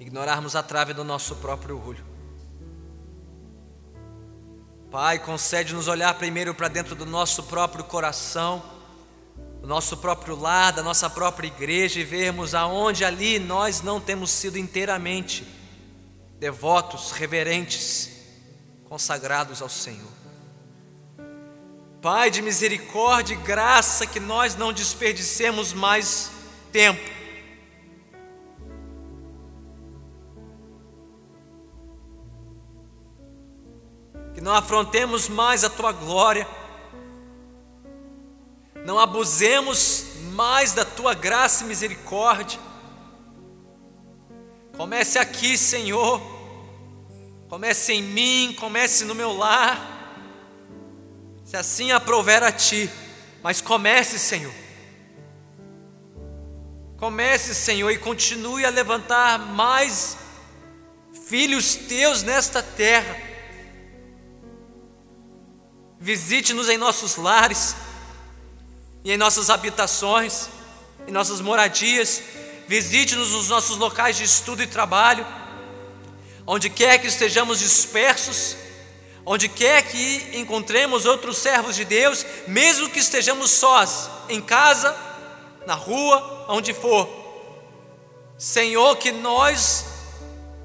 ignorarmos 0.00 0.56
a 0.56 0.64
trave 0.64 0.92
do 0.92 1.04
nosso 1.04 1.36
próprio 1.36 1.80
olho. 1.80 2.04
Pai, 4.90 5.20
concede-nos 5.20 5.86
olhar 5.86 6.12
primeiro 6.14 6.52
para 6.54 6.66
dentro 6.66 6.96
do 6.96 7.06
nosso 7.06 7.44
próprio 7.44 7.84
coração, 7.84 8.60
do 9.60 9.68
nosso 9.68 9.96
próprio 9.98 10.34
lar, 10.34 10.72
da 10.72 10.82
nossa 10.82 11.08
própria 11.08 11.46
igreja 11.46 12.00
e 12.00 12.04
vermos 12.04 12.56
aonde 12.56 13.04
ali 13.04 13.38
nós 13.38 13.80
não 13.80 14.00
temos 14.00 14.30
sido 14.30 14.58
inteiramente 14.58 15.46
devotos, 16.38 17.10
reverentes, 17.10 18.10
consagrados 18.84 19.60
ao 19.60 19.68
Senhor. 19.68 20.18
Pai 22.00 22.30
de 22.30 22.40
misericórdia 22.40 23.34
e 23.34 23.38
graça, 23.38 24.06
que 24.06 24.20
nós 24.20 24.54
não 24.54 24.72
desperdicemos 24.72 25.72
mais 25.72 26.30
tempo. 26.70 27.18
Que 34.32 34.40
não 34.40 34.54
afrontemos 34.54 35.28
mais 35.28 35.64
a 35.64 35.70
tua 35.70 35.90
glória, 35.90 36.46
não 38.84 38.96
abusemos 38.96 40.04
mais 40.32 40.72
da 40.72 40.84
tua 40.84 41.12
graça 41.14 41.64
e 41.64 41.66
misericórdia. 41.66 42.60
Comece 44.78 45.18
aqui, 45.18 45.58
Senhor, 45.58 46.22
comece 47.50 47.92
em 47.92 48.02
mim, 48.02 48.56
comece 48.58 49.04
no 49.04 49.14
meu 49.14 49.36
lar 49.36 49.96
se 51.48 51.56
assim 51.56 51.90
aprover 51.92 52.42
a 52.42 52.52
ti. 52.52 52.90
Mas 53.42 53.60
comece, 53.60 54.18
Senhor. 54.18 54.52
Comece, 56.98 57.54
Senhor, 57.54 57.90
e 57.90 57.96
continue 57.96 58.66
a 58.66 58.70
levantar 58.70 59.38
mais 59.38 60.18
filhos 61.26 61.74
teus 61.74 62.22
nesta 62.22 62.62
terra. 62.62 63.16
Visite-nos 65.98 66.68
em 66.68 66.76
nossos 66.76 67.16
lares, 67.16 67.74
e 69.02 69.10
em 69.10 69.16
nossas 69.16 69.48
habitações, 69.48 70.48
em 71.06 71.10
nossas 71.10 71.40
moradias. 71.40 72.22
Visite-nos 72.68 73.32
nos 73.32 73.48
nossos 73.48 73.76
locais 73.76 74.16
de 74.16 74.22
estudo 74.22 74.62
e 74.62 74.66
trabalho. 74.66 75.26
Onde 76.46 76.70
quer 76.70 76.98
que 76.98 77.08
estejamos 77.08 77.58
dispersos, 77.58 78.56
Onde 79.30 79.46
quer 79.46 79.82
que 79.82 80.38
encontremos 80.38 81.04
outros 81.04 81.36
servos 81.36 81.76
de 81.76 81.84
Deus, 81.84 82.24
mesmo 82.46 82.88
que 82.88 82.98
estejamos 82.98 83.50
sós, 83.50 84.08
em 84.26 84.40
casa, 84.40 84.96
na 85.66 85.74
rua, 85.74 86.46
onde 86.48 86.72
for. 86.72 87.06
Senhor, 88.38 88.96
que 88.96 89.12
nós 89.12 89.84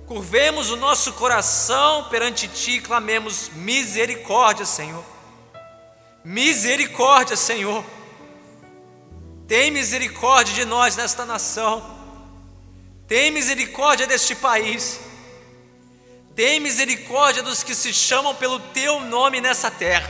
curvemos 0.08 0.70
o 0.70 0.78
nosso 0.78 1.12
coração 1.12 2.06
perante 2.06 2.48
Ti 2.48 2.78
e 2.78 2.80
clamemos 2.80 3.50
misericórdia, 3.54 4.66
Senhor. 4.66 5.04
Misericórdia, 6.24 7.36
Senhor. 7.36 7.84
Tem 9.46 9.72
misericórdia 9.72 10.54
de 10.54 10.64
nós 10.64 10.96
nesta 10.96 11.26
nação. 11.26 11.93
Tem 13.14 13.30
misericórdia 13.30 14.08
deste 14.08 14.34
país. 14.34 15.00
Tem 16.36 16.60
misericórdia 16.60 17.44
dos 17.44 17.62
que 17.62 17.76
se 17.76 17.94
chamam 17.94 18.34
pelo 18.34 18.60
teu 18.60 19.02
nome 19.02 19.40
nessa 19.40 19.70
terra. 19.70 20.10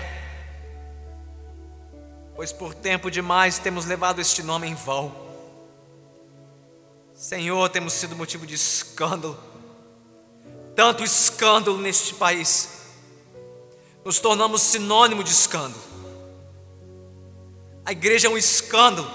Pois 2.34 2.54
por 2.54 2.74
tempo 2.74 3.12
demais 3.12 3.60
temos 3.60 3.86
levado 3.86 4.22
este 4.22 4.42
nome 4.42 4.68
em 4.68 4.74
vão. 4.74 5.14
Senhor, 7.14 7.68
temos 7.68 7.92
sido 7.92 8.16
motivo 8.16 8.48
de 8.48 8.56
escândalo. 8.56 9.38
Tanto 10.74 11.04
escândalo 11.04 11.78
neste 11.80 12.14
país. 12.14 12.70
Nos 14.06 14.18
tornamos 14.22 14.62
sinônimo 14.62 15.26
de 15.26 15.32
escândalo. 15.32 15.84
A 17.84 17.92
igreja 17.92 18.28
é 18.28 18.32
um 18.32 18.38
escândalo 18.38 19.12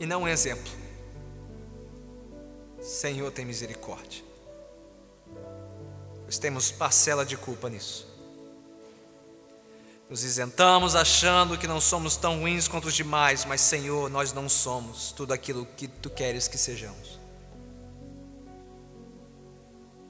e 0.00 0.04
não 0.04 0.22
um 0.22 0.28
exemplo. 0.28 0.79
Senhor, 2.90 3.30
tem 3.30 3.44
misericórdia 3.44 4.30
pois 6.30 6.38
temos 6.38 6.70
parcela 6.70 7.26
de 7.26 7.36
culpa 7.36 7.68
nisso. 7.68 8.06
Nos 10.08 10.22
isentamos 10.22 10.94
achando 10.94 11.58
que 11.58 11.66
não 11.66 11.80
somos 11.80 12.14
tão 12.14 12.38
ruins 12.38 12.68
quanto 12.68 12.86
os 12.86 12.94
demais, 12.94 13.44
mas 13.44 13.60
Senhor, 13.60 14.08
nós 14.08 14.32
não 14.32 14.48
somos 14.48 15.10
tudo 15.10 15.32
aquilo 15.32 15.66
que 15.76 15.88
tu 15.88 16.08
queres 16.08 16.46
que 16.46 16.56
sejamos. 16.56 17.18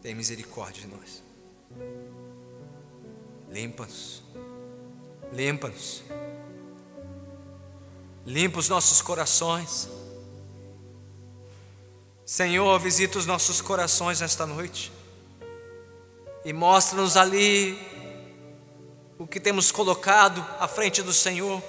Tem 0.03 0.15
misericórdia 0.15 0.83
de 0.83 0.89
nós. 0.89 1.23
Limpa-nos. 3.49 4.23
Limpa-nos. 5.33 6.03
Limpa 8.27 8.59
os 8.59 8.69
nossos 8.69 9.01
corações. 9.01 9.89
Senhor, 12.31 12.79
visita 12.79 13.19
os 13.19 13.27
nossos 13.27 13.61
corações 13.61 14.21
nesta 14.21 14.47
noite 14.47 14.93
e 16.45 16.53
mostra-nos 16.53 17.17
ali 17.17 17.77
o 19.19 19.27
que 19.27 19.41
temos 19.41 19.73
colocado 19.73 20.47
à 20.61 20.69
frente 20.69 21.03
do 21.03 21.13
Senhor, 21.13 21.61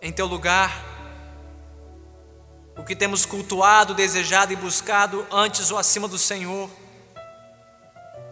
em 0.00 0.12
teu 0.12 0.26
lugar, 0.26 0.70
o 2.78 2.84
que 2.84 2.94
temos 2.94 3.26
cultuado, 3.26 3.92
desejado 3.92 4.52
e 4.52 4.56
buscado 4.56 5.26
antes 5.32 5.72
ou 5.72 5.78
acima 5.78 6.06
do 6.06 6.16
Senhor. 6.16 6.70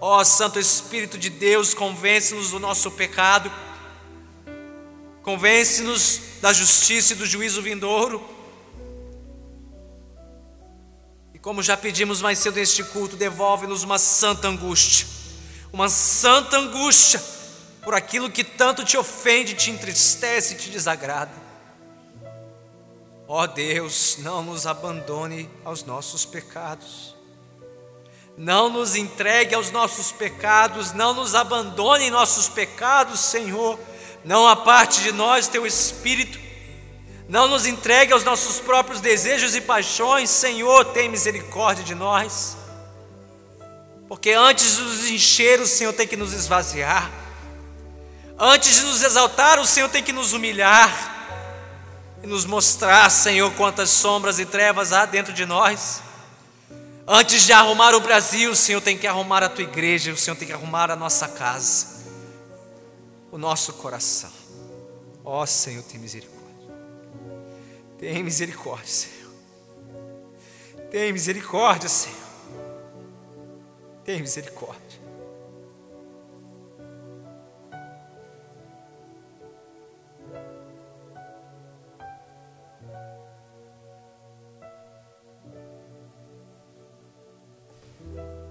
Ó 0.01 0.23
Santo 0.23 0.61
Espírito 0.61 1.19
de 1.19 1.31
Deus, 1.31 1.75
convence-nos 1.75 2.53
do 2.53 2.61
nosso 2.61 2.93
pecado, 2.93 3.51
convence-nos 5.21 6.21
da 6.41 6.53
justiça 6.53 7.13
e 7.13 7.17
do 7.17 7.27
juízo 7.27 7.61
vindouro 7.61 8.34
Como 11.45 11.63
já 11.63 11.77
pedimos 11.77 12.23
mais 12.23 12.39
cedo 12.39 12.55
neste 12.55 12.83
culto, 12.83 13.17
devolve-nos 13.17 13.83
uma 13.83 13.99
santa 13.99 14.49
angústia, 14.49 15.07
uma 15.71 15.91
santa 15.91 16.57
angústia 16.57 17.23
por 17.83 17.95
aquilo 17.95 18.31
que 18.31 18.43
tanto 18.43 18.83
te 18.83 18.97
ofende, 18.97 19.53
te 19.53 19.71
entristece 19.71 20.55
te 20.55 20.71
desagrada. 20.71 21.33
Ó 23.29 23.43
oh 23.43 23.47
Deus, 23.47 24.17
não 24.21 24.43
nos 24.43 24.67
abandone 24.67 25.51
aos 25.63 25.85
nossos 25.85 26.25
pecados. 26.25 27.15
Não 28.39 28.71
nos 28.71 28.97
entregue 28.97 29.55
aos 29.55 29.71
nossos 29.71 30.11
pecados, 30.11 30.93
não 30.95 31.13
nos 31.13 31.35
abandone 31.35 32.05
em 32.05 32.11
nossos 32.11 32.49
pecados, 32.49 33.21
Senhor, 33.21 33.79
Não 34.25 34.49
aparte 34.49 35.03
de 35.03 35.13
nós 35.13 35.47
teu 35.47 35.67
espírito, 35.67 36.41
não 37.29 37.49
nos 37.49 37.65
entregue 37.65 38.13
aos 38.13 38.25
nossos 38.25 38.61
próprios 38.61 39.01
desejos 39.01 39.55
e 39.55 39.61
paixões, 39.61 40.29
Senhor, 40.29 40.85
tem 40.87 41.09
misericórdia 41.09 41.83
de 41.83 41.95
nós. 41.95 42.57
Porque 44.09 44.31
antes 44.33 44.77
de 44.77 44.83
nos 44.83 45.09
encher, 45.09 45.61
o 45.61 45.67
Senhor 45.67 45.93
tem 45.93 46.07
que 46.07 46.17
nos 46.17 46.33
esvaziar. 46.33 47.11
Antes 48.39 48.77
de 48.77 48.83
nos 48.83 49.03
exaltar, 49.03 49.59
o 49.59 49.67
Senhor 49.67 49.89
tem 49.89 50.03
que 50.03 50.13
nos 50.13 50.33
humilhar 50.33 51.15
e 52.23 52.27
nos 52.27 52.45
mostrar, 52.45 53.09
Senhor, 53.11 53.51
quantas 53.53 53.91
sombras 53.91 54.39
e 54.39 54.45
trevas 54.45 54.93
há 54.93 55.07
dentro 55.07 55.33
de 55.33 55.47
nós. 55.47 56.03
Antes 57.07 57.43
de 57.43 57.53
arrumar 57.53 57.95
o 57.95 58.01
Brasil, 58.01 58.51
o 58.51 58.57
Senhor 58.57 58.81
tem 58.81 58.97
que 58.97 59.07
arrumar 59.07 59.43
a 59.43 59.49
tua 59.49 59.65
igreja, 59.65 60.13
o 60.13 60.17
Senhor 60.17 60.37
tem 60.37 60.49
que 60.49 60.55
arrumar 60.55 60.91
a 60.91 60.97
nossa 60.97 61.29
casa, 61.29 62.03
o 63.31 63.39
nosso 63.39 63.75
coração. 63.75 64.33
Ó 65.25 65.43
oh, 65.43 65.47
Senhor, 65.47 65.83
tem 65.83 66.01
misericórdia. 66.01 66.34
Tem 68.05 68.23
misericórdia, 68.23 68.87
Senhor. 68.87 69.33
Tem 70.91 71.11
misericórdia, 71.11 71.89
Senhor. 71.89 72.21
Tem 74.05 74.21
misericórdia. 74.21 75.01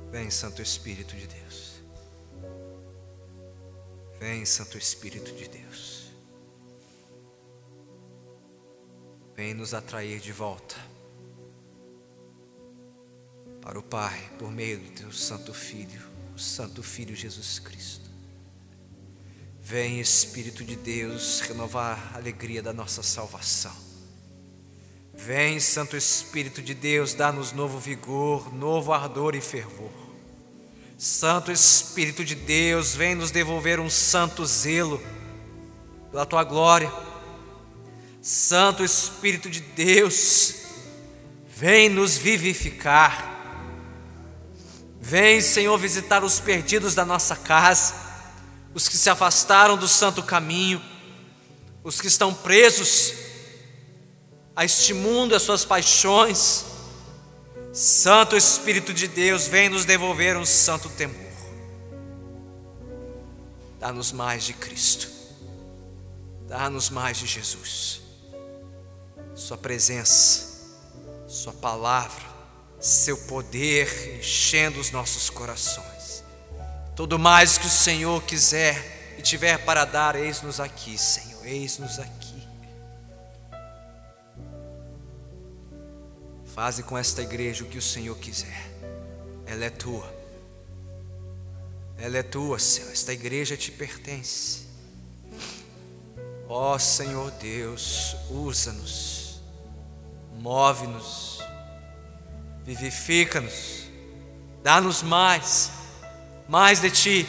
Vem, 0.09 0.31
Santo 0.31 0.63
Espírito 0.63 1.15
de 1.15 1.27
Deus. 1.27 1.83
Vem, 4.19 4.45
Santo 4.45 4.79
Espírito 4.79 5.31
de 5.31 5.47
Deus. 5.47 6.02
Vem 9.35 9.53
nos 9.53 9.73
atrair 9.73 10.19
de 10.19 10.31
volta 10.31 10.75
para 13.61 13.79
o 13.79 13.83
Pai 13.83 14.29
por 14.37 14.51
meio 14.51 14.77
do 14.77 14.89
teu 14.91 15.11
Santo 15.11 15.53
Filho, 15.53 16.01
o 16.35 16.39
Santo 16.39 16.83
Filho 16.83 17.15
Jesus 17.15 17.57
Cristo. 17.59 18.09
Vem, 19.61 19.99
Espírito 19.99 20.63
de 20.63 20.75
Deus, 20.75 21.39
renovar 21.39 22.11
a 22.13 22.17
alegria 22.17 22.61
da 22.61 22.73
nossa 22.73 23.01
salvação. 23.01 23.73
Vem, 25.13 25.59
Santo 25.59 25.95
Espírito 25.95 26.61
de 26.61 26.73
Deus, 26.73 27.13
dá-nos 27.13 27.53
novo 27.53 27.79
vigor, 27.79 28.53
novo 28.53 28.91
ardor 28.91 29.35
e 29.35 29.41
fervor. 29.41 29.91
Santo 30.97 31.51
Espírito 31.51 32.25
de 32.25 32.35
Deus, 32.35 32.93
vem 32.93 33.15
nos 33.15 33.31
devolver 33.31 33.79
um 33.79 33.89
santo 33.89 34.45
zelo 34.45 35.01
pela 36.11 36.25
tua 36.25 36.43
glória. 36.43 36.91
Santo 38.23 38.85
Espírito 38.85 39.49
de 39.49 39.59
Deus, 39.59 40.55
vem 41.45 41.89
nos 41.89 42.17
vivificar. 42.17 43.31
Vem, 44.99 45.41
Senhor, 45.41 45.77
visitar 45.77 46.23
os 46.23 46.39
perdidos 46.39 46.95
da 46.95 47.03
nossa 47.03 47.35
casa, 47.35 47.93
os 48.73 48.87
que 48.87 48.97
se 48.97 49.09
afastaram 49.09 49.77
do 49.77 49.89
santo 49.89 50.23
caminho, 50.23 50.81
os 51.83 51.99
que 51.99 52.07
estão 52.07 52.33
presos 52.33 53.13
a 54.55 54.63
este 54.63 54.93
mundo, 54.93 55.35
as 55.35 55.41
suas 55.41 55.65
paixões 55.65 56.65
Santo 57.73 58.37
Espírito 58.37 58.93
de 58.93 59.07
Deus, 59.07 59.47
vem 59.47 59.67
nos 59.67 59.83
devolver 59.83 60.37
um 60.37 60.45
santo 60.45 60.87
temor. 60.89 61.33
Dá-nos 63.79 64.11
mais 64.11 64.43
de 64.43 64.53
Cristo. 64.53 65.09
Dá-nos 66.47 66.91
mais 66.91 67.17
de 67.17 67.25
Jesus. 67.25 68.02
Sua 69.35 69.57
presença, 69.57 70.71
Sua 71.27 71.53
palavra, 71.53 72.23
Seu 72.79 73.17
poder 73.17 74.17
enchendo 74.19 74.79
os 74.79 74.91
nossos 74.91 75.29
corações. 75.29 76.23
Tudo 76.95 77.17
mais 77.17 77.57
que 77.57 77.67
o 77.67 77.69
Senhor 77.69 78.21
quiser 78.23 79.15
e 79.17 79.21
tiver 79.21 79.57
para 79.65 79.85
dar, 79.85 80.15
eis-nos 80.15 80.59
aqui, 80.59 80.97
Senhor, 80.97 81.45
eis-nos 81.45 81.97
aqui. 81.97 82.47
Faze 86.53 86.83
com 86.83 86.95
esta 86.95 87.21
igreja 87.23 87.63
o 87.63 87.67
que 87.67 87.79
o 87.79 87.81
Senhor 87.81 88.15
quiser. 88.17 88.71
Ela 89.45 89.65
é 89.65 89.69
tua. 89.71 90.13
Ela 91.97 92.17
é 92.17 92.23
tua, 92.23 92.59
Senhor. 92.59 92.91
Esta 92.91 93.11
igreja 93.11 93.57
te 93.57 93.71
pertence. 93.71 94.63
Ó 96.47 96.75
oh, 96.75 96.79
Senhor 96.79 97.31
Deus, 97.31 98.15
usa-nos, 98.29 99.22
move-nos, 100.43 101.39
vivifica-nos, 102.65 103.85
dá-nos 104.61 105.01
mais, 105.01 105.71
mais 106.49 106.81
de 106.81 106.91
Ti, 106.91 107.27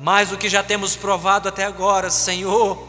mais 0.00 0.30
do 0.30 0.36
que 0.36 0.48
já 0.48 0.64
temos 0.64 0.96
provado 0.96 1.48
até 1.48 1.64
agora, 1.64 2.10
Senhor, 2.10 2.88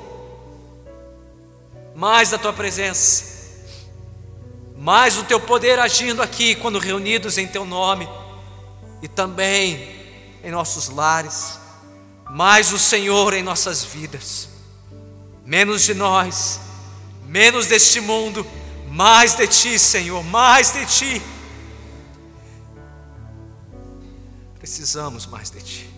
mais 1.94 2.32
da 2.32 2.40
Tua 2.40 2.52
presença. 2.54 3.32
Mais 4.76 5.16
o 5.16 5.24
teu 5.24 5.40
poder 5.40 5.78
agindo 5.78 6.20
aqui 6.20 6.56
quando 6.56 6.80
reunidos 6.80 7.38
em 7.38 7.46
teu 7.46 7.66
nome 7.66 8.10
e 9.00 9.08
também 9.08 9.96
em 10.44 10.50
nossos 10.50 10.90
lares, 10.90 11.60
mais 12.32 12.74
o 12.74 12.80
Senhor 12.80 13.36
em 13.36 13.44
nossas 13.44 13.84
vidas, 13.84 14.50
menos 15.46 15.84
de 15.84 15.94
nós, 15.94 16.60
menos 17.28 17.68
deste 17.68 18.02
mundo, 18.02 18.44
mais 18.94 19.34
de 19.34 19.48
ti, 19.48 19.80
Senhor, 19.80 20.24
mais 20.24 20.72
de 20.72 20.86
ti. 20.86 21.22
Precisamos 24.60 25.26
mais 25.26 25.50
de 25.50 25.62
ti. 25.62 25.93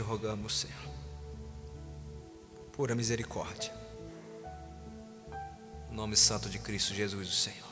Te 0.00 0.02
rogamos, 0.02 0.60
Senhor. 0.60 0.90
Pura 2.72 2.94
misericórdia. 2.94 3.70
O 5.90 5.94
nome 5.94 6.16
santo 6.16 6.48
de 6.48 6.58
Cristo 6.58 6.94
Jesus, 6.94 7.28
o 7.28 7.32
Senhor. 7.32 7.69